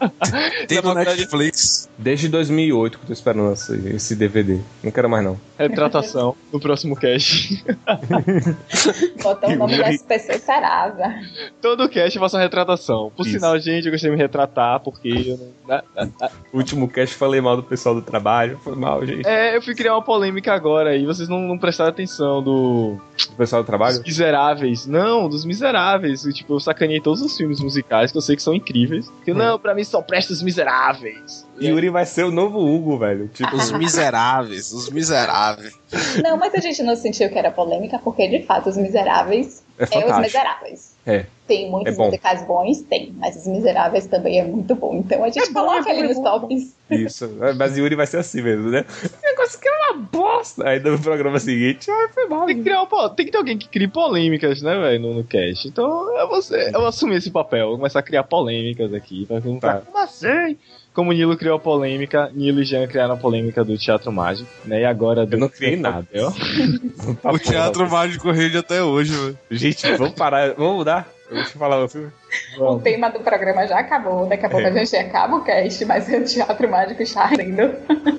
[0.68, 1.88] Tem no Netflix.
[1.96, 4.58] Desde 2008 que eu tô esperando esse, esse DVD.
[4.82, 5.38] Não quero mais não.
[5.58, 7.64] Retratação no próximo cast.
[9.22, 11.14] Botou o nome do SPC Serasa.
[11.62, 13.12] Todo cast eu faço uma retratação.
[13.16, 13.36] Por Isso.
[13.36, 15.76] sinal, gente, eu gostaria de me retratar, porque eu não.
[15.76, 16.30] ah, ah, ah.
[16.52, 18.58] O último cast falei mal do pessoal do trabalho.
[18.62, 19.26] Foi mal, gente.
[19.26, 22.98] É, eu fui criar uma polêmica agora e vocês não, não prestaram atenção do.
[23.30, 23.96] O pessoal do trabalho?
[23.98, 24.86] Dos miseráveis.
[24.86, 26.24] Não, dos miseráveis.
[26.24, 29.10] E, tipo, eu sacaneei todos os filmes musicais que eu sei que são incríveis.
[29.24, 31.46] Que, não, pra mim só presta os miseráveis.
[31.60, 33.28] Yuri vai ser o novo Hugo, velho.
[33.28, 35.74] Tipo, Os miseráveis, os miseráveis.
[36.22, 39.84] Não, mas a gente não sentiu que era polêmica, porque de fato Os Miseráveis é
[39.84, 40.18] é Os.
[40.18, 40.94] Miseráveis.
[41.06, 41.26] É.
[41.46, 42.80] Tem muitos É musicais bons?
[42.82, 44.96] Tem, mas Os Miseráveis também é muito bom.
[44.96, 46.40] Então a gente É bom, coloca é ele bom, nos é bom.
[46.40, 46.74] tops.
[46.90, 47.30] Isso.
[47.56, 48.84] Mas Yuri vai ser assim mesmo, né?
[49.02, 50.68] Esse negócio aqui é uma bosta.
[50.68, 52.46] Aí no programa seguinte, ah, foi mal.
[52.46, 55.24] Tem que, criar uma, tem que ter alguém que crie polêmicas, né, velho, no, no
[55.24, 55.68] cast.
[55.68, 55.86] Então
[56.18, 59.26] eu vou, eu vou assumir esse papel, vou começar a criar polêmicas aqui.
[59.26, 59.80] Pra perguntar, Tá.
[59.80, 60.56] como assim?
[60.94, 64.48] Como o Nilo criou a polêmica, Nilo e Jean criaram a polêmica do Teatro Mágico,
[64.64, 64.82] né?
[64.82, 65.26] E agora.
[65.28, 66.06] Eu não criei nada.
[66.12, 66.30] Eu?
[67.20, 67.90] Tá o Teatro.
[67.90, 69.38] Mágico rende até hoje, velho.
[69.50, 70.54] Gente, vamos parar.
[70.54, 71.08] Vamos mudar?
[71.30, 72.12] Deixa eu falar o filme.
[72.58, 74.26] O tema do programa já acabou.
[74.26, 74.70] Daqui a pouco É.
[74.70, 77.70] a gente acaba o cast, mas o Teatro Mágico está rindo.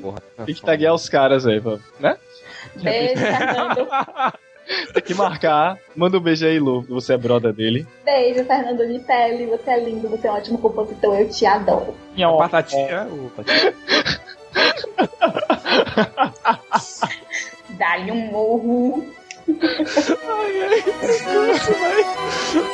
[0.01, 0.19] Porra.
[0.45, 1.61] Tem que taguear os caras aí,
[1.99, 2.17] né?
[2.75, 3.87] Beijo, Fernando.
[4.93, 5.77] Tem que marcar.
[5.95, 6.81] Manda um beijo aí, Lu.
[6.89, 7.85] Você é brother dele.
[8.03, 9.45] Beijo, Fernando Vitelli.
[9.45, 11.15] Você é lindo, você é um ótimo compositor.
[11.19, 11.95] Eu te adoro.
[12.17, 13.03] A Batatinha.
[13.03, 13.73] o Batatinha.
[17.77, 19.05] Dá-lhe um morro.
[19.47, 20.83] Ai, ai.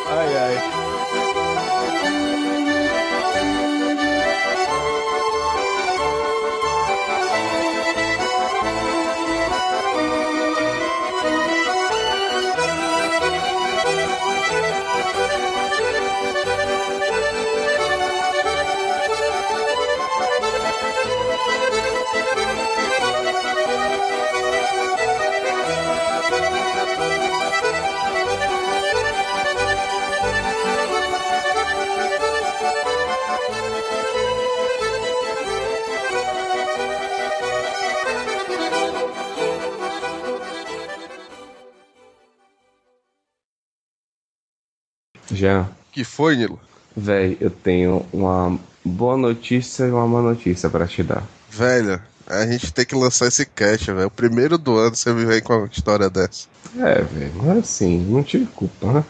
[0.07, 1.30] Ai, ai.
[45.31, 46.59] Jean, Que foi, Nilo?
[46.95, 51.23] velho, eu tenho uma boa notícia e uma má notícia pra te dar.
[51.49, 54.07] Velho, a gente tem que lançar esse cast, velho.
[54.07, 56.47] O primeiro do ano você me vem com uma história dessa.
[56.77, 59.03] É, velho, mas assim, não tive culpa, né?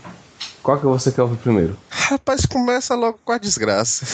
[0.62, 1.76] Qual que você quer ouvir primeiro?
[1.90, 4.06] Rapaz, começa logo com a desgraça.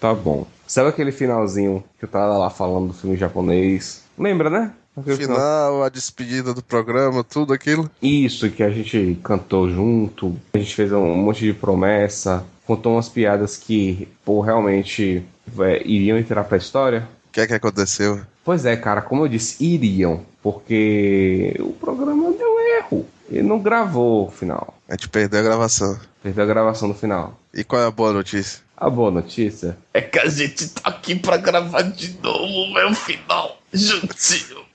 [0.00, 0.46] Tá bom.
[0.66, 4.02] Sabe aquele finalzinho que eu tava lá falando do filme japonês?
[4.18, 4.72] Lembra, né?
[4.96, 7.90] Aquele Final, a despedida do programa, tudo aquilo.
[8.00, 13.08] Isso, que a gente cantou junto, a gente fez um monte de promessa, contou umas
[13.08, 15.22] piadas que, pô, realmente
[15.58, 17.06] é, iriam entrar pra história.
[17.28, 18.20] O que é que aconteceu?
[18.42, 23.06] Pois é, cara, como eu disse, iriam, porque o programa deu erro.
[23.28, 24.74] Ele não gravou o final.
[24.88, 25.98] A gente perdeu a gravação.
[26.22, 27.38] Perdeu a gravação no final.
[27.52, 28.64] E qual é a boa notícia?
[28.76, 33.58] A boa notícia É que a gente tá aqui pra gravar de novo, meu final.
[33.72, 34.65] Juntinho.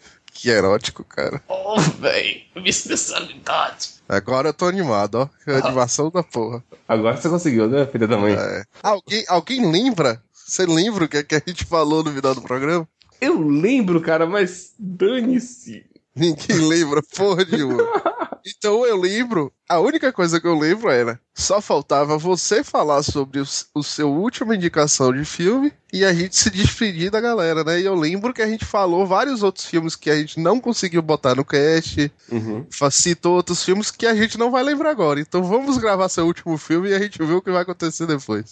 [0.41, 1.39] Que erótico, cara.
[1.47, 2.45] Oh, véi.
[2.55, 4.01] Minha especialidade.
[4.09, 5.29] Agora eu tô animado, ó.
[5.43, 6.63] Que animação da porra.
[6.87, 8.33] Agora você conseguiu, né, filha da mãe?
[8.33, 8.63] É.
[8.81, 10.19] Alguém, alguém lembra?
[10.33, 12.87] Você lembra o que, é que a gente falou no final do programa?
[13.21, 15.85] Eu lembro, cara, mas dane-se.
[16.15, 17.83] Ninguém lembra porra nenhuma.
[18.45, 23.39] Então eu lembro, a única coisa que eu lembro era, só faltava você falar sobre
[23.39, 23.45] o,
[23.75, 27.79] o seu última indicação de filme e a gente se despedir da galera, né?
[27.79, 31.01] E eu lembro que a gente falou vários outros filmes que a gente não conseguiu
[31.01, 32.65] botar no cast, Uhum.
[32.91, 35.19] citou outros filmes que a gente não vai lembrar agora.
[35.19, 38.45] Então vamos gravar seu último filme e a gente vê o que vai acontecer depois.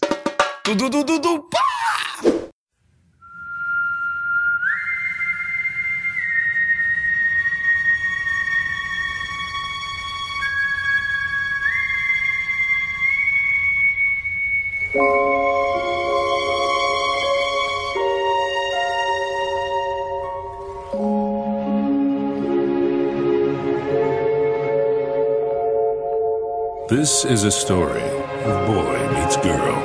[0.65, 2.38] Dudu, dudu, dudu, pá!
[26.89, 29.75] This is a story of boy meets girl.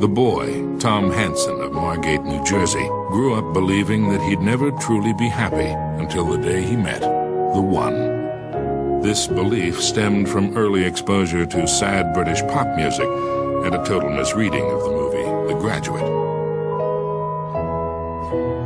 [0.00, 5.12] The boy, Tom Hanson of Margate, New Jersey, grew up believing that he'd never truly
[5.12, 5.70] be happy
[6.02, 9.00] until the day he met the one.
[9.00, 14.68] This belief stemmed from early exposure to sad British pop music and a total misreading
[14.68, 16.10] of the movie The Graduate.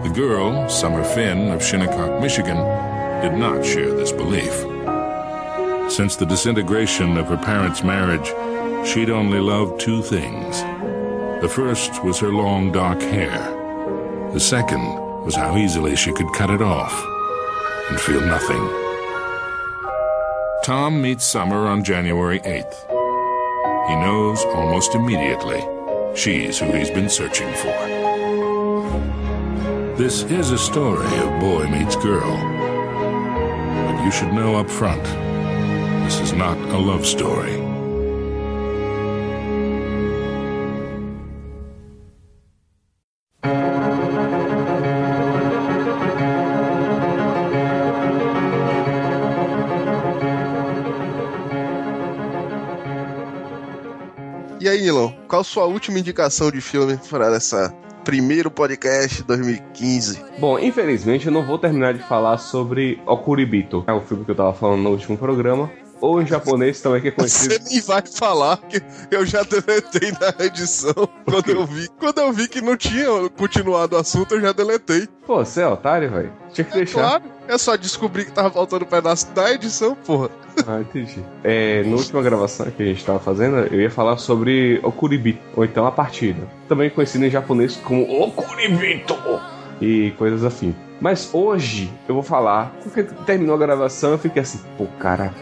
[0.03, 2.88] The girl, Summer Finn of Shinnecock, Michigan,
[3.23, 4.53] did not share this belief.
[5.91, 8.29] Since the disintegration of her parents' marriage,
[8.87, 10.61] she'd only loved two things.
[11.43, 13.39] The first was her long dark hair.
[14.33, 14.85] The second
[15.25, 16.93] was how easily she could cut it off
[17.89, 18.69] and feel nothing.
[20.65, 22.89] Tom meets Summer on January 8th.
[23.89, 25.67] He knows almost immediately
[26.15, 27.99] she's who he's been searching for.
[29.97, 32.58] This is a story of boy meets girl.
[34.09, 35.05] You should know up front,
[36.05, 37.53] this is not a love story.
[54.59, 57.77] E aí, Nilon, qual a sua última indicação de filme para essa
[58.09, 60.25] primeiro podcast 2015?
[60.39, 64.35] Bom, infelizmente eu não vou terminar de falar sobre Okuribito, é o filme que eu
[64.35, 65.71] tava falando no último programa.
[66.01, 67.55] Ou em japonês também, que é conhecido.
[67.55, 68.81] Você nem vai falar que
[69.11, 70.95] eu já deletei na edição
[71.25, 71.89] quando eu vi.
[71.99, 75.09] Quando eu vi que não tinha continuado o assunto, eu já deletei.
[75.27, 76.33] Pô, você é otário, velho?
[76.53, 77.01] Tinha que deixar.
[77.01, 80.31] Claro, é só descobrir que tava faltando um pedaço da edição, porra.
[80.67, 81.25] Ah, entendi.
[81.45, 85.65] É, na última gravação que a gente tava fazendo, eu ia falar sobre Okuribito, ou
[85.65, 86.49] então a partida.
[86.69, 89.17] Também conhecido em japonês como Okuribito
[89.81, 90.75] e coisas assim.
[91.01, 95.33] Mas hoje eu vou falar, porque terminou a gravação eu fiquei assim, pô, cara,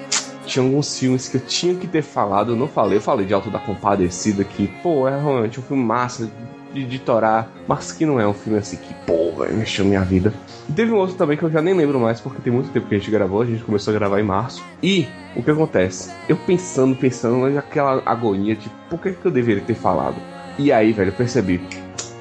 [0.47, 2.98] tinha alguns filmes que eu tinha que ter falado, eu não falei.
[2.98, 6.31] Eu falei de Alto da Compadecida que, pô, é realmente um filme massa
[6.73, 10.02] de, de torar, mas que não é um filme assim que, pô, velho, mexeu minha
[10.02, 10.32] vida.
[10.68, 12.86] E teve um outro também que eu já nem lembro mais, porque tem muito tempo
[12.89, 14.64] que a gente gravou, a gente começou a gravar em março.
[14.82, 16.10] E o que acontece?
[16.28, 20.16] Eu pensando, pensando, naquela agonia de por que, que eu deveria ter falado.
[20.59, 21.60] E aí, velho, eu percebi.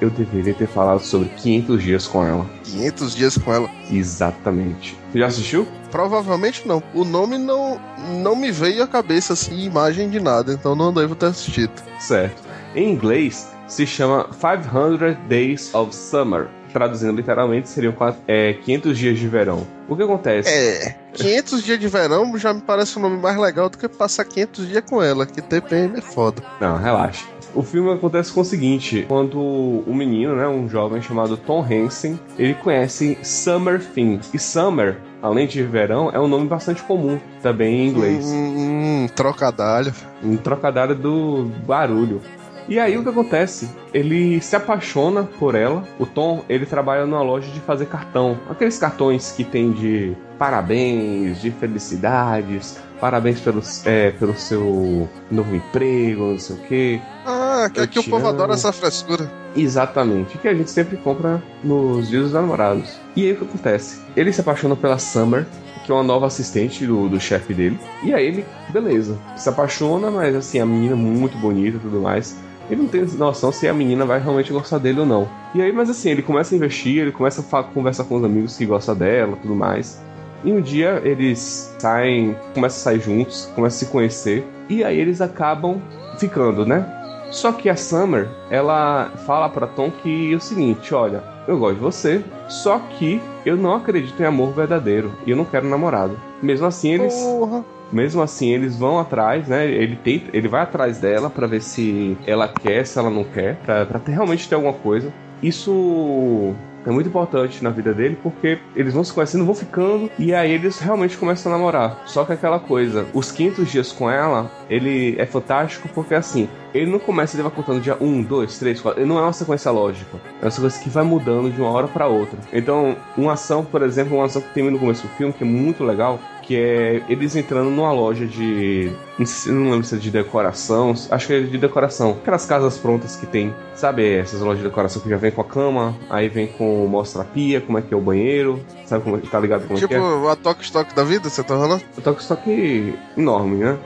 [0.00, 2.46] Eu deveria ter falado sobre 500 dias com ela.
[2.64, 3.70] 500 dias com ela.
[3.90, 4.96] Exatamente.
[5.10, 5.66] Você já assistiu?
[5.96, 6.82] Provavelmente não.
[6.92, 7.80] O nome não,
[8.22, 11.72] não me veio à cabeça assim, imagem de nada, então não devo ter assistido.
[11.98, 12.42] Certo.
[12.74, 16.48] Em inglês se chama 500 Days of Summer.
[16.70, 17.94] Traduzindo literalmente, seriam
[18.28, 19.66] é, 500 dias de verão.
[19.88, 20.50] O que acontece?
[20.50, 24.26] É, 500 dias de verão já me parece um nome mais legal do que passar
[24.26, 26.42] 500 dias com ela, que TPM é foda.
[26.60, 27.24] Não, relaxa.
[27.56, 32.20] O filme acontece com o seguinte: quando um menino, né, um jovem chamado Tom Hansen,
[32.38, 34.20] ele conhece Summer Thing.
[34.34, 38.26] E Summer, além de verão, é um nome bastante comum também em inglês.
[38.26, 39.92] Hum, trocadalho.
[40.22, 42.20] Um trocadilho do barulho.
[42.68, 43.70] E aí o que acontece?
[43.94, 45.84] Ele se apaixona por ela.
[45.98, 48.36] O Tom, ele trabalha numa loja de fazer cartão.
[48.50, 56.32] Aqueles cartões que tem de parabéns, de felicidades, parabéns pelo, é, pelo seu novo emprego,
[56.32, 57.00] não sei o quê.
[57.46, 59.30] Ah, que aqui o povo adora essa frescura.
[59.54, 62.98] Exatamente, que a gente sempre compra nos dias dos namorados.
[63.14, 64.00] E aí o que acontece?
[64.16, 65.46] Ele se apaixona pela Summer,
[65.84, 67.78] que é uma nova assistente do, do chefe dele.
[68.02, 72.00] E aí ele, beleza, se apaixona, mas assim, a menina é muito bonita e tudo
[72.00, 72.36] mais.
[72.68, 75.28] Ele não tem noção se a menina vai realmente gostar dele ou não.
[75.54, 78.56] E aí, mas assim, ele começa a investir, ele começa a conversar com os amigos
[78.56, 80.02] que gostam dela tudo mais.
[80.44, 84.44] E um dia eles saem, começam a sair juntos, começam a se conhecer.
[84.68, 85.80] E aí eles acabam
[86.18, 86.95] ficando, né?
[87.30, 91.74] Só que a Summer, ela fala pra Tom que é o seguinte, olha, eu gosto
[91.76, 96.18] de você, só que eu não acredito em amor verdadeiro e eu não quero namorado.
[96.42, 97.64] Mesmo assim, eles, Porra.
[97.92, 99.66] mesmo assim, eles vão atrás, né?
[99.66, 103.56] Ele tenta, ele vai atrás dela pra ver se ela quer, se ela não quer,
[103.56, 105.12] pra, pra ter- realmente ter alguma coisa.
[105.42, 106.54] Isso
[106.86, 110.52] é muito importante na vida dele porque eles vão se conhecendo, vão ficando e aí
[110.52, 112.02] eles realmente começam a namorar.
[112.06, 116.90] Só que aquela coisa, os 500 dias com ela, ele é fantástico porque assim, ele
[116.90, 119.70] não começa, ele vai contando dia 1, 2, 3, 4, ele não é uma sequência
[119.70, 120.18] lógica.
[120.40, 122.38] É uma sequência que vai mudando de uma hora pra outra.
[122.52, 125.46] Então, uma ação, por exemplo, uma ação que tem no começo do filme que é
[125.46, 128.92] muito legal, que é eles entrando numa loja de.
[129.18, 132.12] Não, sei se- não lembro se é de decoração, acho que é de decoração.
[132.22, 134.08] Aquelas casas prontas que tem, sabe?
[134.16, 137.24] Essas lojas de decoração que já vem com a cama, aí vem com mostra a
[137.24, 139.94] pia, como é que é o banheiro, sabe como é que tá ligado como Tipo
[139.94, 140.30] é que é?
[140.30, 141.82] a Toque Stock da vida, você tá falando?
[142.02, 143.76] Tô com estoque enorme, né?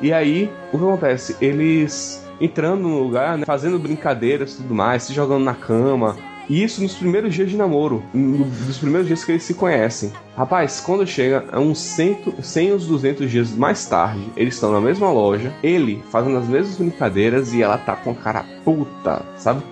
[0.00, 1.36] E aí, o que acontece?
[1.40, 6.16] Eles entrando no lugar, né, fazendo brincadeiras e tudo mais, se jogando na cama.
[6.48, 10.12] E isso nos primeiros dias de namoro, no- nos primeiros dias que eles se conhecem.
[10.36, 14.80] Rapaz, quando chega a uns 100, 100 uns 200 dias mais tarde, eles estão na
[14.80, 19.62] mesma loja, ele fazendo as mesmas brincadeiras e ela tá com a cara puta, sabe?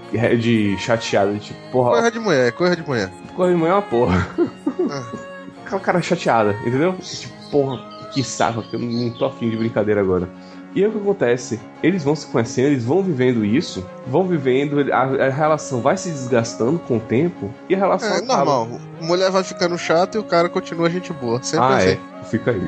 [0.40, 3.10] De chateada, de tipo, porra, Coisa de mulher, coisa de mulher.
[3.36, 4.26] Corre mãe é uma porra.
[5.64, 6.94] Aquela cara chateada, entendeu?
[7.01, 7.78] Tipo, porra,
[8.12, 10.28] que saco, que eu não tô afim de brincadeira agora.
[10.74, 11.60] E aí o que acontece?
[11.82, 16.10] Eles vão se conhecendo, eles vão vivendo isso, vão vivendo, a, a relação vai se
[16.10, 18.44] desgastando com o tempo e a relação É acaba.
[18.44, 18.80] normal.
[19.01, 21.40] Mulher vai ficando chata e o cara continua gente boa.
[21.42, 21.88] Sempre Ah, assim.
[21.90, 22.24] é.
[22.24, 22.60] Fica aí.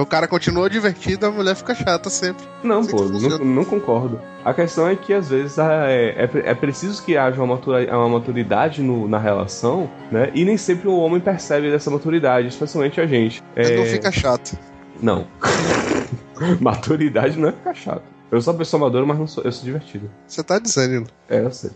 [0.00, 2.44] O cara continua divertido, a mulher fica chata sempre.
[2.62, 4.20] Não, Assim pô, não, não concordo.
[4.44, 8.08] A questão é que às vezes é, é, é preciso que haja uma, matura- uma
[8.08, 10.30] maturidade no- na relação, né?
[10.32, 13.42] E nem sempre o homem percebe dessa maturidade, especialmente a gente.
[13.56, 14.56] Ele É, não fica chato.
[15.02, 15.26] Não.
[16.60, 18.02] maturidade não é ficar chato.
[18.30, 20.10] Eu sou uma pessoa madura, mas não sou, eu sou divertido.
[20.26, 21.08] Você tá dizendo.
[21.30, 21.70] É, eu sei.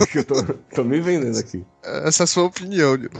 [0.00, 0.34] É que eu tô,
[0.74, 1.64] tô me vendendo aqui.
[1.82, 3.10] Essa é a sua opinião, Nilo.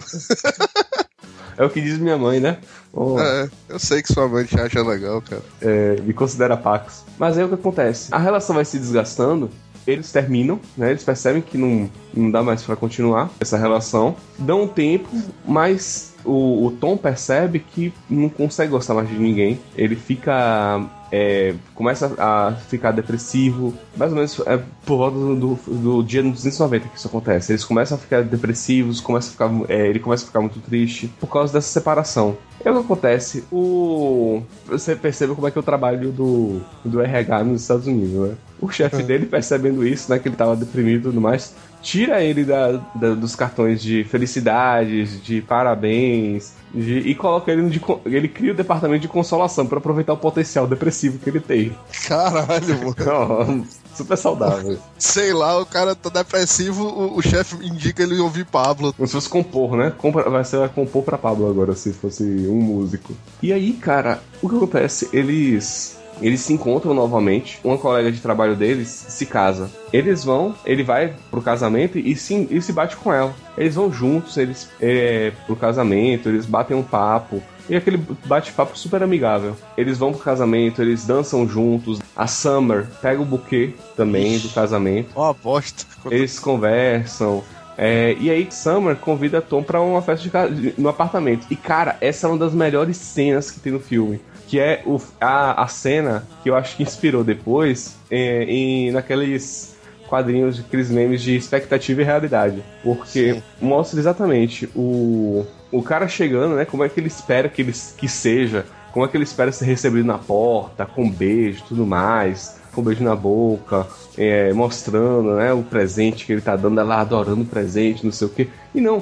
[1.57, 2.59] É o que diz minha mãe, né?
[2.93, 5.43] Oh, É, eu sei que sua mãe te acha legal, cara.
[5.63, 7.05] é, me considera Pax.
[7.19, 8.09] Mas aí o que acontece?
[8.13, 9.49] A relação vai se desgastando,
[9.87, 10.91] eles terminam, né?
[10.91, 14.17] Eles percebem que não, não dá mais pra continuar essa relação.
[14.39, 15.09] Dão um tempo,
[15.47, 19.61] mas o, o Tom percebe que não consegue gostar mais de ninguém.
[19.77, 20.85] Ele fica.
[21.13, 23.75] é, começa a ficar depressivo.
[23.97, 27.53] Mais ou menos é, por volta do, do, do dia 290 que isso acontece.
[27.53, 31.13] Eles começam a ficar depressivos, começa a ficar, é, ele começa a ficar muito triste
[31.21, 32.37] por causa dessa separação.
[32.65, 33.45] E o que acontece?
[33.53, 34.43] O.
[34.67, 38.35] Você percebe como é que é o trabalho do, do RH nos Estados Unidos, né?
[38.61, 40.19] O chefe dele, percebendo isso, né?
[40.19, 45.23] Que ele tava deprimido e tudo mais, tira ele da, da- dos cartões de felicidades,
[45.23, 49.79] de parabéns, de- e coloca ele no de, Ele cria o departamento de consolação pra
[49.79, 51.77] aproveitar o potencial depressivo que ele tem.
[52.09, 52.95] Caralho, mano.
[53.07, 54.77] Ó, Super saudável.
[54.99, 58.93] Sei lá, o cara tá depressivo, o, o chefe indica ele ouvir Pablo.
[58.93, 59.93] Como se fosse compor, né?
[59.97, 63.13] Compra, vai ser compor pra Pablo agora, se fosse um músico.
[63.41, 65.09] E aí, cara, o que acontece?
[65.13, 65.97] Eles.
[66.21, 67.59] Eles se encontram novamente.
[67.65, 69.71] Uma colega de trabalho deles se casa.
[69.93, 73.35] Eles vão, ele vai pro casamento e se, e se bate com ela.
[73.59, 77.43] Eles vão juntos, eles é, pro casamento, eles batem um papo.
[77.69, 77.97] E aquele
[78.27, 79.57] bate-papo super amigável.
[79.77, 81.99] Eles vão pro casamento, eles dançam juntos.
[82.15, 85.09] A Summer pega o buquê também do casamento.
[85.15, 85.87] Ó, aposta.
[86.11, 87.43] Eles conversam.
[87.79, 91.47] é, e aí, Summer convida Tom pra uma festa de- no apartamento.
[91.51, 94.21] E, cara, essa é uma das melhores cenas que tem no filme.
[94.55, 99.77] Que é o, a, a cena que eu acho que inspirou depois é, em, naqueles
[100.09, 102.63] quadrinhos, aqueles memes de expectativa e realidade.
[102.81, 106.65] Porque mostra exatamente o, o cara chegando, né?
[106.65, 108.65] Como é que ele espera que, ele, que seja.
[108.93, 112.81] Como é que ele espera ser recebido na porta, com beijo e tudo mais com
[112.81, 113.87] um beijo na boca,
[114.19, 118.27] é, mostrando né, o presente que ele tá dando, ela adorando o presente, não sei
[118.27, 118.49] o que.
[118.75, 119.01] E não,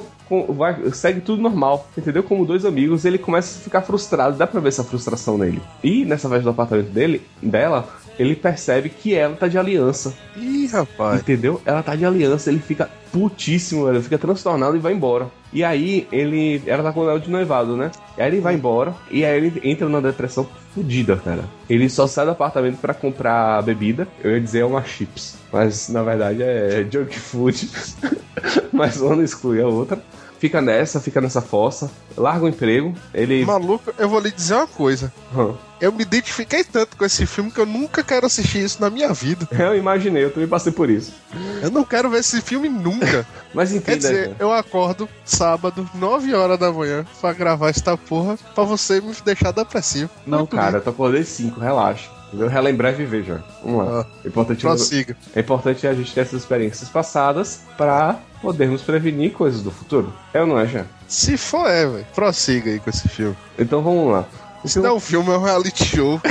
[0.49, 2.23] vai- segue tudo normal, entendeu?
[2.23, 5.61] Como dois amigos, ele começa a ficar frustrado, dá pra ver essa frustração nele.
[5.83, 7.87] E nessa vez do apartamento dele, dela,
[8.17, 10.13] ele percebe que ela tá de aliança.
[10.37, 11.21] Ih, rapaz.
[11.21, 11.61] Entendeu?
[11.65, 15.27] Ela tá de aliança, ele fica putíssimo, ele fica transtornado e vai embora.
[15.51, 16.61] E aí ele.
[16.65, 17.91] Ela tá com o anel de noivado, né?
[18.17, 21.43] E aí ele vai embora e aí ele entra numa depressão fodida, cara.
[21.69, 24.07] Ele só sai do apartamento pra comprar bebida.
[24.23, 25.35] Eu ia dizer uma chips.
[25.51, 27.69] Mas na verdade é junk food.
[28.73, 30.01] mas uma não exclui a outra.
[30.43, 33.45] Fica nessa, fica nessa fossa, larga o emprego, ele.
[33.45, 35.09] Maluco, eu vou lhe dizer uma coisa.
[35.33, 35.55] Hum.
[35.79, 39.13] Eu me identifiquei tanto com esse filme que eu nunca quero assistir isso na minha
[39.13, 39.47] vida.
[39.57, 41.13] Eu imaginei, eu também passei por isso.
[41.61, 43.25] Eu não quero ver esse filme nunca.
[43.55, 43.97] Mas Quer entenda.
[43.99, 44.35] dizer, cara.
[44.39, 49.51] eu acordo sábado, 9 horas da manhã, pra gravar esta porra, pra você me deixar
[49.51, 50.09] depressivo.
[50.27, 50.79] Não, Muito cara, bem.
[50.79, 52.09] eu tô acordei 5, relaxa.
[52.33, 52.47] Entendeu?
[52.49, 53.39] Relembrar e viver já.
[53.63, 54.01] Vamos lá.
[54.01, 55.15] Ah, É importante, prossiga.
[55.35, 60.11] é importante a gente ter essas experiências passadas pra podermos prevenir coisas do futuro.
[60.33, 60.85] É ou não é, já?
[61.07, 62.07] Se for, é, velho.
[62.15, 63.35] Prossiga aí com esse filme.
[63.59, 64.25] Então vamos lá.
[64.65, 66.19] Isso não é um filme, é um reality show.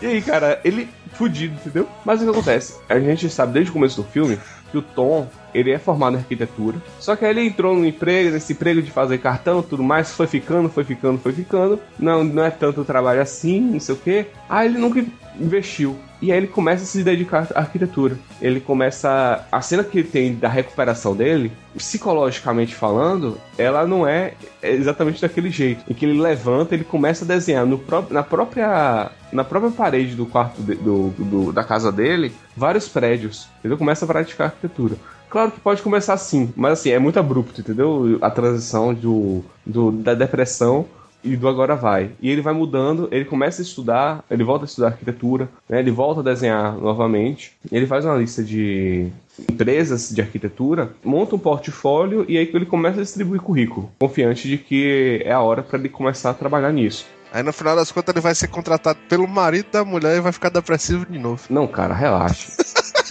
[0.00, 1.88] E aí, cara, ele fudido, entendeu?
[2.04, 2.74] Mas o que acontece?
[2.88, 4.38] A gente sabe desde o começo do filme
[4.70, 6.78] que o Tom, ele é formado em arquitetura.
[6.98, 10.26] Só que aí ele entrou no emprego, nesse emprego de fazer cartão tudo mais, foi
[10.26, 11.78] ficando, foi ficando, foi ficando.
[11.98, 14.26] Não, não é tanto trabalho assim, não sei o quê.
[14.48, 15.04] Aí ele nunca
[15.38, 15.96] investiu.
[16.22, 18.18] E aí ele começa a se dedicar à arquitetura.
[18.42, 19.46] Ele começa.
[19.50, 25.82] A cena que tem da recuperação dele, psicologicamente falando, ela não é exatamente daquele jeito.
[25.90, 29.10] Em que ele levanta, ele começa a desenhar no na própria.
[29.32, 33.46] Na própria parede do quarto de- do, do- da casa dele, vários prédios.
[33.64, 34.96] Ele começa a praticar arquitetura.
[35.30, 38.18] Claro que pode começar assim, mas assim, é muito abrupto, entendeu?
[38.20, 40.84] A transição do, do- da depressão
[41.22, 42.10] e do agora vai.
[42.20, 45.78] E ele vai mudando, ele começa a estudar, ele volta a estudar arquitetura, né?
[45.78, 49.08] ele volta a desenhar novamente, ele faz uma lista de
[49.38, 54.58] empresas de arquitetura, monta um portfólio e aí ele começa a distribuir currículo, confiante de
[54.58, 57.06] que é a hora para ele começar a trabalhar nisso.
[57.32, 60.32] Aí no final das contas ele vai ser contratado pelo marido da mulher e vai
[60.32, 61.42] ficar depressivo de novo.
[61.48, 62.50] Não, cara, relaxa.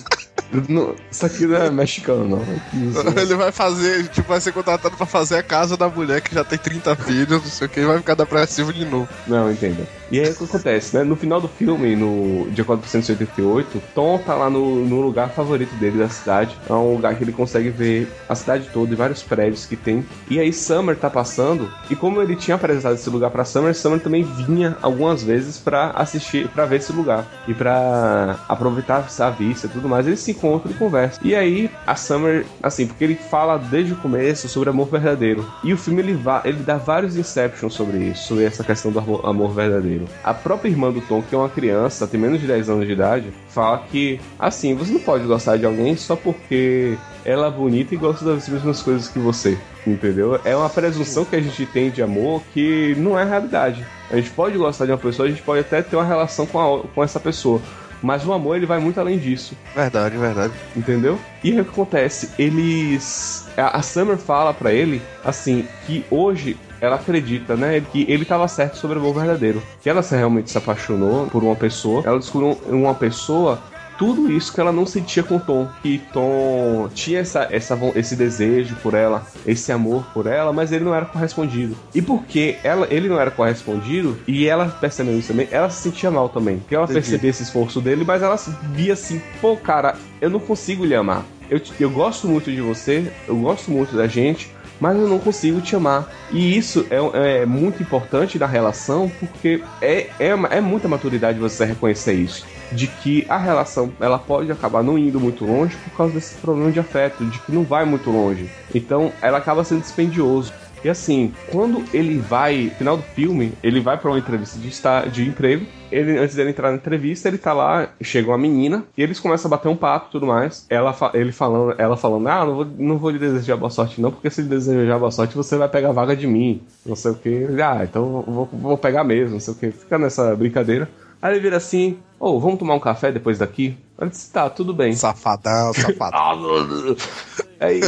[0.67, 2.41] Não, isso aqui não é mexicano, não.
[2.41, 6.33] Aqui, Ele vai fazer, tipo, vai ser contratado pra fazer a casa da mulher que
[6.33, 9.07] já tem 30 filhos, não sei o que, e vai ficar depressivo de novo.
[9.27, 9.87] Não, entenda.
[10.11, 11.03] E aí o que acontece, né?
[11.03, 15.99] No final do filme, no dia 488, Tom tá lá no, no lugar favorito dele
[15.99, 16.57] da cidade.
[16.67, 20.03] É um lugar que ele consegue ver a cidade toda e vários prédios que tem.
[20.29, 23.99] E aí Summer tá passando, e como ele tinha apresentado esse lugar pra Summer, Summer
[23.99, 27.25] também vinha algumas vezes pra assistir, pra ver esse lugar.
[27.47, 30.07] E pra aproveitar a vista e tudo mais.
[30.07, 31.19] Eles se encontram e conversam.
[31.23, 35.45] E aí a Summer, assim, porque ele fala desde o começo sobre amor verdadeiro.
[35.63, 39.25] E o filme ele, ele dá vários inceptions sobre isso, sobre essa questão do amor,
[39.25, 40.05] amor verdadeiro.
[40.23, 42.93] A própria irmã do Tom, que é uma criança, tem menos de 10 anos de
[42.93, 47.93] idade, fala que, assim, você não pode gostar de alguém só porque ela é bonita
[47.93, 49.57] e gosta das mesmas coisas que você.
[49.85, 50.39] Entendeu?
[50.43, 53.85] É uma presunção que a gente tem de amor que não é realidade.
[54.09, 56.59] A gente pode gostar de uma pessoa, a gente pode até ter uma relação com,
[56.59, 57.61] a, com essa pessoa.
[58.01, 59.55] Mas o amor ele vai muito além disso.
[59.75, 60.53] Verdade, verdade.
[60.75, 61.19] Entendeu?
[61.43, 62.31] E o que acontece?
[62.37, 63.47] Eles.
[63.57, 68.77] A Summer fala pra ele, assim, que hoje ela acredita, né, que ele tava certo
[68.77, 69.61] sobre o amor verdadeiro.
[69.81, 72.03] Que ela realmente se apaixonou por uma pessoa.
[72.05, 73.59] Ela descobriu uma pessoa
[73.99, 75.67] tudo isso que ela não sentia com Tom.
[75.83, 80.85] Que Tom tinha essa, essa, esse desejo por ela, esse amor por ela, mas ele
[80.85, 81.75] não era correspondido.
[81.93, 86.09] E porque ela, ele não era correspondido, e ela percebendo isso também, ela se sentia
[86.09, 86.59] mal também.
[86.59, 87.01] Porque ela Entendi.
[87.01, 88.37] percebia esse esforço dele, mas ela
[88.71, 91.25] via assim, pô, cara, eu não consigo lhe amar.
[91.49, 94.49] Eu, eu gosto muito de você, eu gosto muito da gente,
[94.79, 96.09] mas eu não consigo te amar.
[96.31, 101.65] E isso é, é muito importante na relação, porque é, é, é muita maturidade você
[101.65, 102.45] reconhecer isso.
[102.71, 106.71] De que a relação ela pode acabar não indo muito longe por causa desse problema
[106.71, 108.49] de afeto, de que não vai muito longe.
[108.73, 110.53] Então ela acaba sendo dispendioso.
[110.81, 114.69] E assim, quando ele vai, no final do filme, ele vai pra uma entrevista de,
[114.69, 115.65] esta- de emprego.
[115.91, 119.49] Ele, antes dele entrar na entrevista, ele tá lá, chega uma menina, e eles começam
[119.49, 120.65] a bater um papo e tudo mais.
[120.69, 124.09] Ela, ele falando, ela falando, ah, não vou, não vou lhe desejar boa sorte, não,
[124.11, 126.61] porque se lhe desejar boa sorte, você vai pegar a vaga de mim.
[126.85, 127.45] Não sei o que.
[127.61, 129.71] Ah, então vou, vou pegar mesmo, não sei o que.
[129.71, 130.87] Fica nessa brincadeira.
[131.21, 133.77] Aí ele vira assim, ô, vamos tomar um café depois daqui?
[133.97, 134.93] Ela disse, tá, tudo bem.
[134.93, 136.95] Safadão, safadão.
[137.59, 137.81] Aí,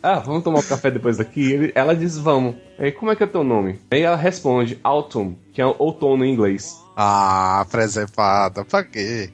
[0.00, 1.50] ah, vamos tomar um café depois daqui?
[1.52, 2.54] Ele- ela diz, vamos.
[2.78, 3.80] Aí, como é que é teu nome?
[3.90, 6.76] Aí ela responde, Autumn, que é outono em inglês.
[6.96, 9.30] Ah, preservada, pra quê?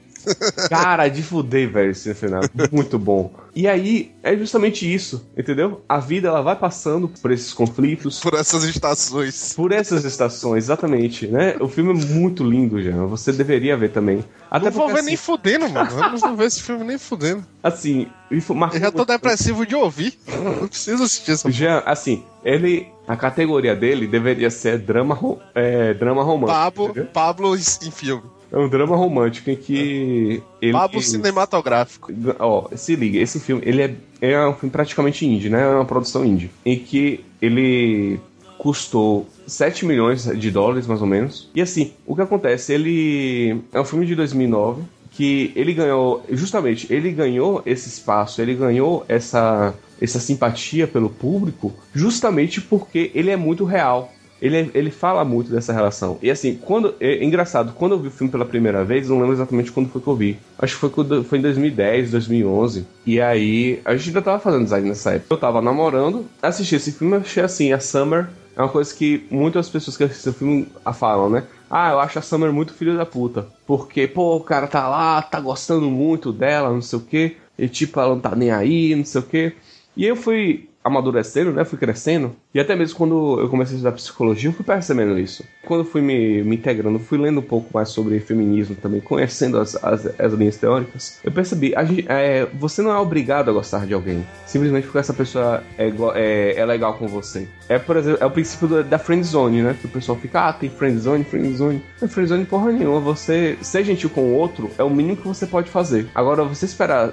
[0.69, 2.41] Cara, de fuder, velho, esse final.
[2.71, 3.31] Muito bom.
[3.55, 5.81] E aí, é justamente isso, entendeu?
[5.87, 8.19] A vida, ela vai passando por esses conflitos.
[8.19, 9.53] Por essas estações.
[9.53, 11.55] Por essas estações, exatamente, né?
[11.61, 12.91] O filme é muito lindo, já.
[13.05, 14.25] Você deveria ver também.
[14.51, 15.89] Até não vou porque, ver assim, nem fudendo, mano.
[15.89, 17.45] Eu não vou ver esse filme nem fudendo.
[17.63, 20.19] Assim, isso marcou Eu já tô depressivo de ouvir.
[20.59, 22.93] Não preciso assistir essa Já, assim, ele.
[23.07, 25.15] A categoria dele deveria ser drama,
[25.53, 26.57] é, drama romântico.
[26.57, 27.05] Pablo, entendeu?
[27.13, 28.23] Pablo em filme.
[28.55, 30.71] É um drama romântico em que ele.
[30.71, 32.09] Pablo cinematográfico.
[32.39, 35.61] Ó, se liga, esse filme, ele é, é um filme praticamente indie, né?
[35.61, 36.49] É uma produção indie.
[36.65, 38.17] Em que ele
[38.57, 41.49] custou 7 milhões de dólares, mais ou menos.
[41.53, 42.71] E assim, o que acontece?
[42.71, 48.53] Ele é um filme de 2009 que ele ganhou, justamente, ele ganhou esse espaço, ele
[48.53, 54.11] ganhou essa, essa simpatia pelo público, justamente porque ele é muito real.
[54.41, 56.17] Ele, é- ele fala muito dessa relação.
[56.21, 56.95] E assim, quando.
[56.99, 60.01] É engraçado, quando eu vi o filme pela primeira vez, não lembro exatamente quando foi
[60.01, 60.37] que eu vi.
[60.59, 62.85] Acho que foi, quando, foi em 2010, 2011.
[63.05, 65.33] E aí, a gente ainda tava fazendo design nessa época.
[65.33, 68.27] Eu tava namorando, assisti esse filme, achei assim, a Summer.
[68.55, 71.43] É uma coisa que muitas pessoas que assistem o filme a falam, né?
[71.69, 73.47] Ah, eu acho a Summer muito filho da puta.
[73.65, 77.35] Porque, pô, o cara tá lá, tá gostando muito dela, não sei o quê.
[77.57, 79.53] E tipo, ela não tá nem aí, não sei o quê.
[79.95, 81.65] E eu fui amadurecendo, né?
[81.65, 82.35] Fui crescendo.
[82.53, 85.43] E até mesmo quando eu comecei a estudar psicologia, eu fui percebendo isso.
[85.65, 89.75] Quando fui me, me integrando, fui lendo um pouco mais sobre feminismo também, conhecendo as,
[89.83, 93.87] as, as linhas teóricas, eu percebi, a gente, é, você não é obrigado a gostar
[93.87, 94.23] de alguém.
[94.45, 97.47] Simplesmente porque essa pessoa é, é, é legal com você.
[97.67, 99.75] É, por exemplo, é o princípio da, da friend zone, né?
[99.79, 101.81] Que o pessoal fica, ah, tem friend zone, friend zone.
[101.99, 102.99] Não é friend zone porra nenhuma.
[102.99, 106.07] Você ser gentil com o outro é o mínimo que você pode fazer.
[106.13, 107.11] Agora, você esperar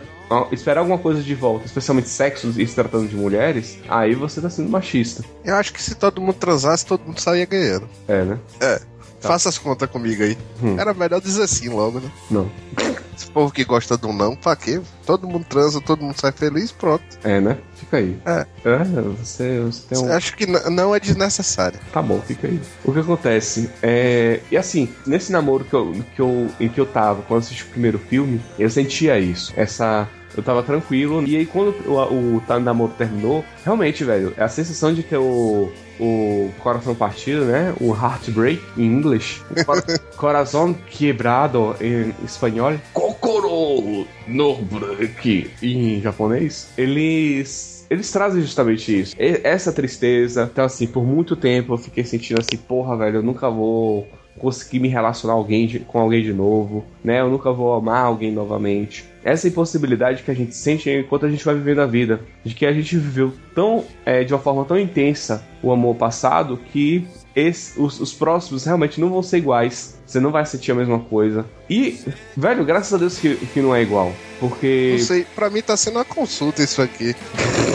[0.53, 4.51] esperar alguma coisa de volta, especialmente sexo e se tratando de mulheres, aí você tá
[4.51, 5.25] sendo machista.
[5.45, 7.89] Eu acho que se todo mundo transasse, todo mundo saía ganhando.
[8.09, 8.39] É, né?
[8.61, 8.81] É.
[9.21, 10.37] Faça as contas comigo aí.
[10.63, 10.77] Hum.
[10.79, 12.11] Era melhor dizer assim logo, né?
[12.31, 12.51] Não.
[13.17, 14.81] Esse povo que gosta do não, pra quê?
[15.07, 17.05] Todo mundo transa, todo mundo sai feliz, pronto.
[17.23, 17.59] É, né?
[17.75, 18.17] Fica aí.
[18.25, 18.47] É.
[18.65, 18.79] É,
[19.19, 20.13] você, você tem um.
[20.13, 21.79] Acho que não é desnecessário.
[21.93, 22.61] Tá bom, fica aí.
[22.85, 24.41] O que acontece é.
[24.51, 27.67] E assim, nesse namoro que eu, que eu, em que eu tava, quando assisti o
[27.69, 29.53] primeiro filme, eu sentia isso.
[29.57, 30.09] Essa.
[30.37, 31.23] Eu tava tranquilo.
[31.27, 35.71] E aí, quando o, o, o namoro terminou, realmente, velho, a sensação de ter o.
[36.01, 37.73] O coração partido, né?
[37.81, 39.41] O heartbreak em inglês.
[40.17, 42.73] Coração quebrado em espanhol.
[42.93, 43.53] Kokoro!
[43.53, 49.15] Soul Norbreak em japonês, eles eles trazem justamente isso.
[49.19, 50.49] Essa tristeza.
[50.51, 54.81] Então, assim, por muito tempo eu fiquei sentindo assim, porra, velho, eu nunca vou conseguir
[54.81, 57.21] me relacionar alguém de- com alguém de novo, né?
[57.21, 59.05] Eu nunca vou amar alguém novamente.
[59.25, 62.21] Essa impossibilidade que a gente sente enquanto a gente vai vivendo a vida.
[62.45, 66.59] De que a gente viveu tão, é, de uma forma tão intensa o amor passado
[66.73, 69.99] que esse- os, os próximos realmente não vão ser iguais.
[70.05, 71.47] Você não vai sentir a mesma coisa.
[71.71, 71.99] E,
[72.37, 74.13] velho, graças a Deus que, que não é igual.
[74.41, 74.97] Porque.
[74.99, 77.15] Não sei, pra mim tá sendo uma consulta isso aqui.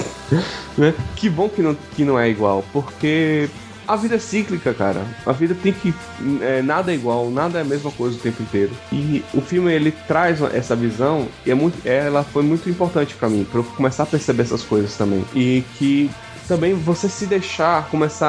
[0.78, 0.94] né?
[1.16, 3.50] Que bom que não, que não é igual, porque
[3.88, 5.02] a vida é cíclica, cara.
[5.26, 5.94] A vida tem que.
[6.42, 8.72] é, nada é igual, nada é a mesma coisa o tempo inteiro.
[8.92, 13.30] E o filme ele traz essa visão e é muito, ela foi muito importante pra
[13.30, 15.24] mim, pra eu começar a perceber essas coisas também.
[15.34, 16.10] E que
[16.48, 18.28] também você se deixar começar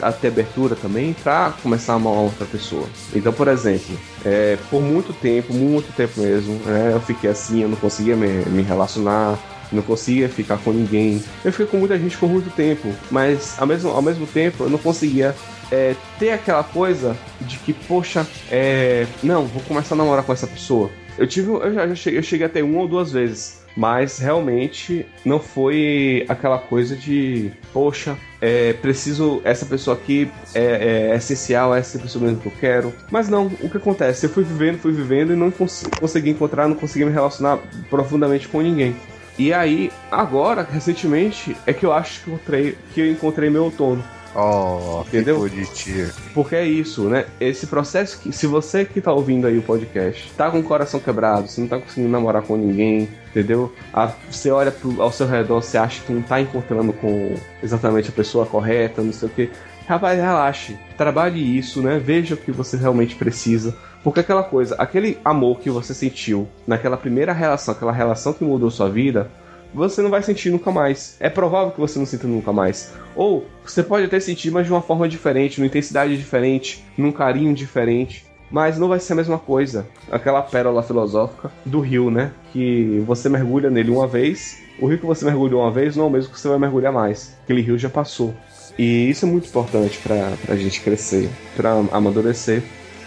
[0.00, 2.86] a, a ter abertura também pra começar a amar outra pessoa.
[3.14, 7.68] Então, por exemplo, é, por muito tempo, muito tempo mesmo, né, eu fiquei assim, eu
[7.68, 9.38] não conseguia me, me relacionar,
[9.72, 11.22] não conseguia ficar com ninguém.
[11.44, 14.70] Eu fiquei com muita gente por muito tempo, mas ao mesmo, ao mesmo tempo eu
[14.70, 15.34] não conseguia
[15.70, 20.46] é, ter aquela coisa de que, poxa, é, não, vou começar a namorar com essa
[20.46, 20.90] pessoa.
[21.18, 25.06] Eu tive, eu já, já cheguei, eu cheguei até uma ou duas vezes, mas realmente
[25.24, 31.78] não foi aquela coisa de, poxa, é, preciso, essa pessoa aqui é, é essencial, é
[31.78, 32.92] essa pessoa mesmo que eu quero.
[33.10, 34.26] Mas não, o que acontece?
[34.26, 38.46] Eu fui vivendo, fui vivendo e não cons consegui encontrar, não consegui me relacionar profundamente
[38.48, 38.94] com ninguém.
[39.38, 43.64] E aí, agora, recentemente, é que eu acho que eu encontrei, que eu encontrei meu
[43.64, 44.02] outono.
[44.38, 45.42] Oh, Entendeu?
[45.42, 46.10] que bonitinho.
[46.34, 47.24] Porque é isso, né?
[47.40, 51.00] Esse processo que, se você que tá ouvindo aí o podcast, tá com o coração
[51.00, 53.74] quebrado, você não tá conseguindo namorar com ninguém, entendeu?
[53.94, 58.10] Ah, você olha pro, ao seu redor, você acha que não tá encontrando com exatamente
[58.10, 59.50] a pessoa correta, não sei o que.
[59.88, 61.98] Rapaz, relaxe, trabalhe isso, né?
[61.98, 63.74] Veja o que você realmente precisa.
[64.02, 68.70] Porque aquela coisa, aquele amor que você sentiu naquela primeira relação, aquela relação que mudou
[68.70, 69.30] sua vida,
[69.74, 71.16] você não vai sentir nunca mais.
[71.20, 72.92] É provável que você não sinta nunca mais.
[73.14, 77.54] Ou você pode até sentir, mas de uma forma diferente, numa intensidade diferente, num carinho
[77.54, 78.24] diferente.
[78.50, 79.86] Mas não vai ser a mesma coisa.
[80.10, 82.30] Aquela pérola filosófica do rio, né?
[82.52, 86.06] Que você mergulha nele uma vez, o rio que você mergulhou uma vez não é
[86.06, 87.36] o mesmo que você vai mergulhar mais.
[87.42, 88.34] Aquele rio já passou.
[88.78, 92.62] E isso é muito importante pra, pra gente crescer, pra amadurecer.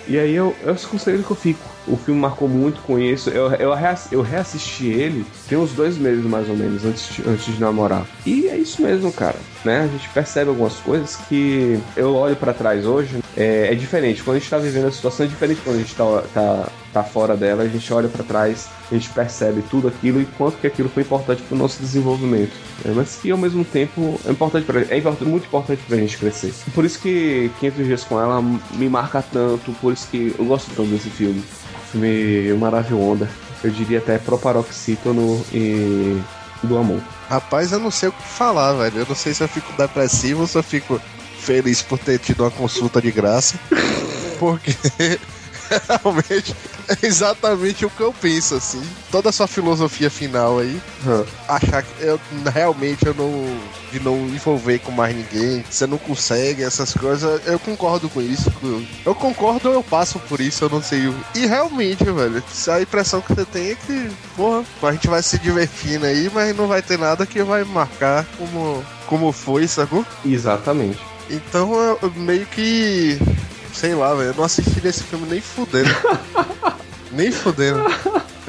[0.09, 1.59] E aí eu, eu conselho que eu fico.
[1.87, 3.29] O filme marcou muito com isso.
[3.29, 3.71] Eu, eu,
[4.11, 8.07] eu reassisti ele tem uns dois meses mais ou menos antes de, antes de namorar.
[8.25, 9.37] E é isso mesmo, cara.
[9.65, 9.81] Né?
[9.81, 13.17] A gente percebe algumas coisas que eu olho pra trás hoje.
[13.35, 14.23] É, é diferente.
[14.23, 17.03] Quando a gente tá vivendo a situação, é diferente quando a gente tá, tá, tá
[17.03, 17.63] fora dela.
[17.63, 21.03] A gente olha pra trás, a gente percebe tudo aquilo e quanto que aquilo foi
[21.03, 22.51] importante pro nosso desenvolvimento.
[22.85, 22.93] né?
[22.95, 26.53] Mas que ao mesmo tempo é importante pra, é import- muito importante pra gente crescer.
[26.73, 29.73] Por isso que 500 Dias com ela me marca tanto.
[29.81, 31.43] Por isso que eu gosto tanto desse filme.
[31.91, 33.27] Filme maravilhoso.
[33.61, 36.17] Eu diria até proparoxítono e
[36.63, 36.99] do amor.
[37.29, 39.01] Rapaz, eu não sei o que falar, velho.
[39.01, 40.99] Eu não sei se eu fico depressivo ou se eu fico
[41.39, 43.59] feliz por ter tido uma consulta de graça.
[44.39, 44.75] Porque
[46.03, 46.55] realmente
[46.87, 48.81] é exatamente o que eu penso, assim.
[49.11, 50.81] Toda a sua filosofia final aí,
[51.47, 52.19] achar que eu
[52.51, 53.59] realmente eu não.
[53.91, 58.51] de não envolver com mais ninguém, você não consegue, essas coisas, eu concordo com isso.
[59.05, 61.13] Eu concordo eu passo por isso, eu não sei.
[61.35, 65.37] E realmente, velho, a impressão que você tem é que, porra, a gente vai se
[65.39, 70.05] divertindo aí, mas não vai ter nada que vai marcar como, como foi, sacou?
[70.25, 70.99] Exatamente.
[71.29, 73.19] Então eu meio que.
[73.73, 74.29] Sei lá, velho.
[74.29, 75.89] Eu não assisti esse filme nem fudendo.
[77.11, 77.83] nem fudendo.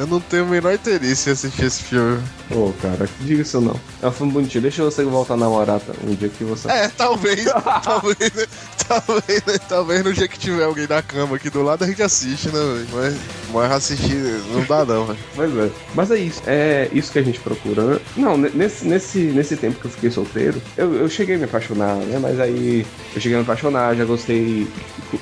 [0.01, 2.23] Eu não tenho o menor interesse em assistir esse filme.
[2.51, 3.79] Ô, cara, diga isso não.
[4.01, 4.63] É um filme bonitinho.
[4.63, 5.93] Deixa você voltar a namorar tá?
[6.03, 6.71] um dia que você.
[6.71, 7.45] É, talvez.
[7.85, 8.47] talvez, né?
[8.89, 9.59] talvez, né?
[9.69, 12.59] talvez no dia que tiver alguém na cama aqui do lado a gente assiste, né,
[12.59, 12.89] velho?
[12.95, 13.17] Mas,
[13.53, 14.17] mas assistir
[14.55, 15.19] não dá não, velho.
[15.37, 15.71] Pois é.
[15.95, 16.43] Mas é isso.
[16.47, 18.01] É isso que a gente procura.
[18.17, 21.45] Não, ne- nesse, nesse, nesse tempo que eu fiquei solteiro, eu, eu cheguei a me
[21.45, 22.19] apaixonar, né?
[22.19, 24.67] Mas aí eu cheguei a me apaixonar, já gostei.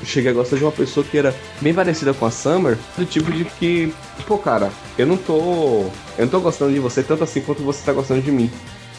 [0.04, 3.32] Cheguei a gostar de uma pessoa que era bem parecida com a Summer, do tipo
[3.32, 3.92] de que,
[4.26, 5.90] pô, cara, eu não tô.
[6.16, 8.50] Eu não tô gostando de você tanto assim quanto você tá gostando de mim.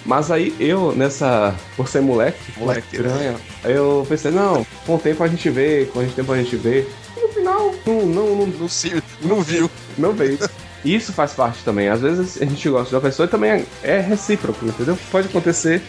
[0.05, 1.53] Mas aí eu, nessa.
[1.75, 5.99] Por ser moleque, moleque piranha, eu pensei, não, com o tempo a gente vê, com
[5.99, 6.87] o tempo a gente vê.
[7.17, 9.69] E no final, não, não, não, não, se, não viu.
[9.97, 10.39] Não veio.
[10.83, 11.89] E isso faz parte também.
[11.89, 14.97] Às vezes a gente gosta de uma pessoa e também é, é recíproco, entendeu?
[15.11, 15.81] Pode acontecer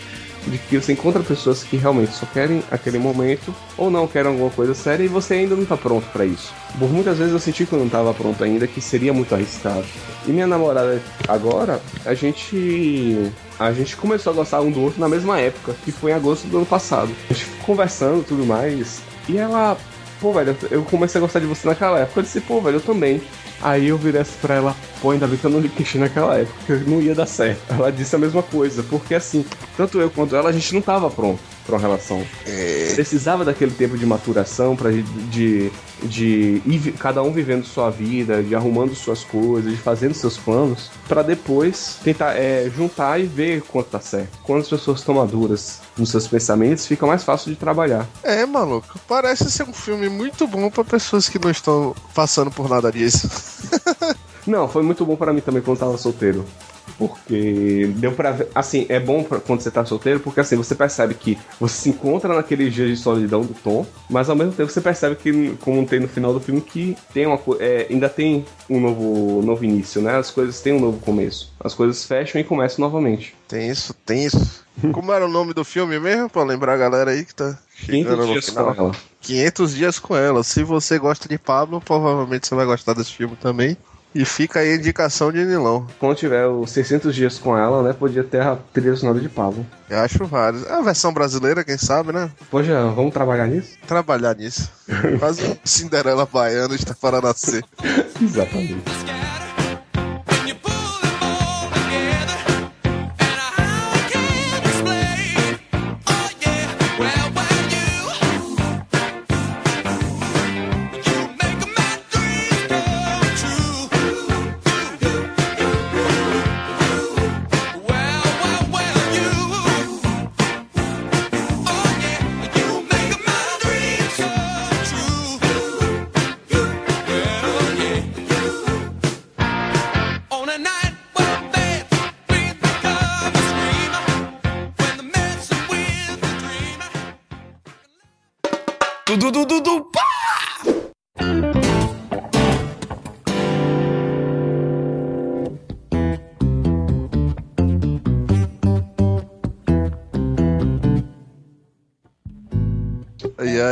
[0.47, 4.51] de que você encontra pessoas que realmente só querem aquele momento ou não querem alguma
[4.51, 6.53] coisa séria e você ainda não tá pronto pra isso.
[6.79, 9.85] Por muitas vezes eu senti que eu não tava pronto ainda, que seria muito arriscado.
[10.27, 15.09] E minha namorada agora, a gente a gente começou a gostar um do outro na
[15.09, 17.13] mesma época, que foi em agosto do ano passado.
[17.29, 19.77] A gente ficou conversando tudo mais, e ela,
[20.21, 22.21] pô, velho, eu comecei a gostar de você naquela época.
[22.21, 23.21] Eu disse, pô, velho, eu também.
[23.63, 26.39] Aí eu virei assim pra ela, pô, ainda bem que eu não lhe queixei naquela
[26.39, 27.61] época, não ia dar certo.
[27.69, 29.45] Ela disse a mesma coisa, porque assim,
[29.77, 32.25] tanto eu quanto ela, a gente não tava pronto pra uma relação.
[32.95, 35.71] Precisava daquele tempo de maturação pra de,
[36.03, 40.91] de ir cada um vivendo sua vida, de arrumando suas coisas, de fazendo seus planos,
[41.09, 44.39] pra depois tentar é, juntar e ver quanto tá certo.
[44.43, 48.07] Quando as pessoas estão maduras nos seus pensamentos, fica mais fácil de trabalhar.
[48.23, 48.99] É, maluco.
[49.07, 53.29] Parece ser um filme muito bom pra pessoas que não estão passando por nada disso.
[54.47, 56.45] Não, foi muito bom pra mim também quando tava solteiro.
[56.99, 58.49] Porque deu pra ver.
[58.55, 61.89] Assim, é bom pra, quando você tá solteiro, porque assim, você percebe que você se
[61.89, 65.87] encontra naqueles dias de solidão do Tom, mas ao mesmo tempo você percebe que, como
[65.87, 70.03] tem no final do filme, que tem uma é, ainda tem um novo, novo início,
[70.03, 70.17] né?
[70.17, 71.53] As coisas têm um novo começo.
[71.61, 73.35] As coisas fecham e começam novamente.
[73.49, 74.65] Tem isso, tem isso.
[74.93, 76.29] Como era o nome do filme mesmo?
[76.29, 78.75] Pra lembrar a galera aí que tá 500 chegando no dias final.
[78.75, 78.93] com ela.
[79.21, 80.43] 500 dias com ela.
[80.43, 83.77] Se você gosta de Pablo, provavelmente você vai gostar desse filme também.
[84.15, 85.87] E fica aí a indicação de Nilão.
[85.99, 87.93] Quando tiver os 600 dias com ela, né?
[87.93, 89.65] Podia ter a trilha sonora de Pablo.
[89.89, 90.67] Eu acho vários.
[90.67, 92.31] É a versão brasileira, quem sabe, né?
[92.51, 93.77] Poxa, vamos trabalhar nisso?
[93.87, 94.71] Trabalhar nisso.
[95.19, 97.65] Quase um Cinderela baiana está para nascer.
[98.21, 98.83] Exatamente.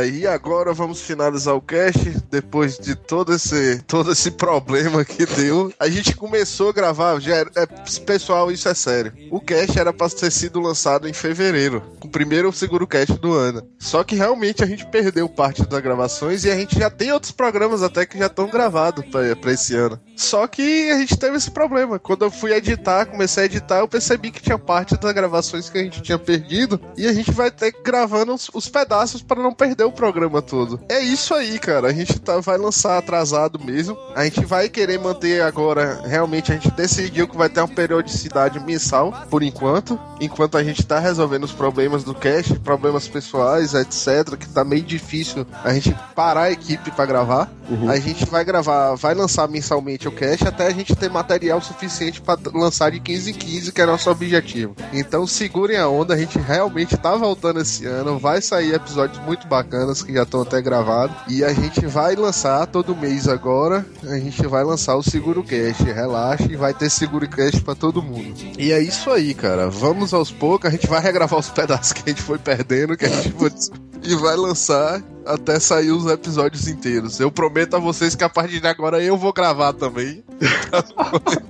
[0.05, 1.99] E agora vamos finalizar o cast.
[2.29, 7.19] Depois de todo esse, todo esse problema que deu, a gente começou a gravar.
[7.19, 7.65] Já era- é,
[8.05, 9.13] pessoal, isso é sério.
[9.31, 13.63] O cast era pra ter sido lançado em fevereiro, o primeiro seguro cast do ano.
[13.79, 17.31] Só que realmente a gente perdeu parte das gravações e a gente já tem outros
[17.31, 19.99] programas até que já estão gravados pra esse ano.
[20.15, 21.97] Só que a gente teve esse problema.
[21.99, 25.77] Quando eu fui editar, comecei a editar, eu percebi que tinha parte das gravações que
[25.77, 29.53] a gente tinha perdido e a gente vai ter gravando os, os pedaços para não
[29.53, 30.79] perder o programa todo.
[30.87, 31.87] É isso aí, cara.
[31.87, 33.97] A gente tá, vai lançar atrasado mesmo.
[34.15, 36.01] A gente vai querer manter agora.
[36.05, 40.85] Realmente a gente decidiu que vai ter uma periodicidade mensal por enquanto, enquanto a gente
[40.85, 45.95] tá resolvendo os problemas do cast, problemas pessoais, etc, que tá meio difícil a gente
[46.15, 47.51] parar a equipe para gravar.
[47.87, 52.19] A gente vai gravar, vai lançar mensalmente o cast até a gente ter material suficiente
[52.21, 54.75] para lançar de 15 em 15, que é nosso objetivo.
[54.91, 59.47] Então segurem a onda, a gente realmente tá voltando esse ano, vai sair episódios muito
[59.47, 64.17] bacanas que já estão até gravados e a gente vai lançar todo mês agora, a
[64.17, 68.35] gente vai lançar o Seguro Cast, relaxe, vai ter Seguro Cast para todo mundo.
[68.57, 69.69] E é isso aí, cara.
[69.69, 73.05] Vamos aos poucos, a gente vai regravar os pedaços que a gente foi perdendo, que
[73.05, 73.51] a gente foi
[74.03, 77.19] e vai lançar até sair os episódios inteiros.
[77.19, 80.23] Eu prometo a vocês que a partir de agora eu vou gravar também,
[80.69, 81.43] pra não correr,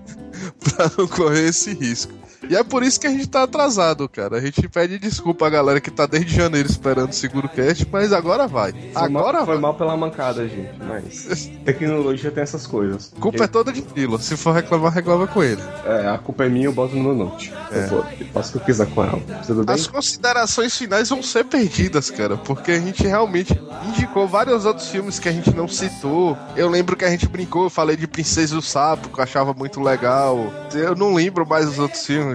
[0.59, 2.13] pra não correr esse risco.
[2.47, 4.37] E é por isso que a gente tá atrasado, cara.
[4.37, 8.13] A gente pede desculpa a galera que tá desde janeiro esperando o Seguro Cast, mas
[8.13, 8.71] agora vai.
[8.71, 9.61] Foi Agora mal, foi vai.
[9.61, 10.71] mal pela mancada, gente.
[10.79, 13.11] Mas tecnologia tem essas coisas.
[13.15, 14.19] A culpa é toda de Nilo.
[14.19, 15.61] Se for reclamar, reclama com ele.
[15.85, 17.53] É, a culpa é minha, eu boto no meu note.
[17.71, 17.83] É.
[17.83, 19.19] Eu, vou, eu faço o que eu quiser com ela.
[19.67, 25.19] As considerações finais vão ser perdidas, cara, porque a gente realmente indicou vários outros filmes
[25.19, 26.37] que a gente não citou.
[26.55, 29.23] Eu lembro que a gente brincou, eu falei de Princesa e o Sapo, que eu
[29.23, 30.51] achava muito legal.
[30.73, 32.28] Eu não lembro mais os outros filmes.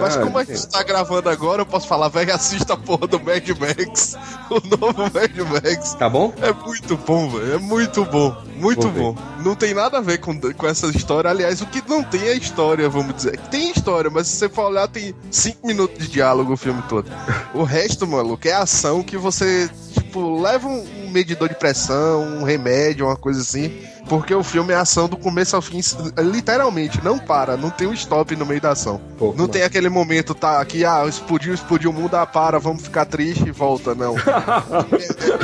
[0.00, 3.18] Mas como a gente tá gravando agora, eu posso falar, velho, assista a porra do
[3.20, 4.16] Mad Max,
[4.50, 5.94] o novo Mad Max.
[5.94, 6.32] Tá bom?
[6.40, 7.54] É muito bom, velho.
[7.54, 8.36] É muito bom.
[8.56, 9.00] Muito Vou ver.
[9.00, 9.16] bom.
[9.42, 11.30] Não tem nada a ver com, com essa história.
[11.30, 13.38] Aliás, o que não tem é história, vamos dizer.
[13.50, 17.10] Tem história, mas se você for olhar, tem cinco minutos de diálogo o filme todo.
[17.54, 23.06] O resto, maluco, é ação que você, tipo, leva um medidor de pressão, um remédio,
[23.06, 23.72] uma coisa assim.
[24.10, 25.80] Porque o filme é ação do começo ao fim,
[26.18, 29.00] literalmente, não para, não tem um stop no meio da ação.
[29.16, 32.82] Pô, não tem aquele momento, tá, aqui, ah, explodiu, explodiu o mundo, ah, para, vamos
[32.82, 34.16] ficar triste e volta, não.
[34.18, 34.18] o,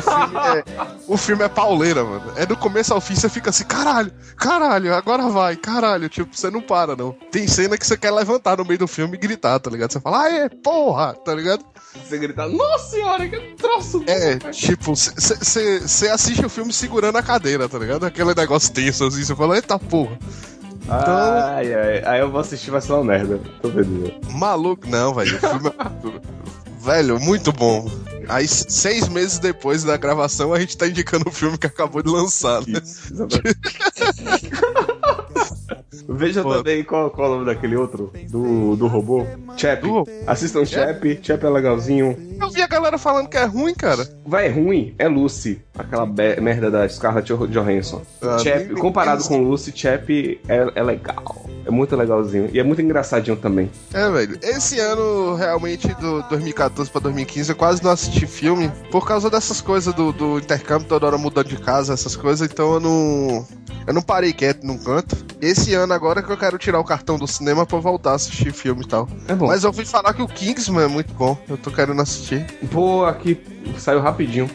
[0.02, 0.64] filme é,
[1.06, 2.32] o filme é pauleira, mano.
[2.34, 6.50] É do começo ao fim, você fica assim, caralho, caralho, agora vai, caralho, tipo, você
[6.50, 7.12] não para, não.
[7.30, 9.92] Tem cena que você quer levantar no meio do filme e gritar, tá ligado?
[9.92, 11.64] Você fala, aê, porra, tá ligado?
[12.04, 14.02] Você gritar, nossa senhora, que troço!
[14.08, 18.04] É, tipo, você assiste o filme segurando a cadeira, tá ligado?
[18.04, 20.18] Aquele negócio negócio tenso assim, você fala, eita porra.
[20.88, 22.02] Ai, ai.
[22.04, 23.40] Aí eu vou assistir, vai ser uma merda.
[23.60, 23.70] Tô.
[24.32, 25.36] Maluco, não, velho.
[25.36, 26.84] É...
[26.84, 27.90] velho, muito bom.
[28.28, 32.10] Aí, seis meses depois da gravação, a gente tá indicando o filme que acabou de
[32.10, 32.80] lançar, né?
[36.08, 36.54] Veja Pô.
[36.54, 39.26] também qual, qual é o nome daquele outro, do, do robô.
[39.56, 39.82] Chap.
[40.26, 41.18] Assistam Chap.
[41.22, 42.16] Chap é legalzinho.
[42.40, 44.06] Eu vi a galera falando que é ruim, cara.
[44.26, 48.02] Vai, é ruim é Lucy, aquela merda da Scarlett Jo- Johansson.
[48.20, 50.10] Ah, Chap, comparado com Lucy, Chap
[50.48, 51.46] é, é legal.
[51.64, 52.48] É muito legalzinho.
[52.52, 53.68] E é muito engraçadinho também.
[53.92, 54.38] É, velho.
[54.42, 59.60] Esse ano, realmente, do 2014 pra 2015, eu quase não assisti filme por causa dessas
[59.60, 63.46] coisas do, do intercâmbio, toda hora mudando de casa, essas coisas, então eu não.
[63.86, 65.16] Eu não parei quieto num canto.
[65.40, 68.52] Esse ano agora que eu quero tirar o cartão do cinema pra voltar a assistir
[68.52, 69.08] filme e tal.
[69.28, 69.46] É bom.
[69.46, 71.36] Mas eu ouvi falar que o Kingsman é muito bom.
[71.48, 72.46] Eu tô querendo assistir.
[72.70, 73.38] Pô, aqui
[73.78, 74.50] saiu rapidinho.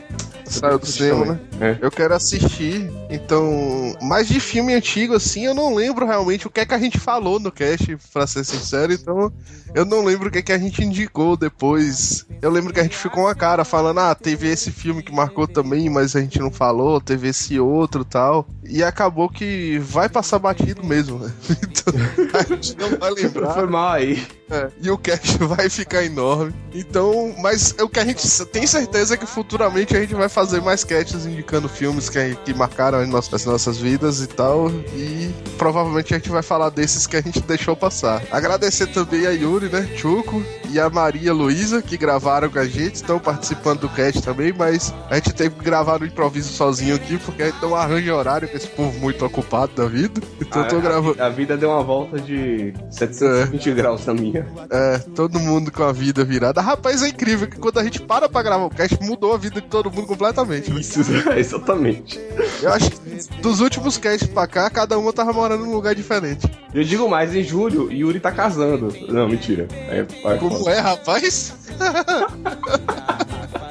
[0.52, 1.40] Saiu do cinema, né?
[1.62, 1.78] É.
[1.82, 3.96] Eu quero assistir, então.
[4.02, 7.00] Mas de filme antigo, assim, eu não lembro realmente o que é que a gente
[7.00, 8.92] falou no cast, pra ser sincero.
[8.92, 9.32] Então,
[9.74, 12.26] eu não lembro o que é que a gente indicou depois.
[12.42, 15.48] Eu lembro que a gente ficou uma cara falando, ah, teve esse filme que marcou
[15.48, 18.46] também, mas a gente não falou, teve esse outro tal.
[18.66, 21.34] E acabou que vai passar batido mesmo, né?
[21.64, 21.94] Então,
[22.40, 23.54] a gente não vai lembrar.
[23.54, 24.26] Foi mal aí.
[24.52, 26.54] É, e o cast vai ficar enorme.
[26.74, 30.62] Então, mas o que a gente tem certeza é que futuramente a gente vai fazer
[30.62, 34.70] mais casts indicando filmes que, que marcaram as nossas, as nossas vidas e tal.
[34.96, 38.22] E provavelmente a gente vai falar desses que a gente deixou passar.
[38.32, 39.88] Agradecer também a Yuri, né?
[39.96, 44.54] Chuco e a Maria Luísa, que gravaram com a gente, estão participando do cast também,
[44.54, 48.16] mas a gente teve que gravar no improviso sozinho aqui, porque a gente não arranja
[48.16, 50.22] horário com esse povo muito ocupado da vida.
[50.40, 51.22] Então eu tô A- gravando.
[51.22, 54.41] A, a vida deu uma volta de 720 graus na minha.
[54.70, 56.62] É, todo mundo com a vida virada.
[56.62, 59.62] Rapaz, é incrível que quando a gente para pra gravar o cast, mudou a vida
[59.62, 60.72] de todo mundo completamente.
[60.74, 60.80] né?
[60.80, 61.02] Isso,
[61.36, 62.20] exatamente.
[62.62, 66.50] Eu acho que dos últimos casts pra cá, cada uma tava morando num lugar diferente.
[66.74, 68.94] Eu digo mais, em julho, Yuri tá casando.
[69.10, 69.68] Não, mentira.
[69.72, 71.54] É, é Como é, rapaz?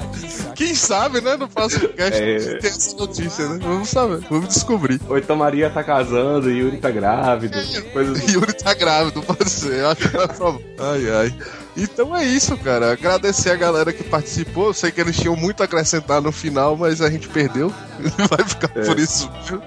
[0.65, 1.35] Quem sabe, né?
[1.37, 2.37] No próximo cast É.
[2.59, 3.59] tem essa notícia, né?
[3.61, 5.01] Vamos saber, vamos descobrir.
[5.09, 7.57] Ou então Maria tá casando, Yuri tá grávido.
[7.91, 8.31] Coisa assim.
[8.33, 9.79] Yuri tá grávido, pode ser.
[9.79, 10.59] Eu acho que não é.
[10.79, 11.35] Ai, ai.
[11.75, 12.91] Então é isso, cara.
[12.91, 14.67] Agradecer a galera que participou.
[14.67, 17.73] Eu sei que eles tinham muito a acrescentar no final, mas a gente perdeu.
[18.29, 18.85] Vai ficar É.
[18.85, 19.61] por isso mesmo.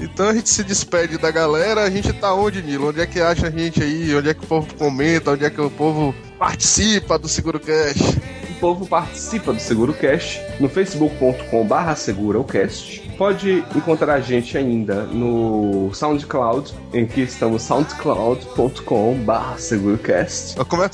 [0.00, 1.82] Então a gente se despede da galera.
[1.82, 2.88] A gente tá onde, Nilo?
[2.88, 4.14] Onde é que acha a gente aí?
[4.14, 5.32] Onde é que o povo comenta?
[5.32, 8.16] Onde é que o povo participa do Seguro Cash?
[8.58, 13.08] O povo participa do Seguro Cast no facebook.com.br segurocast.
[13.16, 20.56] Pode encontrar a gente ainda no SoundCloud, em que estamos soundcloud.com.br segurocast.
[20.64, 20.88] Como é?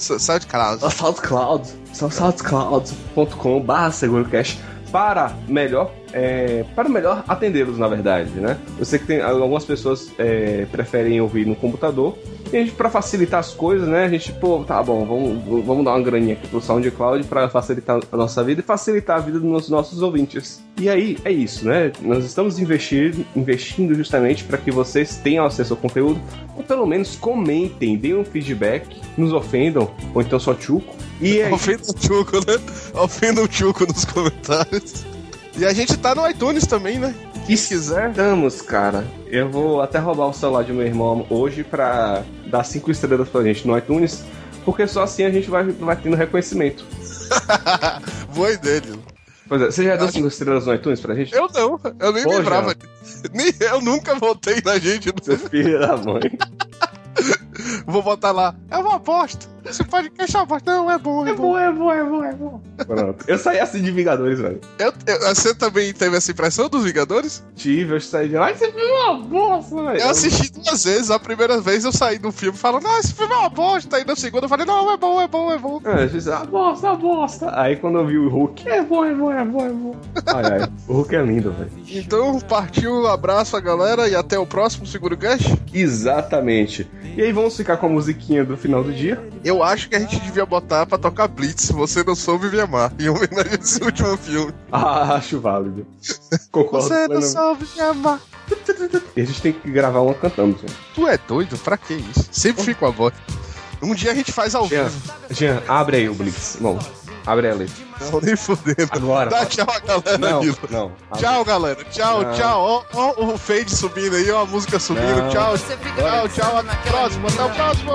[0.90, 4.60] SoundCloud, só soundcloud.com.br segurocast
[4.92, 8.58] para melhor é, para melhor atendê-los, na verdade, né?
[8.78, 12.16] Eu sei que tem algumas pessoas é, preferem ouvir no computador.
[12.54, 14.04] E a gente, pra facilitar as coisas, né?
[14.04, 17.98] A gente, pô, tá bom, vamos, vamos dar uma graninha aqui pro SoundCloud pra facilitar
[18.12, 20.62] a nossa vida e facilitar a vida dos nossos ouvintes.
[20.80, 21.90] E aí, é isso, né?
[22.00, 26.20] Nós estamos investindo, investindo justamente para que vocês tenham acesso ao conteúdo,
[26.56, 30.94] ou pelo menos comentem, deem um feedback, nos ofendam, ou então só tchuco.
[31.20, 32.60] E aí, Ofenda o Chuco, né?
[32.94, 35.04] Ofenda o Chuco nos comentários.
[35.58, 37.12] E a gente tá no iTunes também, né?
[37.46, 38.10] Quem quiser.
[38.10, 39.06] Estamos, cara.
[39.26, 43.42] Eu vou até roubar o celular de meu irmão hoje pra dar cinco estrelas pra
[43.42, 44.24] gente no iTunes,
[44.64, 46.84] porque só assim a gente vai, vai tendo reconhecimento.
[48.34, 48.82] Boa ideia.
[49.46, 51.34] Pois é, você já deu cinco estrelas no iTunes pra gente?
[51.34, 52.74] Eu não, eu nem Pô, lembrava.
[53.32, 55.12] Nem, eu nunca votei na gente.
[55.22, 56.22] Seu filho da mãe.
[57.86, 58.54] Vou botar lá.
[58.70, 59.53] É uma aposta.
[59.64, 60.72] Esse podcast é aposta.
[60.72, 61.58] Não, é bom, é, bom.
[61.58, 62.60] é bom, é bom, é bom.
[62.86, 63.24] Pronto.
[63.26, 64.60] Eu saí assim de Vingadores, velho.
[64.78, 67.42] Eu, eu- você também teve essa impressão dos Vingadores?
[67.56, 68.50] Tive, eu saí de lá.
[68.50, 70.00] Esse filme é uma bosta, velho.
[70.00, 71.10] Eu assisti duas vezes.
[71.10, 73.96] A primeira vez eu saí do filme falando, ah, esse filme é uma bosta.
[73.96, 75.80] Aí na segunda eu falei, não, é bom, é bom, é bom.
[75.84, 77.60] É, eu disse, ah, bosta, ah, bosta.
[77.60, 79.96] Aí quando eu vi o Hulk, é bom, é bom, é bom, é bom.
[80.26, 81.70] Ai, ai, o Hulk é lindo, velho.
[81.88, 85.54] Então, partiu, um abraço a galera e até o próximo Seguro Cash.
[85.72, 86.88] Exatamente.
[87.16, 89.22] E aí vamos ficar com a musiquinha do final do dia.
[89.44, 92.92] Eu acho que a gente devia botar pra tocar Blitz, Você Não Soube Me Amar,
[92.98, 94.52] em homenagem a esse último filme.
[94.72, 95.86] Ah, acho válido.
[96.50, 98.20] Concordo Você não soube me amar.
[99.16, 100.74] E a gente tem que gravar uma cantando, gente.
[100.94, 101.56] Tu é doido?
[101.58, 102.28] Pra que isso?
[102.32, 103.14] Sempre fico a voz.
[103.80, 105.12] Um dia a gente faz ao Jean, vivo.
[105.30, 106.56] Jean, abre aí o Blitz.
[106.60, 106.78] Não,
[107.26, 107.74] abre a letra.
[108.00, 108.88] Não, nem fudendo.
[108.90, 109.30] Agora.
[109.30, 110.18] Dá tchau, galera.
[110.18, 110.92] Não, não.
[111.16, 111.84] Tchau, galera.
[111.84, 112.34] Tchau, Não.
[112.34, 112.84] tchau.
[112.92, 115.22] Ó, ó o fade subindo aí, ó a música subindo.
[115.22, 115.28] Não.
[115.30, 116.58] Tchau, Você fica tchau, tchau.
[116.58, 117.28] Até o próximo.
[117.28, 117.92] Até o próximo.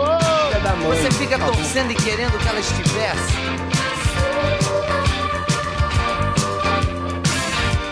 [0.90, 3.34] Você fica torcendo e querendo que ela estivesse.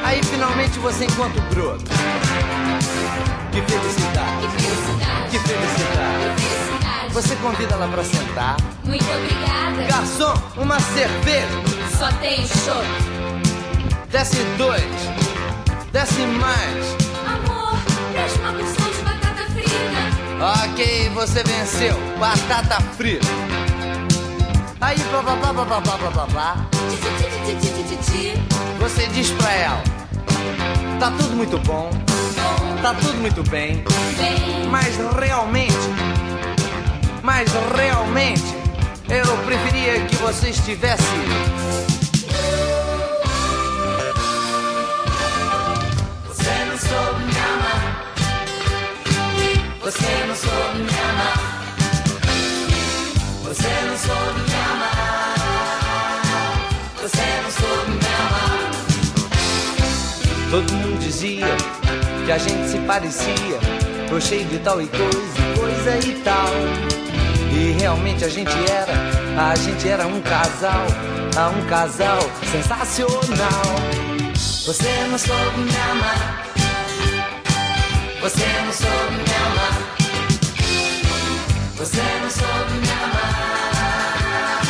[0.04, 1.84] Aí finalmente você encontra o broto.
[3.52, 4.48] Que felicidade.
[4.48, 5.30] Que felicidade.
[5.32, 6.67] Que felicidade.
[7.12, 8.58] Você convida ela pra sentar.
[8.84, 9.84] Muito obrigada.
[9.88, 11.48] Garçom, uma cerveja.
[11.98, 12.86] Só tem choro.
[14.12, 14.84] Desce dois.
[15.92, 16.96] Desce mais.
[17.26, 17.78] Amor,
[18.14, 20.72] presta uma porção de batata frita.
[20.72, 21.98] Ok, você venceu.
[22.20, 23.28] Batata frita.
[24.80, 26.56] Aí, bababá, bababá, bababá.
[28.80, 29.84] Você diz pra ela.
[31.00, 31.90] Tá tudo muito bom.
[32.82, 33.84] Tá tudo muito bem.
[34.70, 35.76] Mas realmente
[37.28, 38.56] mas realmente,
[39.10, 41.04] eu preferia que você estivesse.
[46.26, 48.06] Você não soube me amar.
[49.82, 51.38] Você não soube me amar.
[53.44, 55.36] Você não soube me amar.
[57.02, 58.72] Você não soube me amar.
[60.50, 61.48] Todo mundo dizia
[62.26, 63.60] que a gente se parecia,
[64.08, 67.07] tô cheio de tal e coisa, e coisa e tal.
[67.58, 68.94] E realmente a gente era,
[69.50, 70.86] a gente era um casal,
[71.36, 72.20] ah, um casal
[72.52, 73.64] sensacional.
[74.64, 76.46] Você não soube me amar.
[78.22, 79.74] Você não soube me amar.
[81.78, 84.62] Você não soube me amar.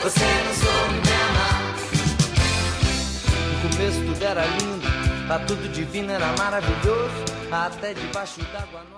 [0.00, 1.58] Você não soube me amar.
[3.50, 7.24] No começo tudo era lindo, tá tudo divino, era maravilhoso.
[7.50, 8.91] Até debaixo d'água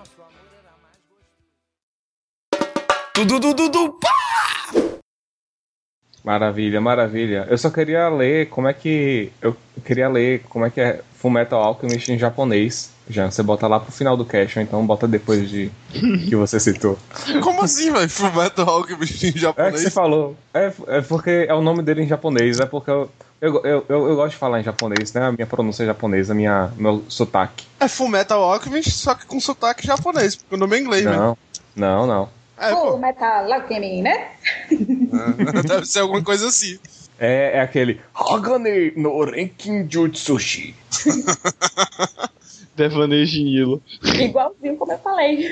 [3.99, 4.09] pá!
[6.23, 7.47] Maravilha, maravilha.
[7.49, 9.31] Eu só queria ler como é que.
[9.41, 12.91] Eu queria ler como é que é Fullmetal Alchemist em japonês.
[13.07, 15.71] Já, você bota lá pro final do cast, ou então bota depois de
[16.27, 16.97] que você citou.
[17.43, 18.09] Como assim, velho?
[18.09, 19.81] Fullmetal Alchemist em É que japonês?
[19.81, 20.35] você falou.
[20.53, 24.07] É, é porque é o nome dele em japonês, é porque eu, eu, eu, eu,
[24.09, 25.27] eu gosto de falar em japonês, né?
[25.27, 27.65] A minha pronúncia é japonesa, minha, meu sotaque.
[27.79, 31.05] É Fullmetal Alchemist, só que com sotaque japonês, porque o nome é inglês.
[31.05, 31.37] Não,
[31.75, 32.29] não, não.
[32.57, 32.97] É, Full pô.
[32.97, 34.29] Metal Alchemy, né?
[35.67, 36.79] Deve ser alguma coisa assim.
[37.19, 40.75] É, é aquele Hagane no Renkin Jutsushi.
[42.75, 43.81] Devaneio de Nilo.
[44.03, 45.49] Igualzinho como eu falei.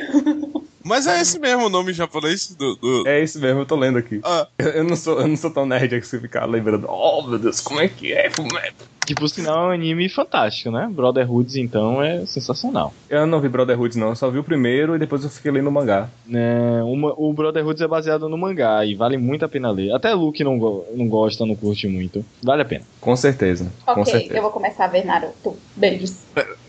[0.83, 2.75] Mas é esse mesmo o nome japonês do.
[2.75, 4.19] do- É isso mesmo, eu tô lendo aqui.
[4.23, 4.45] Ah.
[4.57, 6.85] Eu, eu não sou, eu não sou tão nerd que você ficar lembrando.
[6.90, 8.88] Oh meu Deus, como é que é Fullmetal?
[9.06, 10.90] Que por sinal é um anime fantástico, né?
[10.90, 12.93] Brotherhoods, então, é sensacional.
[13.09, 14.09] Eu não vi Brotherhood, não.
[14.09, 16.07] Eu só vi o primeiro e depois eu fiquei lendo o mangá.
[16.33, 19.93] É, uma- o Brotherhoods é baseado no mangá e vale muito a pena ler.
[19.93, 22.23] Até Luke não, go- não gosta, não curte muito.
[22.41, 22.85] Vale a pena.
[23.01, 23.69] Com certeza.
[23.85, 24.35] com Ok, certeza.
[24.38, 25.57] eu vou começar a ver Naruto.
[25.75, 26.15] Beijos.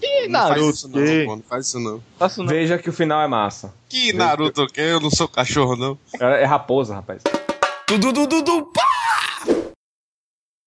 [0.02, 1.24] E Não faz Naruto, isso não, que?
[1.24, 2.00] pô, não faz isso não.
[2.18, 2.48] Faço não.
[2.48, 3.72] Veja que o final é massa.
[3.88, 4.80] Que Naruto o quê?
[4.80, 5.96] Eu não sou cachorro, não.
[6.20, 7.22] É, é raposa, rapaz.
[7.88, 8.82] Dudu, dudu, du, pá!